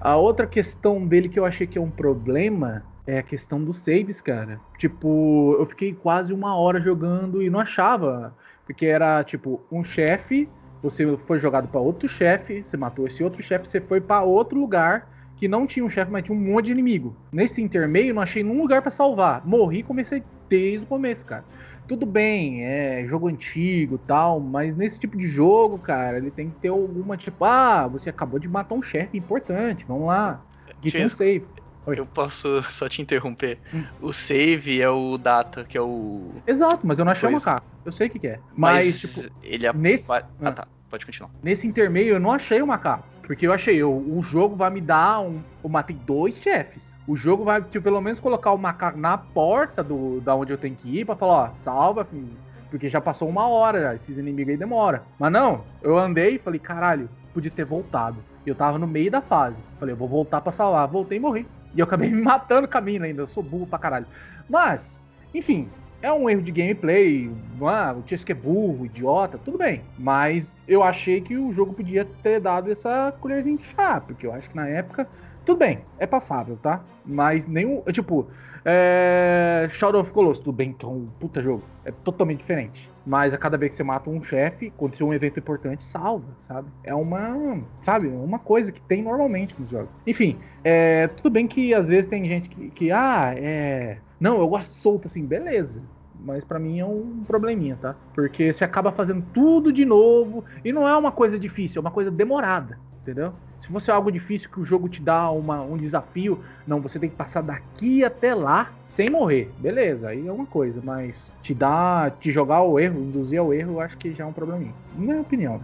A 0.01 0.17
outra 0.17 0.47
questão 0.47 1.05
dele 1.05 1.29
que 1.29 1.39
eu 1.39 1.45
achei 1.45 1.67
que 1.67 1.77
é 1.77 1.81
um 1.81 1.89
problema 1.89 2.83
é 3.07 3.19
a 3.19 3.23
questão 3.23 3.63
dos 3.63 3.77
saves, 3.77 4.21
cara. 4.21 4.59
Tipo, 4.77 5.55
eu 5.59 5.65
fiquei 5.65 5.93
quase 5.93 6.33
uma 6.33 6.55
hora 6.55 6.81
jogando 6.81 7.41
e 7.41 7.49
não 7.49 7.59
achava. 7.59 8.35
Porque 8.65 8.85
era 8.85 9.23
tipo 9.23 9.61
um 9.71 9.83
chefe, 9.83 10.49
você 10.81 11.15
foi 11.17 11.39
jogado 11.39 11.67
para 11.67 11.79
outro 11.79 12.07
chefe, 12.07 12.63
você 12.63 12.75
matou 12.75 13.05
esse 13.05 13.23
outro 13.23 13.41
chefe, 13.43 13.67
você 13.67 13.79
foi 13.79 14.01
para 14.01 14.23
outro 14.23 14.59
lugar 14.59 15.07
que 15.37 15.47
não 15.47 15.67
tinha 15.67 15.85
um 15.85 15.89
chefe, 15.89 16.11
mas 16.11 16.23
tinha 16.23 16.35
um 16.37 16.41
monte 16.41 16.67
de 16.67 16.71
inimigo. 16.71 17.15
Nesse 17.31 17.61
intermeio, 17.61 18.13
não 18.13 18.21
achei 18.21 18.41
nenhum 18.41 18.61
lugar 18.61 18.81
para 18.81 18.89
salvar. 18.89 19.45
Morri 19.45 19.79
e 19.79 19.83
comecei 19.83 20.23
desde 20.49 20.85
o 20.85 20.87
começo, 20.87 21.25
cara. 21.25 21.43
Tudo 21.87 22.05
bem, 22.05 22.63
é 22.63 23.05
jogo 23.05 23.27
antigo 23.27 23.99
tal, 24.07 24.39
mas 24.39 24.75
nesse 24.75 24.99
tipo 24.99 25.15
de 25.15 25.27
jogo, 25.27 25.77
cara, 25.77 26.17
ele 26.17 26.31
tem 26.31 26.49
que 26.49 26.55
ter 26.55 26.69
alguma 26.69 27.15
tipo, 27.15 27.45
ah, 27.45 27.87
você 27.87 28.09
acabou 28.09 28.39
de 28.39 28.47
matar 28.47 28.73
um 28.73 28.81
chefe 28.81 29.15
importante, 29.15 29.85
vamos 29.87 30.07
lá. 30.07 30.41
Get 30.81 31.05
um 31.05 31.09
save. 31.09 31.45
Oi. 31.85 31.99
Eu 31.99 32.05
posso 32.05 32.61
só 32.71 32.89
te 32.89 33.01
interromper. 33.01 33.59
Hum. 33.73 33.83
O 34.01 34.13
save 34.13 34.81
é 34.81 34.89
o 34.89 35.17
data, 35.17 35.63
que 35.63 35.77
é 35.77 35.81
o. 35.81 36.31
Exato, 36.47 36.79
mas 36.83 36.99
eu 36.99 37.05
não 37.05 37.11
achei 37.11 37.29
o 37.29 37.31
macaco. 37.31 37.65
Eu 37.85 37.91
sei 37.91 38.07
o 38.07 38.09
que, 38.09 38.19
que 38.19 38.27
é. 38.27 38.39
Mas, 38.55 38.85
mas, 38.85 38.99
tipo. 38.99 39.21
Ele 39.43 39.67
é. 39.67 39.73
Nesse... 39.73 40.11
Ah, 40.11 40.23
ah, 40.41 40.51
tá. 40.51 40.67
Pode 40.89 41.05
continuar. 41.05 41.29
Nesse 41.43 41.67
intermeio 41.67 42.15
eu 42.15 42.19
não 42.19 42.31
achei 42.31 42.61
o 42.61 42.67
macaco. 42.67 43.03
Porque 43.21 43.47
eu 43.47 43.51
achei, 43.51 43.75
eu, 43.75 43.91
o 43.91 44.21
jogo 44.21 44.55
vai 44.55 44.69
me 44.69 44.79
dar 44.79 45.19
um. 45.19 45.41
Eu 45.63 45.69
matei 45.69 45.95
dois 45.95 46.37
chefes. 46.37 46.95
O 47.07 47.15
jogo 47.15 47.43
vai, 47.43 47.61
tipo, 47.61 47.83
pelo 47.83 48.01
menos 48.01 48.19
colocar 48.19 48.51
o 48.51 48.57
macaco 48.57 48.97
na 48.97 49.17
porta 49.17 49.83
do, 49.83 50.21
da 50.21 50.35
onde 50.35 50.53
eu 50.53 50.57
tenho 50.57 50.75
que 50.75 50.99
ir 50.99 51.05
pra 51.05 51.15
falar, 51.15 51.51
ó, 51.51 51.55
salva, 51.57 52.05
filho. 52.05 52.37
Porque 52.69 52.89
já 52.89 52.99
passou 52.99 53.27
uma 53.27 53.47
hora, 53.47 53.81
já, 53.81 53.95
esses 53.95 54.17
inimigos 54.17 54.51
aí 54.51 54.57
demora. 54.57 55.03
Mas 55.19 55.31
não, 55.31 55.63
eu 55.81 55.97
andei 55.97 56.35
e 56.35 56.39
falei, 56.39 56.59
caralho, 56.59 57.09
podia 57.33 57.51
ter 57.51 57.65
voltado. 57.65 58.17
Eu 58.45 58.53
tava 58.53 58.77
no 58.77 58.87
meio 58.87 59.09
da 59.09 59.21
fase. 59.21 59.61
Falei, 59.79 59.93
eu 59.93 59.97
vou 59.97 60.07
voltar 60.07 60.41
para 60.41 60.51
salvar. 60.51 60.87
Voltei 60.87 61.17
e 61.17 61.21
morri. 61.21 61.47
E 61.75 61.79
eu 61.79 61.83
acabei 61.83 62.09
me 62.11 62.21
matando 62.21 62.67
caminho 62.67 63.03
ainda. 63.03 63.21
Eu 63.21 63.27
sou 63.27 63.43
burro 63.43 63.67
pra 63.67 63.77
caralho. 63.77 64.07
Mas, 64.49 65.01
enfim, 65.33 65.69
é 66.01 66.11
um 66.11 66.29
erro 66.29 66.41
de 66.41 66.51
gameplay. 66.51 67.29
Ah, 67.61 67.93
o 67.93 68.07
Chesky 68.07 68.31
é 68.31 68.35
burro, 68.35 68.85
idiota, 68.85 69.37
tudo 69.37 69.57
bem. 69.57 69.83
Mas 69.97 70.51
eu 70.67 70.81
achei 70.81 71.21
que 71.21 71.37
o 71.37 71.51
jogo 71.51 71.73
podia 71.73 72.05
ter 72.23 72.39
dado 72.39 72.71
essa 72.71 73.13
colherzinha 73.19 73.57
de 73.57 73.63
chá. 73.63 73.99
Porque 73.99 74.25
eu 74.25 74.33
acho 74.33 74.49
que 74.49 74.55
na 74.55 74.67
época. 74.67 75.07
Tudo 75.45 75.57
bem, 75.57 75.81
é 75.99 76.07
passável, 76.07 76.57
tá? 76.61 76.83
Mas 77.05 77.45
nenhum. 77.45 77.81
Tipo, 77.91 78.27
é... 78.65 79.67
Shadow 79.69 80.01
of 80.01 80.11
Colossus, 80.11 80.43
tudo 80.43 80.55
bem, 80.55 80.73
que 80.73 80.83
é 80.83 80.89
um 80.89 81.07
puta 81.19 81.39
jogo. 81.39 81.63
É 81.85 81.91
totalmente 81.91 82.39
diferente. 82.39 82.89
Mas 83.05 83.31
a 83.33 83.37
cada 83.37 83.57
vez 83.57 83.69
que 83.69 83.75
você 83.75 83.83
mata 83.83 84.09
um 84.09 84.23
chefe, 84.23 84.73
aconteceu 84.75 85.07
um 85.07 85.13
evento 85.13 85.39
importante, 85.39 85.83
salva, 85.83 86.25
sabe? 86.41 86.67
É 86.83 86.95
uma, 86.95 87.61
sabe, 87.83 88.07
uma 88.07 88.39
coisa 88.39 88.71
que 88.71 88.81
tem 88.81 89.03
normalmente 89.03 89.55
nos 89.59 89.69
jogos. 89.69 89.89
Enfim, 90.07 90.39
é, 90.63 91.07
tudo 91.09 91.29
bem 91.29 91.47
que 91.47 91.71
às 91.75 91.87
vezes 91.87 92.07
tem 92.07 92.25
gente 92.25 92.49
que, 92.49 92.71
que 92.71 92.91
ah, 92.91 93.35
é, 93.37 93.99
não, 94.19 94.39
eu 94.39 94.47
gosto 94.47 94.71
solto 94.71 95.05
assim, 95.05 95.23
beleza. 95.23 95.83
Mas 96.19 96.43
para 96.43 96.57
mim 96.57 96.79
é 96.79 96.85
um 96.85 97.23
probleminha, 97.27 97.77
tá? 97.79 97.95
Porque 98.15 98.51
você 98.51 98.63
acaba 98.63 98.91
fazendo 98.91 99.23
tudo 99.31 99.71
de 99.71 99.85
novo 99.85 100.43
e 100.63 100.73
não 100.73 100.87
é 100.87 100.97
uma 100.97 101.11
coisa 101.11 101.37
difícil, 101.37 101.79
é 101.79 101.81
uma 101.81 101.91
coisa 101.91 102.09
demorada, 102.09 102.79
entendeu? 103.03 103.33
Se 103.65 103.71
fosse 103.71 103.89
algo 103.89 104.11
difícil 104.11 104.47
que 104.51 104.59
o 104.59 104.63
jogo 104.63 104.87
te 104.87 105.01
dá 105.01 105.31
uma, 105.31 105.59
um 105.59 105.75
desafio, 105.75 106.39
não, 106.67 106.79
você 106.79 106.99
tem 106.99 107.09
que 107.09 107.15
passar 107.15 107.41
daqui 107.41 108.05
até 108.05 108.35
lá 108.35 108.71
sem 108.83 109.09
morrer. 109.09 109.51
Beleza, 109.57 110.09
aí 110.09 110.27
é 110.27 110.31
uma 110.31 110.45
coisa, 110.45 110.79
mas 110.83 111.31
te 111.41 111.51
dá, 111.51 112.11
te 112.19 112.29
jogar 112.29 112.57
ao 112.57 112.79
erro, 112.79 112.99
induzir 112.99 113.39
ao 113.39 113.51
erro, 113.51 113.73
eu 113.73 113.79
acho 113.79 113.97
que 113.97 114.13
já 114.13 114.23
é 114.23 114.27
um 114.27 114.31
probleminha. 114.31 114.71
Minha 114.95 115.19
opinião. 115.19 115.59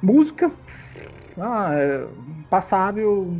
Música, 0.00 0.50
ah, 1.38 1.68
é, 1.74 2.06
passável, 2.48 3.30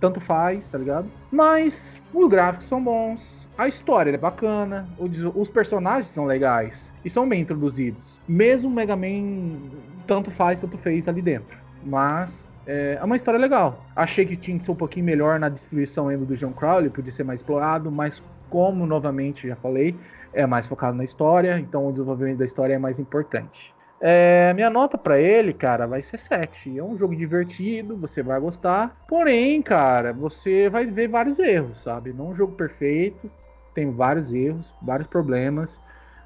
tanto 0.00 0.18
faz, 0.18 0.66
tá 0.68 0.78
ligado? 0.78 1.06
Mas 1.30 2.00
os 2.14 2.30
gráficos 2.30 2.66
são 2.66 2.82
bons, 2.82 3.46
a 3.58 3.68
história 3.68 4.10
é 4.10 4.16
bacana, 4.16 4.88
os 5.34 5.50
personagens 5.50 6.08
são 6.08 6.24
legais 6.24 6.90
e 7.04 7.10
são 7.10 7.28
bem 7.28 7.42
introduzidos. 7.42 8.22
Mesmo 8.26 8.70
o 8.70 8.72
Mega 8.72 8.96
Man 8.96 9.58
tanto 10.06 10.30
faz, 10.30 10.60
tanto 10.60 10.78
fez 10.78 11.06
ali 11.06 11.20
dentro. 11.20 11.60
Mas 11.84 12.50
é, 12.66 12.98
é 13.00 13.04
uma 13.04 13.16
história 13.16 13.38
legal. 13.38 13.84
Achei 13.94 14.24
que 14.24 14.36
tinha 14.36 14.58
que 14.58 14.64
ser 14.64 14.70
um 14.70 14.76
pouquinho 14.76 15.06
melhor 15.06 15.38
na 15.38 15.48
distribuição 15.48 16.08
ainda 16.08 16.24
do 16.24 16.36
John 16.36 16.52
Crowley, 16.52 16.90
podia 16.90 17.12
ser 17.12 17.24
mais 17.24 17.40
explorado, 17.40 17.90
mas 17.90 18.22
como 18.48 18.86
novamente 18.86 19.48
já 19.48 19.56
falei, 19.56 19.96
é 20.32 20.46
mais 20.46 20.66
focado 20.66 20.96
na 20.96 21.04
história, 21.04 21.58
então 21.58 21.86
o 21.86 21.92
desenvolvimento 21.92 22.38
da 22.38 22.44
história 22.44 22.74
é 22.74 22.78
mais 22.78 22.98
importante. 22.98 23.74
É, 24.04 24.52
minha 24.54 24.68
nota 24.68 24.98
para 24.98 25.20
ele, 25.20 25.52
cara, 25.52 25.86
vai 25.86 26.02
ser 26.02 26.18
7. 26.18 26.76
É 26.76 26.82
um 26.82 26.96
jogo 26.96 27.14
divertido, 27.14 27.96
você 27.96 28.20
vai 28.20 28.40
gostar. 28.40 28.96
Porém, 29.06 29.62
cara, 29.62 30.12
você 30.12 30.68
vai 30.68 30.84
ver 30.86 31.06
vários 31.06 31.38
erros, 31.38 31.78
sabe? 31.78 32.12
Não 32.12 32.26
é 32.26 32.28
um 32.30 32.34
jogo 32.34 32.54
perfeito, 32.54 33.30
tem 33.72 33.92
vários 33.92 34.32
erros, 34.32 34.66
vários 34.82 35.08
problemas. 35.08 35.80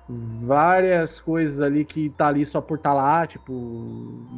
Várias 0.09 1.21
coisas 1.21 1.61
ali 1.61 1.85
que 1.85 2.11
tá 2.11 2.29
ali 2.29 2.47
só 2.47 2.61
por 2.61 2.79
tá 2.79 2.93
lá, 2.93 3.27
tipo, 3.27 3.53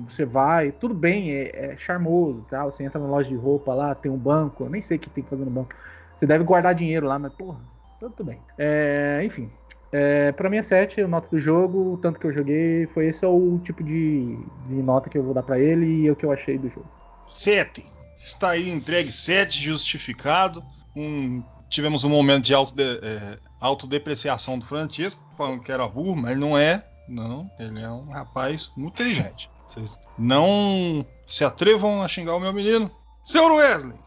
você 0.08 0.24
vai, 0.24 0.72
tudo 0.72 0.94
bem, 0.94 1.32
é, 1.32 1.72
é 1.72 1.76
charmoso, 1.76 2.46
tá? 2.48 2.64
Você 2.64 2.84
entra 2.84 2.98
na 2.98 3.06
loja 3.06 3.28
de 3.28 3.36
roupa 3.36 3.74
lá, 3.74 3.94
tem 3.94 4.10
um 4.10 4.16
banco, 4.16 4.64
eu 4.64 4.70
nem 4.70 4.80
sei 4.80 4.96
o 4.96 5.00
que 5.00 5.10
tem 5.10 5.22
que 5.22 5.30
fazer 5.30 5.44
no 5.44 5.50
banco. 5.50 5.74
Você 6.16 6.26
deve 6.26 6.42
guardar 6.42 6.74
dinheiro 6.74 7.06
lá, 7.06 7.18
mas 7.18 7.32
porra, 7.34 7.60
tudo 8.00 8.24
bem. 8.24 8.40
É, 8.56 9.20
enfim, 9.24 9.50
é, 9.92 10.32
para 10.32 10.48
mim 10.48 10.56
é 10.56 10.62
7, 10.62 11.02
a 11.02 11.08
nota 11.08 11.28
do 11.30 11.38
jogo, 11.38 11.94
o 11.94 11.98
tanto 11.98 12.18
que 12.18 12.26
eu 12.26 12.32
joguei, 12.32 12.86
foi 12.88 13.06
esse 13.06 13.24
é 13.24 13.28
o 13.28 13.58
tipo 13.62 13.84
de, 13.84 14.38
de 14.66 14.74
nota 14.82 15.10
que 15.10 15.18
eu 15.18 15.22
vou 15.22 15.34
dar 15.34 15.42
para 15.42 15.58
ele 15.58 16.02
e 16.02 16.08
é 16.08 16.12
o 16.12 16.16
que 16.16 16.24
eu 16.24 16.32
achei 16.32 16.56
do 16.58 16.68
jogo. 16.68 16.88
7. 17.26 17.84
Está 18.16 18.50
aí 18.50 18.70
entregue 18.70 19.12
7, 19.12 19.62
justificado. 19.62 20.62
Um 20.96 21.42
tivemos 21.68 22.04
um 22.04 22.08
momento 22.08 22.44
de 22.44 22.54
autode 22.54 22.82
é, 22.82 23.38
autodepreciação 23.60 24.58
do 24.58 24.64
Francisco, 24.64 25.22
falando 25.36 25.62
que 25.62 25.72
era 25.72 25.86
burro, 25.88 26.16
mas 26.16 26.36
não 26.36 26.56
é. 26.56 26.86
Não, 27.08 27.50
ele 27.58 27.80
é 27.80 27.88
um 27.88 28.10
rapaz 28.10 28.70
muito 28.76 29.02
inteligente. 29.02 29.50
Vocês 29.68 29.98
não 30.18 31.04
se 31.26 31.44
atrevam 31.44 32.02
a 32.02 32.08
xingar 32.08 32.36
o 32.36 32.40
meu 32.40 32.52
menino. 32.52 32.90
Senhor 33.22 33.50
Wesley, 33.52 33.98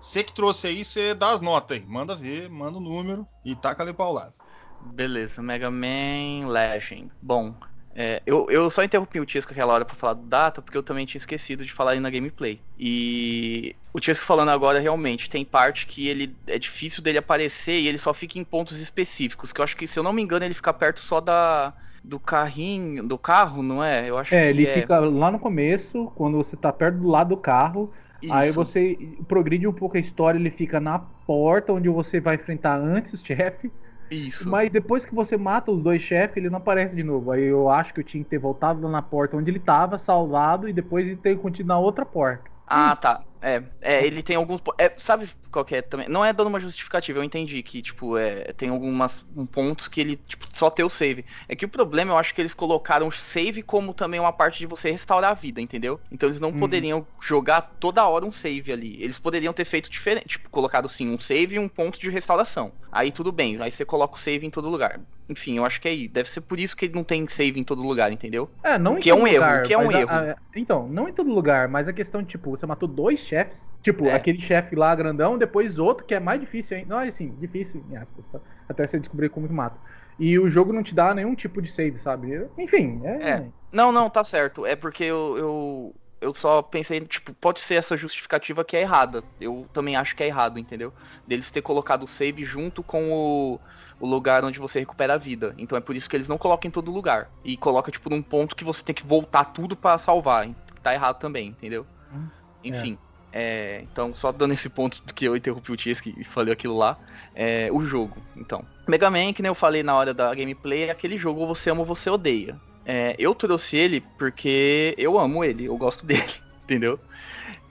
você 0.00 0.22
que 0.22 0.32
trouxe 0.32 0.66
aí, 0.66 0.84
você 0.84 1.14
dá 1.14 1.30
as 1.30 1.40
notas 1.40 1.78
aí. 1.78 1.84
Manda 1.86 2.14
ver, 2.14 2.48
manda 2.48 2.78
o 2.78 2.80
número 2.80 3.26
e 3.44 3.54
taca 3.54 3.82
ali 3.82 3.92
pra 3.92 4.10
lado. 4.10 4.34
Beleza, 4.80 5.42
Mega 5.42 5.70
Man 5.70 6.46
Legend. 6.48 7.10
Bom, 7.20 7.54
é, 7.94 8.22
eu, 8.26 8.50
eu 8.50 8.70
só 8.70 8.84
interrompi 8.84 9.18
o 9.18 9.26
Tisco 9.26 9.52
aquela 9.52 9.72
hora 9.72 9.84
para 9.84 9.96
falar 9.96 10.14
do 10.14 10.22
data, 10.22 10.62
porque 10.62 10.76
eu 10.76 10.82
também 10.82 11.06
tinha 11.06 11.18
esquecido 11.18 11.64
de 11.64 11.72
falar 11.72 11.92
aí 11.92 12.00
na 12.00 12.10
gameplay. 12.10 12.60
E 12.78 13.74
o 13.92 14.00
Tisco 14.00 14.24
falando 14.24 14.50
agora, 14.50 14.78
realmente, 14.78 15.28
tem 15.28 15.44
parte 15.44 15.86
que 15.86 16.06
ele 16.06 16.36
é 16.46 16.58
difícil 16.58 17.02
dele 17.02 17.18
aparecer 17.18 17.80
e 17.80 17.88
ele 17.88 17.98
só 17.98 18.14
fica 18.14 18.38
em 18.38 18.44
pontos 18.44 18.78
específicos, 18.78 19.52
que 19.52 19.60
eu 19.60 19.64
acho 19.64 19.76
que, 19.76 19.86
se 19.86 19.98
eu 19.98 20.02
não 20.02 20.12
me 20.12 20.22
engano, 20.22 20.44
ele 20.44 20.54
fica 20.54 20.72
perto 20.72 21.00
só 21.00 21.20
da 21.20 21.74
do 22.04 22.20
carrinho, 22.20 23.06
do 23.06 23.18
carro, 23.18 23.62
não 23.62 23.82
é? 23.82 24.08
Eu 24.08 24.16
acho 24.16 24.34
é, 24.34 24.48
ele 24.48 24.64
é... 24.64 24.80
fica 24.80 24.98
lá 25.00 25.30
no 25.30 25.38
começo, 25.38 26.10
quando 26.14 26.36
você 26.36 26.56
tá 26.56 26.72
perto 26.72 26.98
do 26.98 27.08
lado 27.08 27.30
do 27.30 27.36
carro, 27.36 27.92
Isso. 28.22 28.32
aí 28.32 28.50
você 28.52 28.96
progride 29.26 29.66
um 29.66 29.72
pouco 29.72 29.96
a 29.96 30.00
história, 30.00 30.38
ele 30.38 30.50
fica 30.50 30.78
na 30.80 31.00
porta 31.00 31.72
onde 31.72 31.88
você 31.88 32.20
vai 32.20 32.36
enfrentar 32.36 32.76
antes 32.76 33.12
o 33.12 33.18
chefe. 33.18 33.70
Isso. 34.10 34.48
Mas 34.48 34.70
depois 34.70 35.04
que 35.04 35.14
você 35.14 35.36
mata 35.36 35.70
os 35.70 35.82
dois 35.82 36.00
chefes, 36.02 36.36
ele 36.36 36.50
não 36.50 36.58
aparece 36.58 36.94
de 36.94 37.02
novo. 37.02 37.30
Aí 37.30 37.44
eu 37.44 37.68
acho 37.68 37.92
que 37.92 38.00
eu 38.00 38.04
tinha 38.04 38.22
que 38.22 38.30
ter 38.30 38.38
voltado 38.38 38.80
lá 38.82 38.90
na 38.90 39.02
porta 39.02 39.36
onde 39.36 39.50
ele 39.50 39.58
tava, 39.60 39.98
salvado, 39.98 40.68
e 40.68 40.72
depois 40.72 41.18
ter 41.20 41.38
continuado 41.38 41.80
na 41.80 41.86
outra 41.86 42.04
porta. 42.06 42.50
Ah, 42.66 42.96
tá. 42.96 43.24
É, 43.40 43.62
é, 43.80 44.06
ele 44.06 44.22
tem 44.22 44.36
alguns. 44.36 44.60
É, 44.78 44.92
sabe 44.98 45.28
qual 45.50 45.64
que 45.64 45.74
é 45.74 45.82
também? 45.82 46.08
Não 46.08 46.24
é 46.24 46.32
dando 46.32 46.48
uma 46.48 46.60
justificativa, 46.60 47.18
eu 47.18 47.24
entendi 47.24 47.62
que, 47.62 47.80
tipo, 47.80 48.16
é, 48.16 48.52
tem 48.52 48.68
algumas 48.68 49.24
um, 49.36 49.46
pontos 49.46 49.88
que 49.88 50.00
ele, 50.00 50.16
tipo, 50.16 50.46
só 50.52 50.70
tem 50.70 50.84
o 50.84 50.90
save. 50.90 51.24
É 51.48 51.56
que 51.56 51.64
o 51.64 51.68
problema, 51.68 52.12
eu 52.12 52.18
acho 52.18 52.34
que 52.34 52.40
eles 52.40 52.54
colocaram 52.54 53.08
o 53.08 53.12
save 53.12 53.62
como 53.62 53.94
também 53.94 54.20
uma 54.20 54.32
parte 54.32 54.58
de 54.58 54.66
você 54.66 54.90
restaurar 54.90 55.30
a 55.30 55.34
vida, 55.34 55.60
entendeu? 55.60 56.00
Então 56.10 56.28
eles 56.28 56.40
não 56.40 56.50
uhum. 56.50 56.60
poderiam 56.60 57.06
jogar 57.20 57.62
toda 57.80 58.06
hora 58.06 58.24
um 58.24 58.32
save 58.32 58.72
ali. 58.72 59.02
Eles 59.02 59.18
poderiam 59.18 59.52
ter 59.52 59.64
feito 59.64 59.90
diferente, 59.90 60.28
tipo, 60.28 60.50
colocado 60.50 60.88
sim 60.88 61.08
um 61.08 61.18
save 61.18 61.56
e 61.56 61.58
um 61.58 61.68
ponto 61.68 61.98
de 61.98 62.10
restauração. 62.10 62.72
Aí 62.90 63.10
tudo 63.12 63.32
bem, 63.32 63.60
aí 63.60 63.70
você 63.70 63.84
coloca 63.84 64.16
o 64.16 64.18
save 64.18 64.46
em 64.46 64.50
todo 64.50 64.68
lugar. 64.68 65.00
Enfim, 65.28 65.58
eu 65.58 65.64
acho 65.64 65.78
que 65.80 65.86
é 65.86 65.92
isso. 65.92 66.12
Deve 66.12 66.30
ser 66.30 66.40
por 66.40 66.58
isso 66.58 66.74
que 66.74 66.86
ele 66.86 66.94
não 66.94 67.04
tem 67.04 67.26
save 67.28 67.60
em 67.60 67.64
todo 67.64 67.82
lugar, 67.82 68.10
entendeu? 68.10 68.50
É, 68.62 68.78
não 68.78 68.94
o 68.94 68.98
que 68.98 69.10
é 69.10 69.14
um 69.14 69.24
lugar, 69.24 69.56
erro, 69.56 69.66
que 69.66 69.74
é 69.74 69.78
um 69.78 69.90
a, 69.90 70.00
erro. 70.00 70.10
A, 70.10 70.36
então, 70.56 70.88
não 70.88 71.06
em 71.06 71.12
todo 71.12 71.30
lugar, 71.30 71.68
mas 71.68 71.86
a 71.86 71.92
questão, 71.92 72.24
tipo, 72.24 72.50
você 72.50 72.64
matou 72.64 72.88
dois 72.88 73.20
chefes, 73.28 73.68
tipo, 73.82 74.06
é. 74.06 74.14
aquele 74.14 74.40
chefe 74.40 74.74
lá 74.74 74.94
grandão, 74.94 75.38
depois 75.38 75.78
outro 75.78 76.04
que 76.04 76.14
é 76.14 76.20
mais 76.20 76.40
difícil, 76.40 76.78
hein? 76.78 76.86
Não, 76.88 77.00
é 77.00 77.08
assim, 77.08 77.34
difícil, 77.38 77.84
em 77.90 77.96
aspas, 77.96 78.24
tá? 78.32 78.40
até 78.68 78.86
você 78.86 78.98
descobrir 78.98 79.28
como 79.28 79.46
que 79.46 79.54
mata. 79.54 79.76
E 80.18 80.38
o 80.38 80.48
jogo 80.48 80.72
não 80.72 80.82
te 80.82 80.94
dá 80.94 81.14
nenhum 81.14 81.34
tipo 81.34 81.62
de 81.62 81.70
save, 81.70 82.00
sabe? 82.00 82.48
Enfim, 82.58 83.00
é. 83.04 83.30
é. 83.30 83.46
Não, 83.70 83.92
não, 83.92 84.10
tá 84.10 84.24
certo. 84.24 84.66
É 84.66 84.74
porque 84.74 85.04
eu, 85.04 85.36
eu, 85.38 85.94
eu 86.20 86.34
só 86.34 86.60
pensei, 86.60 87.00
tipo, 87.02 87.32
pode 87.34 87.60
ser 87.60 87.76
essa 87.76 87.96
justificativa 87.96 88.64
que 88.64 88.76
é 88.76 88.80
errada. 88.80 89.22
Eu 89.40 89.66
também 89.72 89.94
acho 89.94 90.16
que 90.16 90.24
é 90.24 90.26
errado, 90.26 90.58
entendeu? 90.58 90.92
Deles 91.24 91.52
ter 91.52 91.62
colocado 91.62 92.02
o 92.02 92.08
save 92.08 92.44
junto 92.44 92.82
com 92.82 93.12
o 93.12 93.60
o 94.00 94.06
lugar 94.06 94.44
onde 94.44 94.58
você 94.58 94.80
recupera 94.80 95.14
a 95.14 95.18
vida. 95.18 95.54
Então 95.58 95.76
é 95.76 95.80
por 95.80 95.96
isso 95.96 96.08
que 96.08 96.16
eles 96.16 96.28
não 96.28 96.38
colocam 96.38 96.68
em 96.68 96.72
todo 96.72 96.90
lugar. 96.90 97.30
E 97.44 97.56
coloca, 97.56 97.90
tipo, 97.90 98.08
num 98.08 98.22
ponto 98.22 98.54
que 98.54 98.64
você 98.64 98.84
tem 98.84 98.94
que 98.94 99.06
voltar 99.06 99.46
tudo 99.46 99.76
para 99.76 99.98
salvar. 99.98 100.48
Tá 100.82 100.94
errado 100.94 101.18
também, 101.18 101.48
entendeu? 101.48 101.86
Hum, 102.12 102.28
Enfim. 102.62 102.98
É. 103.04 103.07
É, 103.32 103.80
então, 103.82 104.14
só 104.14 104.32
dando 104.32 104.54
esse 104.54 104.68
ponto 104.68 105.02
que 105.14 105.26
eu 105.26 105.36
interrompi 105.36 105.70
o 105.70 105.76
Tisk 105.76 106.06
e 106.06 106.24
falei 106.24 106.52
aquilo 106.52 106.76
lá, 106.76 106.98
é, 107.34 107.68
o 107.70 107.82
jogo. 107.82 108.22
Então, 108.36 108.64
Mega 108.88 109.10
Man, 109.10 109.32
que 109.32 109.42
nem 109.42 109.50
eu 109.50 109.54
falei 109.54 109.82
na 109.82 109.94
hora 109.94 110.14
da 110.14 110.34
gameplay, 110.34 110.84
é 110.84 110.90
aquele 110.90 111.18
jogo 111.18 111.46
você 111.46 111.70
ama 111.70 111.80
ou 111.80 111.86
você 111.86 112.08
odeia. 112.08 112.58
É, 112.84 113.14
eu 113.18 113.34
trouxe 113.34 113.76
ele 113.76 114.00
porque 114.18 114.94
eu 114.96 115.18
amo 115.18 115.44
ele, 115.44 115.66
eu 115.66 115.76
gosto 115.76 116.04
dele, 116.06 116.22
entendeu? 116.64 116.98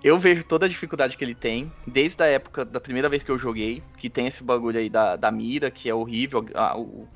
eu 0.04 0.20
vejo 0.20 0.44
toda 0.44 0.66
a 0.66 0.70
dificuldade 0.70 1.18
que 1.18 1.24
ele 1.24 1.36
tem, 1.36 1.72
desde 1.86 2.22
a 2.22 2.28
época 2.28 2.64
da 2.64 2.80
primeira 2.80 3.10
vez 3.10 3.24
que 3.24 3.32
eu 3.32 3.40
joguei, 3.40 3.82
que 3.98 4.10
tem 4.10 4.28
esse 4.28 4.44
bagulho 4.44 4.80
aí 4.80 4.90
da, 4.90 5.16
da 5.16 5.32
mira, 5.32 5.72
que 5.72 5.90
é 5.90 5.94
horrível, 5.94 6.46
a, 6.54 6.78
o, 6.78 7.08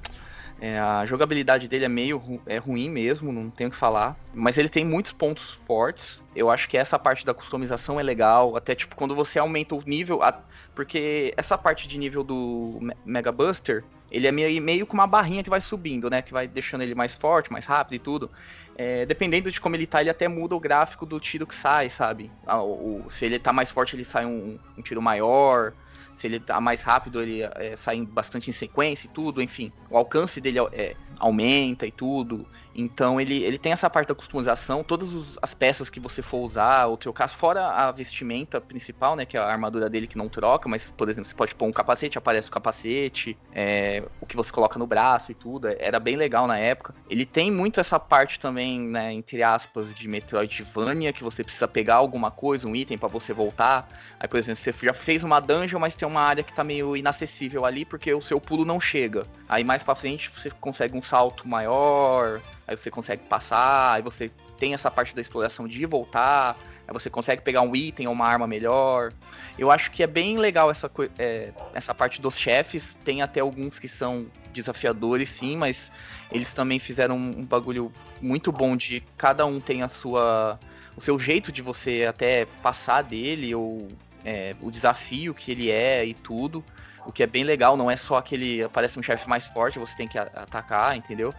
é, 0.62 0.78
a 0.78 1.04
jogabilidade 1.08 1.68
dele 1.68 1.86
é 1.86 1.90
meio 1.90 2.40
é 2.46 2.58
ruim 2.58 2.88
mesmo, 2.88 3.32
não 3.32 3.50
tenho 3.50 3.70
o 3.70 3.72
que 3.72 3.78
falar. 3.78 4.16
Mas 4.32 4.60
ele 4.60 4.70
tem 4.70 4.86
muitos 4.86 5.12
pontos 5.12 5.56
fortes. 5.66 6.24
Eu 6.36 6.52
acho 6.52 6.70
que 6.70 6.78
essa 6.78 7.00
parte 7.00 7.26
da 7.26 7.34
customização 7.34 8.00
é 8.00 8.04
legal. 8.04 8.56
Até 8.56 8.76
tipo, 8.76 8.96
quando 8.96 9.16
você 9.16 9.40
aumenta 9.40 9.74
o 9.74 9.82
nível. 9.84 10.22
A, 10.22 10.40
porque 10.76 11.34
essa 11.36 11.58
parte 11.58 11.88
de 11.88 11.98
nível 11.98 12.24
do 12.24 12.80
Mega 13.04 13.32
Buster, 13.32 13.84
ele 14.12 14.28
é 14.28 14.32
meio, 14.32 14.62
meio 14.62 14.86
com 14.86 14.94
uma 14.94 15.08
barrinha 15.08 15.44
que 15.44 15.50
vai 15.50 15.60
subindo, 15.60 16.12
né? 16.12 16.22
Que 16.22 16.32
vai 16.32 16.48
deixando 16.48 16.84
ele 16.84 16.94
mais 16.94 17.16
forte, 17.16 17.52
mais 17.52 17.66
rápido 17.66 17.96
e 17.96 18.00
tudo. 18.00 18.30
É, 18.78 19.04
dependendo 19.08 19.50
de 19.52 19.60
como 19.60 19.76
ele 19.76 19.88
tá, 19.88 20.02
ele 20.02 20.12
até 20.12 20.28
muda 20.28 20.56
o 20.56 20.60
gráfico 20.60 21.08
do 21.08 21.20
tiro 21.20 21.48
que 21.48 21.56
sai, 21.56 21.90
sabe? 21.90 22.32
Ah, 22.46 22.62
o, 22.62 23.06
o, 23.08 23.10
se 23.10 23.26
ele 23.26 23.40
tá 23.40 23.52
mais 23.52 23.72
forte, 23.72 23.96
ele 23.96 24.06
sai 24.06 24.28
um, 24.28 24.60
um 24.78 24.82
tiro 24.84 25.02
maior 25.02 25.74
se 26.22 26.28
ele 26.28 26.40
tá 26.40 26.62
mais 26.62 26.84
rápido, 26.84 27.20
ele 27.20 27.42
é, 27.42 27.76
sai 27.76 28.06
bastante 28.06 28.52
em 28.52 28.54
sequência 28.54 29.08
e 29.08 29.10
tudo, 29.10 29.42
enfim. 29.42 29.72
O 29.90 29.98
alcance 29.98 30.40
dele 30.40 30.60
é, 30.72 30.96
aumenta 31.18 31.88
e 31.88 31.92
tudo. 31.92 32.48
Então 32.76 33.20
ele, 33.20 33.44
ele 33.44 33.58
tem 33.58 33.72
essa 33.72 33.90
parte 33.90 34.08
da 34.08 34.16
customização, 34.16 34.84
todas 34.84 35.10
as 35.42 35.54
peças 35.54 35.90
que 35.90 36.00
você 36.00 36.22
for 36.22 36.40
usar 36.40 36.86
ou 36.86 36.98
trocar, 36.98 37.28
fora 37.28 37.68
a 37.68 37.92
vestimenta 37.92 38.60
principal, 38.62 39.16
né, 39.16 39.26
que 39.26 39.38
é 39.38 39.40
a 39.40 39.46
armadura 39.46 39.90
dele 39.90 40.08
que 40.08 40.18
não 40.18 40.30
troca, 40.30 40.70
mas 40.70 40.90
por 40.90 41.10
exemplo, 41.10 41.28
você 41.28 41.36
pode 41.36 41.56
pôr 41.56 41.66
um 41.66 41.72
capacete, 41.72 42.18
aparece 42.18 42.50
o 42.50 42.52
capacete, 42.52 43.38
é, 43.54 44.04
o 44.20 44.26
que 44.26 44.36
você 44.36 44.52
coloca 44.52 44.80
no 44.80 44.88
braço 44.88 45.32
e 45.32 45.36
tudo, 45.36 45.68
é, 45.68 45.78
era 45.80 46.00
bem 46.00 46.16
legal 46.16 46.48
na 46.48 46.58
época. 46.58 46.96
Ele 47.10 47.26
tem 47.26 47.52
muito 47.52 47.80
essa 47.80 48.00
parte 48.00 48.40
também, 48.40 48.80
né, 48.80 49.14
entre 49.14 49.44
aspas, 49.44 49.94
de 49.94 50.08
Metroidvania, 50.08 51.14
que 51.14 51.24
você 51.24 51.44
precisa 51.44 51.68
pegar 51.68 51.96
alguma 51.96 52.32
coisa, 52.32 52.68
um 52.68 52.76
item 52.76 52.98
para 52.98 53.08
você 53.08 53.34
voltar. 53.34 53.88
Aí, 54.20 54.28
por 54.28 54.38
exemplo, 54.38 54.62
você 54.62 54.74
já 54.82 54.94
fez 54.94 55.24
uma 55.24 55.40
dungeon, 55.40 55.80
mas 55.80 55.96
tem 55.96 56.08
uma 56.08 56.22
área 56.22 56.44
que 56.44 56.54
tá 56.54 56.64
meio 56.64 56.96
inacessível 56.96 57.66
ali 57.66 57.86
porque 57.86 58.14
o 58.14 58.22
seu 58.22 58.40
pulo 58.40 58.66
não 58.66 58.80
chega. 58.80 59.26
Aí 59.48 59.64
mais 59.64 59.84
para 59.84 59.96
frente 59.96 60.32
você 60.36 60.50
consegue 60.50 60.98
um 60.98 61.02
salto 61.02 61.48
maior, 61.48 62.40
aí 62.72 62.78
você 62.78 62.90
consegue 62.90 63.24
passar, 63.24 63.94
aí 63.94 64.02
você 64.02 64.32
tem 64.58 64.74
essa 64.74 64.90
parte 64.90 65.14
da 65.14 65.22
exploração 65.22 65.68
de 65.68 65.86
voltar, 65.86 66.58
aí 66.88 66.94
você 66.94 67.10
consegue 67.10 67.42
pegar 67.42 67.62
um 67.62 67.76
item 67.76 68.08
ou 68.08 68.14
uma 68.14 68.26
arma 68.26 68.48
melhor. 68.48 69.12
Eu 69.58 69.70
acho 69.70 69.92
que 69.92 70.02
é 70.02 70.08
bem 70.08 70.38
legal 70.38 70.72
essa, 70.72 70.90
é, 71.20 71.52
essa 71.74 71.94
parte 71.94 72.22
dos 72.22 72.38
chefes, 72.38 72.98
tem 73.04 73.22
até 73.22 73.42
alguns 73.42 73.78
que 73.78 73.88
são 73.88 74.26
desafiadores 74.54 75.30
sim, 75.30 75.58
mas 75.58 75.92
eles 76.32 76.54
também 76.54 76.80
fizeram 76.80 77.18
um, 77.18 77.46
bagulho 77.46 77.92
muito 78.22 78.52
bom 78.52 78.76
de 78.76 79.02
cada 79.18 79.46
um 79.46 79.60
tem 79.60 79.82
a 79.82 79.88
sua 79.88 80.60
o 80.96 81.00
seu 81.00 81.18
jeito 81.18 81.54
de 81.54 81.62
você 81.62 82.06
até 82.06 82.46
passar 82.62 83.02
dele 83.02 83.56
ou 83.56 83.88
é, 84.26 84.56
o 84.62 84.70
desafio 84.70 85.34
que 85.34 85.52
ele 85.52 85.70
é 85.72 86.06
e 86.06 86.14
tudo. 86.14 86.64
O 87.06 87.12
que 87.12 87.24
é 87.24 87.28
bem 87.28 87.44
legal, 87.44 87.76
não 87.76 87.90
é 87.90 87.96
só 87.96 88.18
aquele. 88.18 88.64
Aparece 88.64 89.00
um 89.00 89.04
chefe 89.04 89.28
mais 89.28 89.46
forte, 89.46 89.80
você 89.80 89.96
tem 89.96 90.08
que 90.08 90.18
atacar, 90.18 90.96
entendeu? 90.96 91.34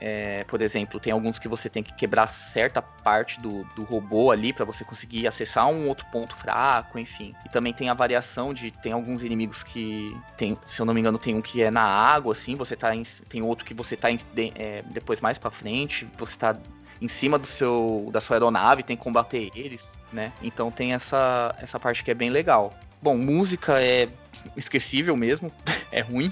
É, 0.00 0.44
por 0.44 0.62
exemplo, 0.62 0.98
tem 0.98 1.12
alguns 1.12 1.38
que 1.38 1.46
você 1.46 1.68
tem 1.68 1.82
que 1.82 1.92
quebrar 1.92 2.28
certa 2.28 2.80
parte 2.80 3.38
do, 3.38 3.64
do 3.76 3.84
robô 3.84 4.30
ali 4.30 4.50
para 4.50 4.64
você 4.64 4.82
conseguir 4.82 5.26
acessar 5.26 5.68
um 5.68 5.88
outro 5.88 6.06
ponto 6.06 6.34
fraco, 6.34 6.98
enfim. 6.98 7.34
E 7.44 7.50
também 7.50 7.74
tem 7.74 7.90
a 7.90 7.94
variação 7.94 8.54
de 8.54 8.70
tem 8.70 8.92
alguns 8.92 9.22
inimigos 9.22 9.62
que 9.62 10.16
tem, 10.38 10.56
se 10.64 10.80
eu 10.80 10.86
não 10.86 10.94
me 10.94 11.00
engano, 11.00 11.18
tem 11.18 11.34
um 11.34 11.42
que 11.42 11.62
é 11.62 11.70
na 11.70 11.82
água, 11.82 12.32
assim, 12.32 12.54
você 12.54 12.74
tá 12.74 12.96
em, 12.96 13.02
tem 13.28 13.42
outro 13.42 13.66
que 13.66 13.74
você 13.74 13.94
tá 13.94 14.10
em, 14.10 14.16
de, 14.16 14.52
é, 14.56 14.82
depois 14.86 15.20
mais 15.20 15.36
para 15.36 15.50
frente, 15.50 16.08
você 16.18 16.36
tá 16.38 16.56
em 17.00 17.08
cima 17.08 17.38
do 17.38 17.46
seu 17.46 18.08
da 18.12 18.20
sua 18.20 18.36
aeronave, 18.36 18.82
tem 18.82 18.96
que 18.96 19.02
combater 19.02 19.50
eles, 19.54 19.98
né? 20.12 20.32
Então 20.42 20.70
tem 20.70 20.94
essa 20.94 21.54
essa 21.58 21.78
parte 21.78 22.02
que 22.02 22.10
é 22.10 22.14
bem 22.14 22.30
legal. 22.30 22.72
Bom, 23.02 23.16
música 23.16 23.82
é 23.82 24.08
esquecível 24.56 25.16
mesmo, 25.16 25.50
é 25.92 26.00
ruim, 26.00 26.30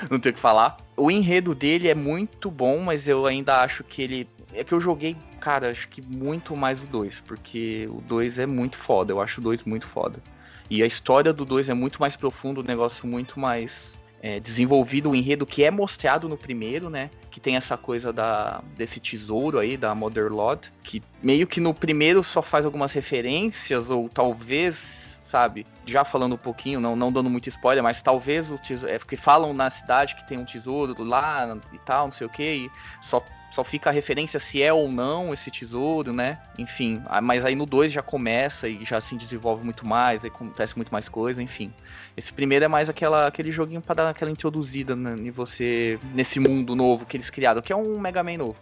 não 0.10 0.18
tenho 0.18 0.32
o 0.32 0.36
que 0.36 0.40
falar. 0.40 0.76
O 0.96 1.10
enredo 1.10 1.54
dele 1.54 1.88
é 1.88 1.94
muito 1.94 2.50
bom, 2.50 2.80
mas 2.80 3.08
eu 3.08 3.26
ainda 3.26 3.60
acho 3.60 3.84
que 3.84 4.02
ele. 4.02 4.28
É 4.52 4.62
que 4.62 4.72
eu 4.72 4.80
joguei, 4.80 5.16
cara, 5.40 5.70
acho 5.70 5.88
que 5.88 6.00
muito 6.00 6.56
mais 6.56 6.80
o 6.80 6.86
2, 6.86 7.20
porque 7.20 7.88
o 7.90 8.00
2 8.00 8.38
é 8.38 8.46
muito 8.46 8.78
foda, 8.78 9.12
eu 9.12 9.20
acho 9.20 9.40
o 9.40 9.44
2 9.44 9.64
muito 9.64 9.86
foda. 9.86 10.22
E 10.70 10.82
a 10.82 10.86
história 10.86 11.32
do 11.32 11.44
2 11.44 11.68
é 11.68 11.74
muito 11.74 12.00
mais 12.00 12.16
profundo, 12.16 12.60
o 12.60 12.64
negócio 12.64 13.06
muito 13.06 13.38
mais 13.38 13.98
é, 14.22 14.40
desenvolvido 14.40 15.10
o 15.10 15.14
enredo 15.14 15.44
que 15.44 15.64
é 15.64 15.70
mostrado 15.70 16.28
no 16.28 16.36
primeiro, 16.36 16.88
né? 16.88 17.10
Que 17.30 17.40
tem 17.40 17.56
essa 17.56 17.76
coisa 17.76 18.12
da, 18.12 18.62
desse 18.76 18.98
tesouro 18.98 19.58
aí, 19.58 19.76
da 19.76 19.94
Mother 19.94 20.32
Lord, 20.32 20.70
que 20.82 21.02
meio 21.22 21.46
que 21.46 21.60
no 21.60 21.74
primeiro 21.74 22.22
só 22.22 22.40
faz 22.40 22.64
algumas 22.64 22.92
referências, 22.92 23.90
ou 23.90 24.08
talvez 24.08 25.03
sabe? 25.34 25.66
Já 25.84 26.04
falando 26.04 26.34
um 26.34 26.38
pouquinho, 26.38 26.80
não, 26.80 26.94
não 26.94 27.10
dando 27.10 27.28
muito 27.28 27.48
spoiler, 27.48 27.82
mas 27.82 28.00
talvez 28.00 28.52
o 28.52 28.56
tesouro. 28.56 28.94
É 28.94 29.00
porque 29.00 29.16
falam 29.16 29.52
na 29.52 29.68
cidade 29.68 30.14
que 30.14 30.24
tem 30.28 30.38
um 30.38 30.44
tesouro 30.44 30.94
lá 31.02 31.58
e 31.72 31.78
tal, 31.80 32.04
não 32.04 32.12
sei 32.12 32.28
o 32.28 32.30
que, 32.30 32.44
e 32.44 32.70
só 33.02 33.20
só 33.54 33.62
fica 33.62 33.88
a 33.88 33.92
referência 33.92 34.40
se 34.40 34.60
é 34.60 34.72
ou 34.72 34.90
não 34.90 35.32
esse 35.32 35.48
tesouro, 35.48 36.12
né? 36.12 36.40
Enfim, 36.58 37.00
mas 37.22 37.44
aí 37.44 37.54
no 37.54 37.64
2 37.64 37.92
já 37.92 38.02
começa 38.02 38.68
e 38.68 38.84
já 38.84 39.00
se 39.00 39.14
desenvolve 39.16 39.62
muito 39.62 39.86
mais, 39.86 40.24
aí 40.24 40.30
acontece 40.30 40.74
muito 40.74 40.90
mais 40.90 41.08
coisa, 41.08 41.40
enfim. 41.40 41.72
Esse 42.16 42.32
primeiro 42.32 42.64
é 42.64 42.68
mais 42.68 42.88
aquela, 42.88 43.28
aquele 43.28 43.52
joguinho 43.52 43.80
para 43.80 43.94
dar 43.94 44.10
aquela 44.10 44.30
introduzida 44.30 44.96
né, 44.96 45.14
em 45.16 45.30
você 45.30 46.00
nesse 46.12 46.40
mundo 46.40 46.74
novo 46.74 47.06
que 47.06 47.16
eles 47.16 47.30
criaram, 47.30 47.62
que 47.62 47.72
é 47.72 47.76
um 47.76 47.98
Mega 47.98 48.24
Man 48.24 48.38
novo. 48.38 48.56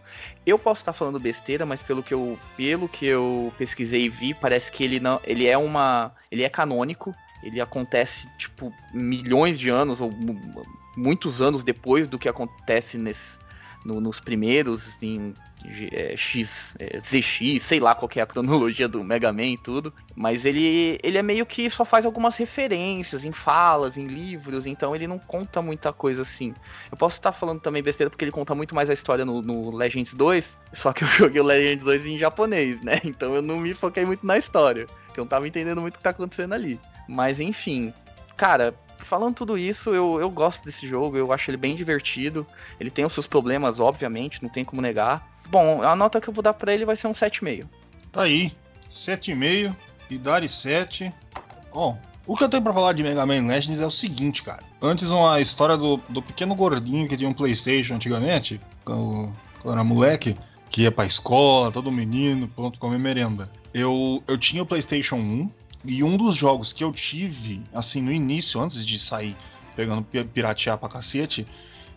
Eu 0.45 0.59
posso 0.59 0.82
estar 0.82 0.93
falando 0.93 1.18
besteira, 1.18 1.64
mas 1.64 1.80
pelo 1.80 2.03
que 2.03 2.12
eu 2.12 2.38
pelo 2.55 2.86
que 2.86 3.07
eu 3.07 3.51
pesquisei 3.57 4.03
e 4.03 4.09
vi, 4.11 4.34
parece 4.34 4.70
que 4.70 4.84
ele 4.84 5.01
não, 5.01 5.18
ele 5.24 5.47
é 5.47 5.57
uma, 5.57 6.12
ele 6.30 6.43
é 6.43 6.51
canônico, 6.51 7.14
ele 7.43 7.62
acontece 7.62 8.28
tipo 8.36 8.70
milhões 8.93 9.59
de 9.59 9.70
anos 9.70 10.03
ou 10.03 10.12
muitos 10.97 11.40
anos 11.40 11.64
depois 11.64 12.07
do 12.07 12.18
que 12.18 12.28
acontece 12.28 12.99
nesse 12.99 13.41
no, 13.85 14.01
nos 14.01 14.20
primeiros, 14.20 14.97
em 15.03 15.35
é, 15.93 16.16
X, 16.16 16.76
é, 16.78 16.99
ZX, 17.01 17.62
sei 17.62 17.80
lá 17.80 17.95
qual 17.95 18.11
é 18.16 18.20
a 18.20 18.26
cronologia 18.26 18.89
do 18.89 19.03
Mega 19.03 19.33
Man 19.33 19.47
e 19.47 19.59
tudo. 19.59 19.93
Mas 20.14 20.45
ele, 20.45 20.99
ele 21.03 21.18
é 21.18 21.22
meio 21.22 21.47
que 21.47 21.68
só 21.70 21.85
faz 21.85 22.05
algumas 22.05 22.37
referências 22.37 23.24
em 23.24 23.33
falas, 23.33 23.97
em 23.97 24.07
livros, 24.07 24.66
então 24.66 24.95
ele 24.95 25.07
não 25.07 25.18
conta 25.18 25.62
muita 25.62 25.93
coisa 25.93 26.22
assim. 26.22 26.55
Eu 26.91 26.97
posso 26.97 27.16
estar 27.16 27.33
falando 27.33 27.61
também 27.61 27.83
besteira 27.83 28.11
porque 28.11 28.24
ele 28.24 28.33
conta 28.33 28.55
muito 28.55 28.74
mais 28.74 28.91
a 28.91 28.93
história 28.93 29.24
no, 29.24 29.41
no 29.43 29.74
Legends 29.74 30.14
2, 30.14 30.59
só 30.72 30.93
que 30.93 31.05
eu 31.05 31.09
joguei 31.16 31.41
o 31.41 31.45
Legends 31.45 31.85
2 31.85 32.07
em 32.07 32.18
japonês, 32.18 32.80
né? 32.83 33.01
Então 33.12 33.35
eu 33.35 33.43
não 33.43 33.59
me 33.59 33.74
foquei 33.74 34.07
muito 34.07 34.26
na 34.26 34.39
história, 34.39 34.87
que 35.12 35.20
eu 35.20 35.24
não 35.24 35.28
tava 35.28 35.47
entendendo 35.47 35.80
muito 35.80 35.95
o 35.95 35.99
que 35.99 36.05
tá 36.05 36.11
acontecendo 36.11 36.55
ali. 36.55 36.80
Mas 37.07 37.41
enfim, 37.41 37.93
cara, 38.37 38.74
falando 39.07 39.35
tudo 39.35 39.59
isso, 39.59 39.91
eu, 39.91 40.21
eu 40.21 40.31
gosto 40.31 40.65
desse 40.65 40.87
jogo, 40.87 41.17
eu 41.17 41.33
acho 41.33 41.51
ele 41.51 41.57
bem 41.57 41.75
divertido. 41.75 42.47
Ele 42.79 42.91
tem 42.91 43.05
os 43.05 43.13
seus 43.13 43.27
problemas, 43.27 43.81
obviamente, 43.81 44.43
não 44.43 44.49
tem 44.49 44.65
como 44.65 44.83
negar. 44.83 45.29
Bom, 45.49 45.83
a 45.83 45.95
nota 45.95 46.21
que 46.21 46.29
eu 46.29 46.35
vou 46.35 46.43
dar 46.43 46.55
para 46.55 46.73
ele 46.73 46.85
vai 46.85 46.97
ser 46.97 47.07
um 47.07 47.13
7,5. 47.13 47.67
Tá 48.11 48.23
aí, 48.23 48.53
7,5, 48.89 49.75
Idari 50.11 50.49
7. 50.49 51.13
Bom, 51.73 51.99
o 52.27 52.37
que 52.37 52.45
eu 52.45 52.49
tenho 52.49 52.63
pra 52.63 52.73
falar 52.73 52.93
de 52.93 53.03
Mega 53.03 53.27
Man 53.27 53.47
Legends 53.47 53.81
é 53.81 53.87
o 53.87 53.91
seguinte, 53.91 54.43
cara. 54.43 54.63
Antes, 54.81 55.11
uma 55.11 55.41
história 55.41 55.77
do, 55.77 55.97
do 56.09 56.23
pequeno 56.23 56.55
gordinho 56.55 57.09
que 57.09 57.17
tinha 57.17 57.29
um 57.29 57.35
PlayStation 57.35 57.95
antigamente, 57.95 58.61
quando, 58.85 59.33
quando 59.61 59.75
era 59.75 59.85
moleque, 59.85 60.37
que 60.69 60.83
ia 60.83 60.93
pra 60.93 61.05
escola, 61.05 61.73
todo 61.73 61.91
menino, 61.91 62.49
pronto, 62.49 62.79
comer 62.79 62.99
merenda. 62.99 63.51
Eu, 63.75 64.23
eu 64.27 64.39
tinha 64.39 64.63
o 64.63 64.67
PlayStation 64.67 65.17
1, 65.17 65.51
e 65.85 66.03
um 66.03 66.16
dos 66.16 66.35
jogos 66.37 66.72
que 66.72 66.85
eu 66.85 66.93
tive, 66.93 67.62
assim, 67.72 68.01
no 68.01 68.12
início, 68.12 68.61
antes 68.61 68.85
de 68.85 68.99
sair 68.99 69.37
pegando 69.74 70.03
piratear 70.03 70.78
pra 70.78 70.89
cacete, 70.89 71.47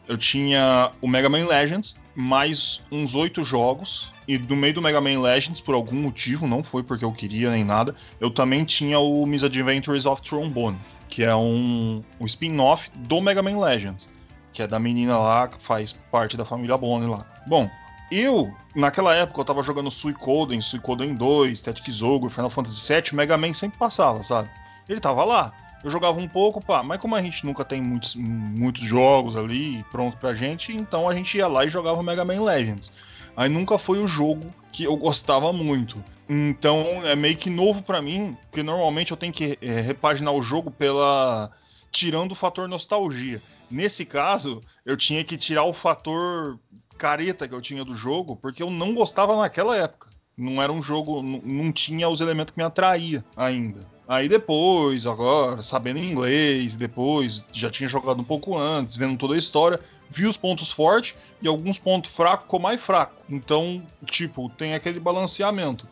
eu 0.08 0.18
tinha 0.18 0.92
o 1.02 1.08
Mega 1.08 1.30
Man 1.30 1.48
Legends, 1.48 1.96
mais 2.16 2.82
uns 2.92 3.16
oito 3.16 3.44
jogos. 3.44 4.14
E 4.28 4.38
no 4.38 4.56
meio 4.56 4.74
do 4.74 4.82
Mega 4.82 5.00
Man 5.00 5.20
Legends, 5.20 5.62
por 5.62 5.76
algum 5.76 5.96
motivo, 5.96 6.48
não 6.48 6.64
foi 6.64 6.82
porque 6.84 7.06
eu 7.06 7.12
queria 7.12 7.52
nem 7.52 7.64
nada, 7.64 7.96
eu 8.20 8.30
também 8.30 8.64
tinha 8.64 8.98
o 8.98 9.26
Miss 9.26 9.44
Adventures 9.44 10.06
of 10.06 10.22
Trombone, 10.22 10.78
que 11.08 11.24
é 11.24 11.36
um, 11.36 12.04
um 12.20 12.26
spin-off 12.26 12.90
do 12.96 13.22
Mega 13.22 13.44
Man 13.44 13.60
Legends, 13.60 14.10
que 14.52 14.64
é 14.64 14.68
da 14.68 14.80
menina 14.80 15.18
lá 15.18 15.48
que 15.48 15.64
faz 15.64 15.94
parte 16.12 16.36
da 16.36 16.46
família 16.46 16.78
Bonnie 16.78 17.08
lá. 17.08 17.26
Bom, 17.46 17.70
eu, 18.12 18.56
naquela 18.76 19.14
época, 19.16 19.42
eu 19.42 19.46
tava 19.46 19.64
jogando 19.64 19.90
Suicoden, 19.90 20.62
Suicoden 20.62 21.16
2, 21.16 21.62
Tactics 21.62 22.02
Ogre, 22.02 22.30
Final 22.30 22.50
Fantasy 22.50 22.94
VII, 22.94 23.14
Mega 23.14 23.38
Man 23.38 23.54
sempre 23.54 23.78
passava, 23.78 24.22
sabe? 24.24 24.50
Ele 24.88 25.00
tava 25.00 25.24
lá. 25.24 25.52
Eu 25.84 25.90
jogava 25.90 26.20
um 26.20 26.28
pouco, 26.28 26.64
pá, 26.64 26.82
mas 26.82 27.00
como 27.00 27.16
a 27.16 27.22
gente 27.22 27.46
nunca 27.46 27.64
tem 27.64 27.82
muitos, 27.82 28.16
muitos 28.16 28.84
jogos 28.84 29.36
ali 29.36 29.84
pronto 29.92 30.18
pra 30.18 30.34
gente, 30.34 30.74
então 30.74 31.08
a 31.08 31.14
gente 31.14 31.38
ia 31.38 31.48
lá 31.48 31.64
e 31.64 31.70
jogava 31.70 32.02
Mega 32.02 32.26
Man 32.26 32.42
Legends. 32.42 32.92
Aí 33.38 33.50
nunca 33.50 33.78
foi 33.78 34.02
o 34.02 34.08
jogo 34.08 34.50
que 34.72 34.84
eu 34.84 34.96
gostava 34.96 35.52
muito. 35.52 36.04
Então 36.28 37.06
é 37.06 37.16
meio 37.16 37.36
que 37.36 37.50
novo 37.50 37.84
para 37.84 38.02
mim, 38.02 38.36
porque 38.50 38.64
normalmente 38.64 39.12
eu 39.12 39.18
tenho 39.18 39.34
que 39.34 39.58
é, 39.62 39.80
repaginar 39.82 40.34
o 40.34 40.42
jogo 40.42 40.72
pela 40.72 41.52
tirando 41.92 42.34
o 42.34 42.36
fator 42.36 42.68
nostalgia. 42.68 43.42
Nesse 43.70 44.06
caso, 44.06 44.62
eu 44.86 44.98
tinha 44.98 45.24
que 45.24 45.38
tirar 45.38 45.64
o 45.64 45.74
fator 45.74 46.60
careta 46.98 47.48
que 47.48 47.54
eu 47.54 47.62
tinha 47.62 47.84
do 47.84 47.94
jogo, 47.94 48.36
porque 48.36 48.64
eu 48.64 48.70
não 48.70 48.94
gostava 48.94 49.36
naquela 49.36 49.76
época. 49.78 50.10
Não 50.38 50.62
era 50.62 50.72
um 50.72 50.82
jogo, 50.82 51.22
não, 51.22 51.72
tinha 51.72 52.10
os 52.10 52.20
elementos 52.20 52.54
que 52.54 52.60
me 52.60 52.66
atraía 52.66 53.24
ainda. 53.36 53.88
Aí 54.08 54.28
depois, 54.28 55.08
agora, 55.08 55.62
sabendo 55.62 56.00
inglês, 56.00 56.76
depois, 56.76 57.48
já 57.52 57.70
tinha 57.70 57.90
jogado 57.90 58.20
um 58.20 58.24
pouco 58.24 58.58
antes, 58.58 58.98
vendo 58.98 59.18
toda 59.18 59.34
a 59.34 59.38
história, 59.38 59.80
vi 60.10 60.26
os 60.26 60.38
pontos 60.38 60.72
fortes 60.72 61.16
e 61.42 61.48
alguns 61.48 61.80
pontos 61.80 62.16
fracos 62.16 62.48
com 62.48 62.60
mais 62.60 62.82
fraco. 62.82 63.16
Então, 63.30 63.82
tipo, 64.06 64.50
tem 64.50 64.74
aquele 64.74 65.00
balanceamento. 65.00 65.88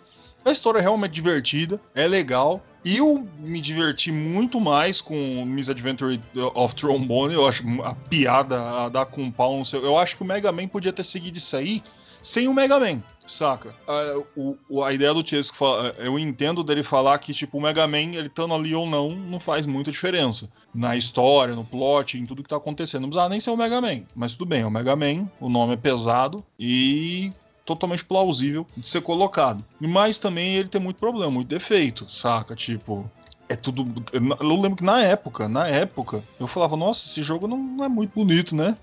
A 0.45 0.51
história 0.51 0.79
é 0.79 0.81
realmente 0.81 1.13
divertida, 1.13 1.79
é 1.95 2.05
legal. 2.07 2.61
Eu 2.85 3.27
me 3.39 3.61
diverti 3.61 4.11
muito 4.11 4.59
mais 4.59 4.99
com 4.99 5.45
Miss 5.45 5.69
Adventure 5.69 6.19
of 6.53 6.75
Trombone. 6.75 7.33
Eu 7.33 7.47
acho 7.47 7.63
a 7.81 7.95
piada 7.95 8.59
a 8.59 8.89
dar 8.89 9.05
com 9.05 9.23
um 9.23 9.31
pau 9.31 9.57
no 9.57 9.65
seu. 9.65 9.83
Eu 9.83 9.97
acho 9.97 10.17
que 10.17 10.23
o 10.23 10.25
Mega 10.25 10.51
Man 10.51 10.67
podia 10.67 10.91
ter 10.91 11.03
seguido 11.03 11.37
isso 11.37 11.55
aí 11.55 11.81
sem 12.23 12.47
o 12.47 12.53
Mega 12.53 12.79
Man, 12.79 13.03
saca? 13.27 13.75
A, 13.85 14.21
o, 14.69 14.81
a 14.81 14.93
ideia 14.93 15.13
do 15.13 15.27
Chesco, 15.27 15.65
eu 15.97 16.17
entendo 16.17 16.63
dele 16.63 16.81
falar 16.81 17.19
que, 17.19 17.33
tipo, 17.33 17.57
o 17.57 17.61
Mega 17.61 17.85
Man, 17.85 18.15
ele 18.15 18.27
estando 18.27 18.53
ali 18.53 18.73
ou 18.73 18.87
não, 18.87 19.11
não 19.11 19.41
faz 19.41 19.65
muita 19.65 19.91
diferença. 19.91 20.49
Na 20.73 20.95
história, 20.95 21.53
no 21.53 21.65
plot, 21.65 22.17
em 22.17 22.25
tudo 22.25 22.41
que 22.41 22.49
tá 22.49 22.55
acontecendo. 22.55 23.01
Não 23.01 23.09
precisa 23.09 23.29
nem 23.29 23.41
ser 23.41 23.51
o 23.51 23.57
Mega 23.57 23.81
Man. 23.81 24.03
Mas 24.15 24.31
tudo 24.33 24.47
bem, 24.47 24.61
é 24.61 24.65
o 24.65 24.71
Mega 24.71 24.95
Man, 24.95 25.29
o 25.39 25.49
nome 25.49 25.73
é 25.73 25.77
pesado 25.77 26.43
e 26.57 27.31
totalmente 27.65 28.03
plausível 28.03 28.67
de 28.75 28.87
ser 28.87 29.01
colocado. 29.01 29.63
Mas 29.79 30.19
também 30.19 30.55
ele 30.55 30.69
tem 30.69 30.81
muito 30.81 30.97
problema, 30.97 31.31
muito 31.31 31.47
defeito, 31.47 32.09
saca? 32.09 32.55
Tipo, 32.55 33.09
é 33.49 33.55
tudo. 33.55 33.85
Eu 34.11 34.61
lembro 34.61 34.77
que 34.77 34.83
na 34.83 35.01
época, 35.01 35.47
na 35.47 35.67
época, 35.67 36.23
eu 36.39 36.47
falava, 36.47 36.75
nossa, 36.75 37.05
esse 37.05 37.23
jogo 37.23 37.47
não, 37.47 37.57
não 37.57 37.85
é 37.85 37.89
muito 37.89 38.11
bonito, 38.13 38.55
né? 38.55 38.77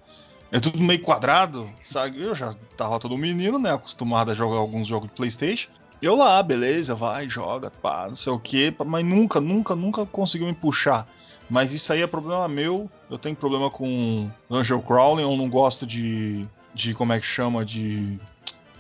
É 0.53 0.59
tudo 0.59 0.81
meio 0.81 1.01
quadrado, 1.01 1.71
sabe? 1.81 2.21
Eu 2.21 2.35
já 2.35 2.55
tava 2.77 2.99
todo 2.99 3.17
menino, 3.17 3.59
né? 3.59 3.73
Acostumado 3.73 4.31
a 4.31 4.35
jogar 4.35 4.57
alguns 4.57 4.89
jogos 4.89 5.09
de 5.09 5.15
Playstation. 5.15 5.71
Eu 6.03 6.17
lá, 6.17 6.43
beleza, 6.43 6.95
vai, 6.95 7.29
joga, 7.29 7.71
pá, 7.71 8.07
não 8.09 8.15
sei 8.15 8.33
o 8.33 8.39
que, 8.39 8.75
mas 8.87 9.05
nunca, 9.05 9.39
nunca, 9.41 9.77
nunca 9.77 10.07
conseguiu 10.07 10.47
me 10.47 10.55
puxar. 10.55 11.07
Mas 11.49 11.73
isso 11.73 11.93
aí 11.93 12.01
é 12.01 12.07
problema 12.07 12.49
meu. 12.49 12.91
Eu 13.11 13.19
tenho 13.19 13.37
problema 13.37 13.69
com 13.71 14.31
Dungeon 14.49 14.81
Crawling, 14.81 15.23
eu 15.23 15.37
não 15.37 15.49
gosto 15.49 15.87
de. 15.87 16.47
de 16.75 16.95
como 16.95 17.13
é 17.13 17.21
que 17.21 17.27
chama? 17.27 17.65
De 17.65 18.19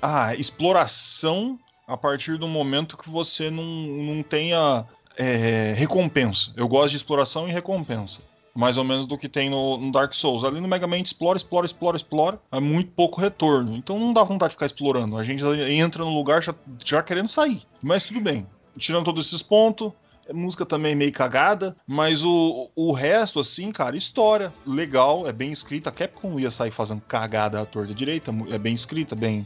ah, 0.00 0.34
exploração 0.34 1.58
a 1.86 1.96
partir 1.96 2.38
do 2.38 2.46
momento 2.46 2.96
que 2.96 3.10
você 3.10 3.50
não, 3.50 3.64
não 3.64 4.22
tenha 4.22 4.86
é, 5.16 5.74
recompensa. 5.76 6.52
Eu 6.56 6.68
gosto 6.68 6.90
de 6.90 6.96
exploração 6.96 7.48
e 7.48 7.52
recompensa. 7.52 8.22
Mais 8.54 8.78
ou 8.78 8.84
menos 8.84 9.06
do 9.06 9.18
que 9.18 9.28
tem 9.28 9.48
no, 9.50 9.76
no, 9.76 9.92
Dark 9.92 10.12
Souls. 10.12 10.44
Ali 10.44 10.60
no 10.60 10.68
Mega 10.68 10.86
Man 10.86 10.98
explora, 10.98 11.36
explora, 11.36 11.66
explora, 11.66 11.96
explora. 11.96 12.40
É 12.50 12.60
muito 12.60 12.92
pouco 12.92 13.20
retorno. 13.20 13.76
Então 13.76 13.98
não 13.98 14.12
dá 14.12 14.22
vontade 14.22 14.50
de 14.50 14.54
ficar 14.54 14.66
explorando. 14.66 15.16
A 15.16 15.22
gente 15.22 15.44
entra 15.44 16.04
no 16.04 16.14
lugar 16.14 16.42
já, 16.42 16.54
já 16.84 17.02
querendo 17.02 17.28
sair. 17.28 17.62
Mas 17.82 18.04
tudo 18.04 18.20
bem. 18.20 18.46
Tirando 18.78 19.04
todos 19.04 19.26
esses 19.26 19.42
pontos, 19.42 19.92
a 20.28 20.32
música 20.32 20.64
também 20.64 20.92
é 20.92 20.94
meio 20.94 21.12
cagada, 21.12 21.76
mas 21.86 22.24
o, 22.24 22.70
o 22.76 22.92
resto, 22.92 23.40
assim, 23.40 23.72
cara, 23.72 23.96
história, 23.96 24.52
legal, 24.64 25.26
é 25.26 25.32
bem 25.32 25.50
escrita. 25.50 25.90
A 25.90 25.92
Capcom 25.92 26.38
ia 26.38 26.52
sair 26.52 26.70
fazendo 26.70 27.00
cagada 27.00 27.60
à 27.60 27.66
torta 27.66 27.92
direita, 27.92 28.32
é 28.50 28.58
bem 28.58 28.72
escrita, 28.72 29.16
bem, 29.16 29.44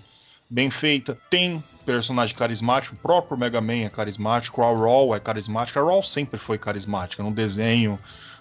bem 0.48 0.70
feita. 0.70 1.18
Tem 1.30 1.62
personagem 1.84 2.34
carismático, 2.34 2.94
o 2.94 2.98
próprio 2.98 3.36
Mega 3.36 3.60
Man 3.60 3.84
é 3.84 3.88
carismático, 3.88 4.62
a 4.62 4.66
Raw 4.66 5.14
é 5.14 5.20
carismática. 5.20 5.80
A 5.80 5.84
Raw 5.84 6.02
sempre 6.02 6.38
foi 6.38 6.58
carismática, 6.58 7.22
no 7.22 7.30
desenho, 7.30 7.98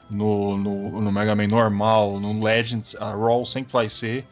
no, 0.09 0.57
no, 0.57 1.01
no 1.01 1.11
Mega 1.11 1.35
Man 1.35 1.47
normal, 1.47 2.19
no 2.19 2.41
Legends, 2.41 2.95
a 2.95 3.09
Raw 3.11 3.45
sempre 3.45 3.73
vai 3.73 3.89
ser. 3.89 4.25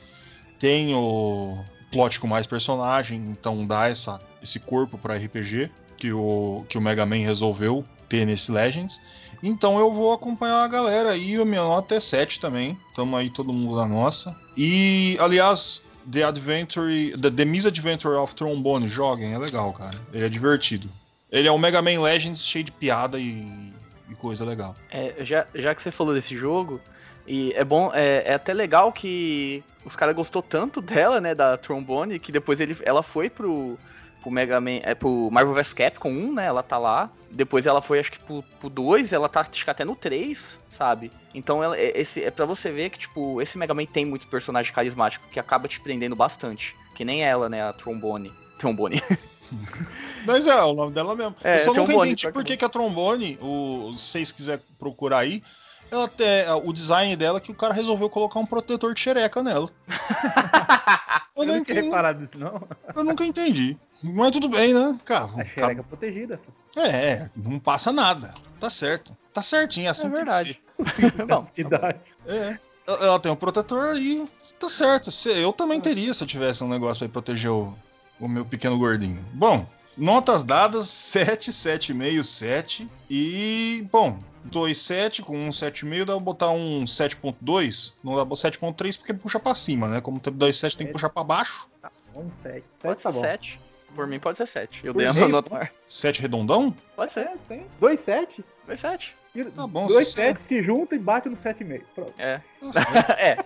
Tem 0.59 0.93
o 0.93 1.63
plot 1.91 2.19
com 2.19 2.27
mais 2.27 2.47
personagem, 2.47 3.19
então 3.31 3.65
dá 3.65 3.87
essa, 3.87 4.21
esse 4.41 4.59
corpo 4.59 4.97
para 4.97 5.15
RPG 5.15 5.69
que 5.97 6.11
o, 6.11 6.65
que 6.69 6.77
o 6.77 6.81
Mega 6.81 7.05
Man 7.05 7.17
resolveu 7.17 7.85
ter 8.07 8.25
nesse 8.25 8.51
Legends. 8.51 8.99
Então 9.43 9.79
eu 9.79 9.91
vou 9.91 10.13
acompanhar 10.13 10.63
a 10.63 10.67
galera 10.67 11.11
aí, 11.11 11.35
a 11.35 11.45
minha 11.45 11.61
nota 11.61 11.95
é 11.95 11.99
7 11.99 12.39
também. 12.39 12.77
Tamo 12.95 13.15
aí 13.15 13.29
todo 13.29 13.53
mundo 13.53 13.75
da 13.75 13.87
nossa. 13.87 14.35
E, 14.55 15.17
aliás, 15.19 15.81
The 16.09 16.23
Adventure, 16.23 17.17
The, 17.17 17.29
The 17.29 17.45
Misadventure 17.45 18.15
of 18.15 18.33
Trombone, 18.35 18.87
joguem, 18.87 19.33
é 19.33 19.37
legal, 19.37 19.73
cara. 19.73 19.97
Ele 20.13 20.25
é 20.25 20.29
divertido. 20.29 20.89
Ele 21.31 21.47
é 21.47 21.51
um 21.51 21.57
Mega 21.57 21.81
Man 21.81 22.01
Legends 22.01 22.45
cheio 22.45 22.65
de 22.65 22.71
piada 22.71 23.19
e, 23.19 23.73
e 24.09 24.15
coisa 24.15 24.45
legal. 24.45 24.75
É, 24.89 25.15
já, 25.23 25.45
já 25.53 25.73
que 25.73 25.81
você 25.81 25.91
falou 25.91 26.13
desse 26.13 26.35
jogo, 26.37 26.81
E 27.27 27.53
é 27.53 27.63
bom, 27.63 27.91
é, 27.93 28.23
é 28.25 28.33
até 28.33 28.53
legal 28.53 28.91
que 28.91 29.63
os 29.85 29.95
caras 29.95 30.15
gostou 30.15 30.41
tanto 30.41 30.81
dela, 30.81 31.21
né, 31.21 31.33
da 31.33 31.57
trombone, 31.57 32.19
que 32.19 32.31
depois 32.31 32.59
ele, 32.59 32.75
ela 32.83 33.03
foi 33.03 33.29
pro, 33.29 33.77
pro 34.21 34.31
Mega 34.31 34.61
Man, 34.61 34.79
é, 34.83 34.93
pro 34.95 35.29
Marvel 35.31 35.53
vs 35.53 35.73
Capcom 35.73 36.09
1, 36.09 36.33
né, 36.33 36.45
ela 36.45 36.63
tá 36.63 36.77
lá. 36.77 37.09
Depois 37.29 37.65
ela 37.65 37.81
foi, 37.81 37.99
acho 37.99 38.11
que 38.11 38.19
pro, 38.19 38.43
pro 38.59 38.69
2, 38.69 39.11
ela 39.13 39.27
tá, 39.27 39.41
acho 39.41 39.63
que 39.63 39.69
até 39.69 39.83
no 39.83 39.95
3, 39.95 40.59
sabe? 40.69 41.11
Então 41.33 41.63
ela, 41.63 41.77
é, 41.77 41.99
esse, 41.99 42.23
é 42.23 42.31
pra 42.31 42.45
você 42.45 42.71
ver 42.71 42.89
que, 42.89 42.99
tipo, 42.99 43.41
esse 43.41 43.57
Mega 43.57 43.73
Man 43.73 43.85
tem 43.85 44.05
muito 44.05 44.27
personagem 44.27 44.71
carismático, 44.73 45.27
que 45.31 45.39
acaba 45.39 45.67
te 45.67 45.79
prendendo 45.79 46.15
bastante. 46.15 46.75
Que 46.95 47.03
nem 47.03 47.23
ela, 47.23 47.49
né, 47.49 47.63
a 47.63 47.73
trombone. 47.73 48.31
Trombone. 48.59 49.01
Mas 50.25 50.47
é, 50.47 50.61
o 50.63 50.73
nome 50.73 50.91
dela 50.91 51.15
mesmo. 51.15 51.35
É, 51.43 51.55
eu 51.55 51.59
só 51.59 51.73
não 51.73 51.83
entendi 51.83 52.31
por 52.31 52.41
é 52.41 52.45
que, 52.45 52.57
que 52.57 52.65
a 52.65 52.69
trombone, 52.69 53.37
o, 53.41 53.93
se 53.97 54.11
vocês 54.11 54.31
quiserem 54.31 54.63
procurar 54.77 55.19
aí, 55.19 55.43
ela 55.89 56.07
tem, 56.07 56.45
o 56.63 56.71
design 56.71 57.15
dela 57.17 57.37
é 57.37 57.41
que 57.41 57.51
o 57.51 57.55
cara 57.55 57.73
resolveu 57.73 58.09
colocar 58.09 58.39
um 58.39 58.45
protetor 58.45 58.93
de 58.93 58.99
xereca 59.01 59.43
nela. 59.43 59.69
eu, 61.35 61.43
Eu 61.43 61.47
não 61.47 61.53
tinha 61.53 61.57
entendi, 61.57 61.81
reparado 61.81 62.21
nisso, 62.21 62.39
não. 62.39 62.67
eu 62.95 63.03
nunca 63.03 63.25
entendi. 63.25 63.77
Mas 64.03 64.31
tudo 64.31 64.49
bem, 64.49 64.73
né? 64.73 64.99
Cara, 65.05 65.31
A 65.37 65.45
xereca 65.45 65.83
protegida. 65.83 66.39
é, 66.75 66.87
é, 66.87 67.29
não 67.35 67.59
passa 67.59 67.91
nada. 67.91 68.33
Tá 68.59 68.69
certo. 68.69 69.15
Tá 69.33 69.41
certinho, 69.41 69.89
assim 69.89 70.07
É 70.07 70.09
tem 70.09 70.11
que 70.11 70.31
verdade. 70.31 70.61
ser. 71.05 71.11
Bom, 71.25 71.43
Castidade. 71.43 71.99
É. 72.25 72.57
Ela 72.87 73.19
tem 73.19 73.31
um 73.31 73.35
protetor 73.35 73.93
aí, 73.95 74.27
tá 74.59 74.67
certo. 74.67 75.09
Eu 75.29 75.53
também 75.53 75.79
teria 75.79 76.13
se 76.13 76.23
eu 76.23 76.27
tivesse 76.27 76.63
um 76.63 76.67
negócio 76.67 76.99
pra 77.07 77.21
proteger 77.21 77.51
o, 77.51 77.73
o 78.19 78.27
meu 78.27 78.43
pequeno 78.43 78.77
gordinho. 78.77 79.23
Bom, 79.33 79.65
notas 79.97 80.43
dadas 80.43 80.87
7, 80.89 81.51
7,5, 81.51 82.23
7 82.23 82.89
e, 83.09 83.87
bom, 83.91 84.19
2,7 84.49 85.21
com 85.21 85.37
um 85.37 85.49
7,5 85.49 85.99
dá 86.05 86.13
pra 86.15 86.19
botar 86.19 86.49
um 86.49 86.83
7,2. 86.83 87.93
Não 88.03 88.15
dá 88.15 88.25
pra 88.25 88.35
7,3 88.35 88.97
porque 88.97 89.13
puxa 89.13 89.39
pra 89.39 89.55
cima, 89.55 89.87
né? 89.87 90.01
Como 90.01 90.19
tem 90.19 90.33
2,7 90.33 90.75
tem 90.75 90.87
que 90.87 90.93
puxar 90.93 91.09
pra 91.09 91.23
baixo. 91.23 91.69
Um 92.15 92.29
7. 92.43 92.63
pode 92.81 93.01
tá 93.01 93.11
ser 93.11 93.17
bom. 93.19 93.21
7. 93.25 93.59
Por 93.95 94.07
mim 94.07 94.19
pode 94.19 94.37
ser 94.37 94.47
7. 94.47 94.85
Eu 94.85 94.93
Por 94.93 94.99
dei 94.99 95.07
a 95.07 95.27
nota 95.29 95.49
maior. 95.49 95.69
7 95.87 96.21
redondão? 96.21 96.75
Pode 96.95 97.11
ser. 97.11 97.21
É, 97.21 97.37
sim. 97.37 97.65
2 97.79 97.99
7. 97.99 98.45
Foi 98.65 98.77
7. 98.77 99.15
Tá 99.55 99.65
bom, 99.65 99.87
2 99.87 100.07
se 100.07 100.13
7 100.13 100.41
se 100.41 100.61
junta 100.61 100.93
e 100.93 100.99
bate 100.99 101.29
no 101.29 101.37
7,5. 101.37 101.81
Pronto. 101.95 102.13
É. 102.17 102.41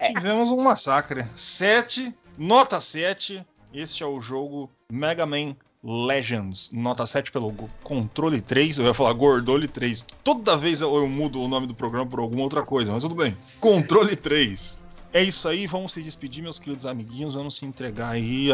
É. 0.00 0.12
Tivemos 0.14 0.50
um 0.50 0.60
massacre. 0.62 1.24
7, 1.34 2.14
nota 2.38 2.80
7. 2.80 3.44
Este 3.72 4.04
é 4.04 4.06
o 4.06 4.20
jogo 4.20 4.70
Mega 4.90 5.26
Man 5.26 5.56
Legends. 5.82 6.70
Nota 6.72 7.04
7 7.06 7.32
pelo 7.32 7.52
controle 7.82 8.40
3. 8.40 8.78
Eu 8.78 8.86
ia 8.86 8.94
falar 8.94 9.12
Gordole 9.14 9.66
3. 9.66 10.06
Toda 10.22 10.56
vez 10.56 10.80
eu, 10.80 10.94
eu 10.94 11.08
mudo 11.08 11.42
o 11.42 11.48
nome 11.48 11.66
do 11.66 11.74
programa 11.74 12.08
por 12.08 12.20
alguma 12.20 12.42
outra 12.42 12.62
coisa, 12.62 12.92
mas 12.92 13.02
tudo 13.02 13.16
bem. 13.16 13.36
Controle 13.58 14.14
3. 14.14 14.80
É 15.14 15.22
isso 15.22 15.48
aí, 15.48 15.64
vamos 15.64 15.92
se 15.92 16.02
despedir, 16.02 16.42
meus 16.42 16.58
queridos 16.58 16.84
amiguinhos. 16.84 17.34
Vamos 17.34 17.54
se 17.56 17.64
entregar 17.64 18.08
aí 18.08 18.48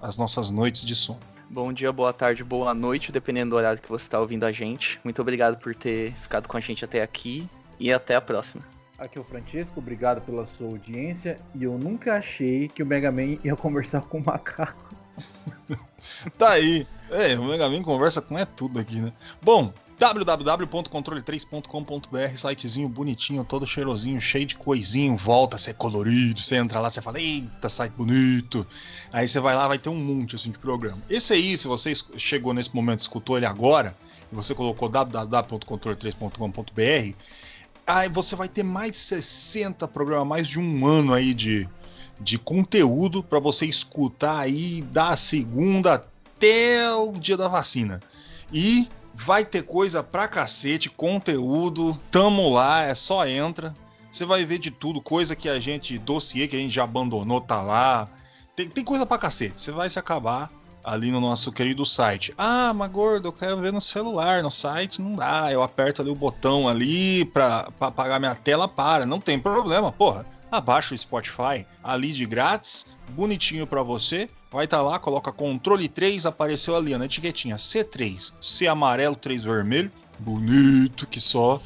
às 0.00 0.16
nossas 0.16 0.50
noites 0.50 0.82
de 0.82 0.94
sono. 0.94 1.20
Bom 1.50 1.70
dia, 1.70 1.92
boa 1.92 2.14
tarde, 2.14 2.42
boa 2.42 2.72
noite, 2.72 3.12
dependendo 3.12 3.50
do 3.50 3.56
horário 3.56 3.78
que 3.78 3.90
você 3.90 4.06
está 4.06 4.18
ouvindo 4.18 4.44
a 4.44 4.50
gente. 4.50 4.98
Muito 5.04 5.20
obrigado 5.20 5.58
por 5.58 5.74
ter 5.74 6.14
ficado 6.14 6.48
com 6.48 6.56
a 6.56 6.60
gente 6.60 6.82
até 6.82 7.02
aqui 7.02 7.46
e 7.78 7.92
até 7.92 8.16
a 8.16 8.22
próxima. 8.22 8.64
Aqui 8.98 9.18
é 9.18 9.20
o 9.20 9.24
Francisco, 9.24 9.80
obrigado 9.80 10.22
pela 10.22 10.46
sua 10.46 10.68
audiência. 10.68 11.38
E 11.54 11.64
eu 11.64 11.76
nunca 11.76 12.14
achei 12.14 12.68
que 12.68 12.82
o 12.82 12.86
Mega 12.86 13.12
Man 13.12 13.36
ia 13.44 13.52
conversar 13.54 14.00
com 14.00 14.16
o 14.16 14.24
macaco. 14.24 14.88
Tá 16.36 16.50
aí. 16.50 16.86
É, 17.10 17.38
o 17.38 17.44
Mega 17.44 17.68
Man 17.68 17.82
conversa 17.82 18.20
com 18.20 18.38
é 18.38 18.44
tudo 18.44 18.78
aqui, 18.78 19.00
né? 19.00 19.12
Bom, 19.42 19.72
www.controle3.com.br, 19.98 22.36
sitezinho 22.36 22.88
bonitinho, 22.88 23.44
todo 23.44 23.66
cheirosinho, 23.66 24.20
cheio 24.20 24.46
de 24.46 24.54
coisinho, 24.54 25.16
volta 25.16 25.56
a 25.56 25.58
ser 25.58 25.74
colorido. 25.74 26.40
Você 26.40 26.54
entra 26.56 26.78
lá, 26.80 26.88
você 26.88 27.02
fala, 27.02 27.20
eita, 27.20 27.68
site 27.68 27.90
bonito. 27.92 28.64
Aí 29.12 29.26
você 29.26 29.40
vai 29.40 29.56
lá, 29.56 29.66
vai 29.66 29.78
ter 29.78 29.88
um 29.88 29.96
monte 29.96 30.36
assim 30.36 30.52
de 30.52 30.58
programa. 30.58 31.02
Esse 31.10 31.32
aí, 31.32 31.56
se 31.56 31.66
você 31.66 31.92
chegou 32.16 32.54
nesse 32.54 32.72
momento, 32.74 33.00
escutou 33.00 33.36
ele 33.36 33.46
agora, 33.46 33.96
e 34.30 34.36
você 34.36 34.54
colocou 34.54 34.88
www.controle3.com.br, 34.88 37.16
aí 37.86 38.08
você 38.08 38.36
vai 38.36 38.48
ter 38.48 38.62
mais 38.62 38.92
de 38.92 38.98
60 38.98 39.88
programas, 39.88 40.28
mais 40.28 40.46
de 40.46 40.60
um 40.60 40.86
ano 40.86 41.12
aí 41.12 41.34
de, 41.34 41.68
de 42.20 42.38
conteúdo 42.38 43.22
para 43.22 43.38
você 43.38 43.66
escutar 43.66 44.40
aí 44.40 44.82
da 44.82 45.16
segunda 45.16 45.94
até 45.94 46.92
o 46.94 47.12
dia 47.12 47.36
da 47.36 47.48
vacina. 47.48 48.00
E 48.52 48.88
vai 49.14 49.44
ter 49.44 49.62
coisa 49.62 50.02
pra 50.02 50.28
cacete, 50.28 50.88
conteúdo, 50.88 51.98
tamo 52.10 52.48
lá, 52.48 52.82
é 52.82 52.94
só 52.94 53.26
entra. 53.26 53.74
Você 54.10 54.24
vai 54.24 54.44
ver 54.44 54.58
de 54.58 54.70
tudo, 54.70 55.00
coisa 55.00 55.36
que 55.36 55.48
a 55.48 55.60
gente, 55.60 55.98
dossiê 55.98 56.48
que 56.48 56.56
a 56.56 56.58
gente 56.58 56.74
já 56.74 56.84
abandonou, 56.84 57.40
tá 57.40 57.60
lá. 57.60 58.08
Tem, 58.56 58.68
tem 58.68 58.84
coisa 58.84 59.04
pra 59.04 59.18
cacete, 59.18 59.60
você 59.60 59.70
vai 59.70 59.90
se 59.90 59.98
acabar 59.98 60.50
ali 60.82 61.10
no 61.10 61.20
nosso 61.20 61.52
querido 61.52 61.84
site. 61.84 62.32
Ah, 62.38 62.72
mas 62.74 62.90
gordo, 62.90 63.28
eu 63.28 63.32
quero 63.32 63.58
ver 63.58 63.72
no 63.72 63.80
celular, 63.80 64.42
no 64.42 64.50
site 64.50 65.02
não 65.02 65.16
dá. 65.16 65.52
Eu 65.52 65.62
aperto 65.62 66.00
ali 66.00 66.10
o 66.10 66.14
botão 66.14 66.66
ali 66.68 67.26
pra, 67.26 67.70
pra 67.78 67.88
apagar 67.88 68.18
minha 68.18 68.34
tela, 68.34 68.66
para. 68.66 69.04
Não 69.04 69.20
tem 69.20 69.38
problema, 69.38 69.92
porra. 69.92 70.24
Abaixa 70.50 70.94
o 70.94 70.98
Spotify 70.98 71.66
ali 71.82 72.12
de 72.12 72.24
grátis, 72.26 72.86
bonitinho 73.10 73.66
pra 73.66 73.82
você. 73.82 74.28
Vai 74.50 74.64
estar 74.64 74.80
lá, 74.80 74.98
coloca 74.98 75.30
controle 75.30 75.88
3, 75.88 76.24
apareceu 76.24 76.74
ali 76.74 76.96
na 76.96 77.04
etiquetinha 77.04 77.56
C3, 77.56 78.32
C 78.40 78.66
amarelo, 78.66 79.14
3 79.14 79.42
vermelho. 79.44 79.92
Bonito 80.18 81.06
que 81.06 81.20
só. 81.20 81.60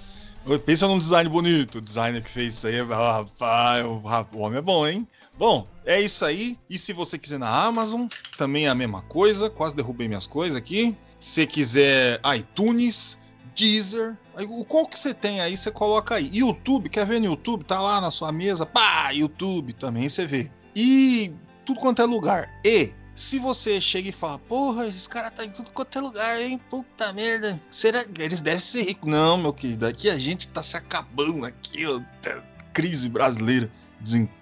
Pensa 0.67 0.89
num 0.89 0.99
design 0.99 1.31
bonito. 1.31 1.79
O 1.79 1.81
designer 1.81 2.21
que 2.23 2.29
fez 2.29 2.55
isso 2.55 2.67
aí, 2.67 2.81
ah, 2.81 3.13
rapaz, 3.19 3.85
o, 3.87 4.01
rap- 4.01 4.35
o 4.35 4.41
homem 4.41 4.59
é 4.59 4.63
bom, 4.63 4.87
hein? 4.87 5.07
Bom, 5.39 5.67
é 5.87 6.01
isso 6.01 6.25
aí. 6.25 6.59
E 6.69 6.77
se 6.77 6.93
você 6.93 7.17
quiser 7.19 7.39
na 7.39 7.49
Amazon, 7.49 8.07
também 8.37 8.67
é 8.67 8.69
a 8.69 8.75
mesma 8.75 9.03
coisa. 9.03 9.49
Quase 9.49 9.77
derrubei 9.77 10.09
minhas 10.09 10.27
coisas 10.27 10.57
aqui. 10.57 10.97
Se 11.21 11.47
quiser 11.47 12.21
iTunes, 12.37 13.21
Deezer, 13.55 14.17
o 14.49 14.65
qual 14.65 14.87
que 14.87 14.99
você 14.99 15.13
tem 15.13 15.41
aí, 15.41 15.57
você 15.57 15.71
coloca 15.71 16.15
aí. 16.15 16.31
YouTube, 16.33 16.89
quer 16.89 17.07
ver 17.07 17.21
no 17.21 17.27
YouTube? 17.27 17.65
Tá 17.65 17.81
lá 17.81 18.01
na 18.01 18.11
sua 18.11 18.33
mesa, 18.33 18.65
pá, 18.65 19.11
YouTube 19.11 19.73
também 19.75 20.09
você 20.09 20.27
vê. 20.27 20.51
E 20.75 21.33
tudo 21.65 21.81
quanto 21.81 22.01
é 22.01 22.05
lugar. 22.05 22.51
E 22.65 22.93
se 23.15 23.39
você 23.39 23.81
chega 23.81 24.09
e 24.09 24.13
fala, 24.13 24.39
porra, 24.39 24.87
esses 24.87 25.07
caras 25.07 25.33
tá 25.33 25.45
em 25.45 25.51
tudo 25.51 25.71
quanto 25.73 25.99
é 25.99 26.01
lugar, 26.01 26.41
hein? 26.41 26.59
Puta 26.71 27.13
merda. 27.13 27.61
Será 27.71 28.05
que 28.05 28.23
eles 28.23 28.41
devem 28.41 28.61
ser 28.61 28.83
ricos? 28.85 29.11
Não, 29.11 29.37
meu 29.37 29.53
querido, 29.53 29.87
aqui 29.87 30.09
a 30.09 30.19
gente 30.19 30.49
tá 30.49 30.63
se 30.63 30.77
acabando 30.77 31.45
aqui, 31.45 31.87
ó. 31.87 32.01
tá- 32.23 32.43
Crise 32.73 33.07
brasileira, 33.11 33.71
desemprego, 34.01 34.42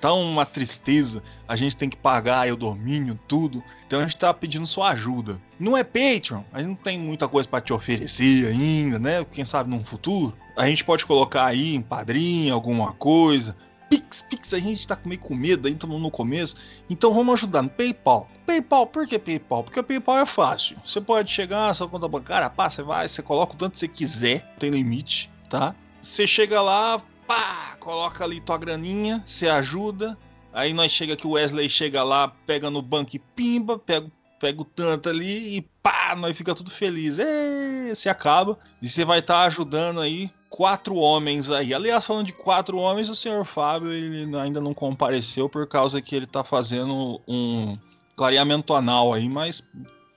tá 0.00 0.12
uma 0.12 0.44
tristeza. 0.44 1.22
A 1.48 1.56
gente 1.56 1.76
tem 1.76 1.88
que 1.88 1.96
pagar 1.96 2.50
o 2.52 2.56
domínio, 2.56 3.18
tudo. 3.26 3.62
Então 3.86 4.00
a 4.00 4.02
gente 4.02 4.16
tá 4.16 4.32
pedindo 4.32 4.66
sua 4.66 4.90
ajuda. 4.90 5.40
Não 5.58 5.76
é 5.76 5.82
Patreon, 5.82 6.42
a 6.52 6.58
gente 6.58 6.68
não 6.68 6.74
tem 6.74 6.98
muita 6.98 7.26
coisa 7.28 7.48
para 7.48 7.60
te 7.60 7.72
oferecer 7.72 8.46
ainda, 8.46 8.98
né? 8.98 9.24
Quem 9.24 9.44
sabe 9.44 9.70
num 9.70 9.84
futuro. 9.84 10.36
A 10.56 10.66
gente 10.66 10.84
pode 10.84 11.06
colocar 11.06 11.46
aí 11.46 11.74
em 11.74 11.82
padrinho 11.82 12.54
alguma 12.54 12.92
coisa. 12.92 13.56
Pix, 13.88 14.22
Pix, 14.22 14.54
a 14.54 14.58
gente 14.60 14.86
tá 14.86 14.96
meio 15.04 15.20
com 15.20 15.34
medo 15.34 15.66
aí, 15.66 15.74
estamos 15.74 16.00
no 16.00 16.12
começo. 16.12 16.56
Então 16.88 17.12
vamos 17.12 17.34
ajudar 17.34 17.62
no 17.62 17.68
PayPal. 17.68 18.28
PayPal, 18.46 18.86
por 18.86 19.04
que 19.04 19.18
PayPal? 19.18 19.64
Porque 19.64 19.80
o 19.80 19.84
PayPal 19.84 20.20
é 20.20 20.26
fácil. 20.26 20.76
Você 20.84 21.00
pode 21.00 21.30
chegar, 21.30 21.74
sua 21.74 21.88
conta 21.88 22.06
bancária, 22.06 22.48
pá, 22.48 22.70
você 22.70 22.82
vai, 22.84 23.08
você 23.08 23.20
coloca 23.20 23.54
o 23.54 23.56
tanto 23.56 23.72
que 23.72 23.80
você 23.80 23.88
quiser, 23.88 24.46
não 24.52 24.58
tem 24.60 24.70
limite, 24.70 25.28
tá? 25.48 25.74
Você 26.00 26.24
chega 26.24 26.62
lá, 26.62 27.02
pá, 27.30 27.76
coloca 27.78 28.24
ali 28.24 28.40
tua 28.40 28.58
graninha, 28.58 29.22
você 29.24 29.48
ajuda. 29.48 30.18
Aí 30.52 30.72
nós 30.72 30.90
chega 30.90 31.14
que 31.14 31.28
o 31.28 31.30
Wesley 31.30 31.70
chega 31.70 32.02
lá, 32.02 32.26
pega 32.26 32.68
no 32.68 32.82
banco 32.82 33.14
e 33.14 33.20
pimba, 33.20 33.78
pega, 33.78 34.10
pega 34.40 34.60
o 34.60 34.64
tanto 34.64 35.08
ali 35.08 35.56
e 35.56 35.62
pá, 35.80 36.16
nós 36.18 36.36
fica 36.36 36.56
tudo 36.56 36.72
feliz. 36.72 37.20
Ê, 37.20 37.94
se 37.94 38.08
acaba. 38.08 38.58
E 38.82 38.88
você 38.88 39.04
vai 39.04 39.20
estar 39.20 39.44
ajudando 39.44 40.00
aí 40.00 40.28
quatro 40.48 40.96
homens 40.96 41.52
aí. 41.52 41.72
Aliás, 41.72 42.04
falando 42.04 42.26
de 42.26 42.32
quatro 42.32 42.76
homens, 42.78 43.08
o 43.08 43.14
senhor 43.14 43.44
Fábio 43.44 43.92
ele 43.92 44.36
ainda 44.36 44.60
não 44.60 44.74
compareceu 44.74 45.48
por 45.48 45.68
causa 45.68 46.02
que 46.02 46.16
ele 46.16 46.26
tá 46.26 46.42
fazendo 46.42 47.20
um 47.28 47.78
clareamento 48.16 48.74
anal 48.74 49.12
aí, 49.12 49.28
mas 49.28 49.62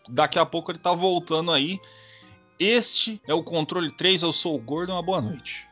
daqui 0.10 0.40
a 0.40 0.48
pouco 0.48 0.72
ele 0.72 0.80
tá 0.80 0.94
voltando 0.94 1.52
aí. 1.52 1.80
Este 2.60 3.22
é 3.28 3.36
o 3.36 3.44
controle 3.44 3.92
3, 3.92 4.24
eu 4.24 4.32
sou 4.32 4.56
o 4.56 4.60
Gordo, 4.60 4.94
uma 4.94 5.04
boa 5.04 5.22
noite. 5.22 5.72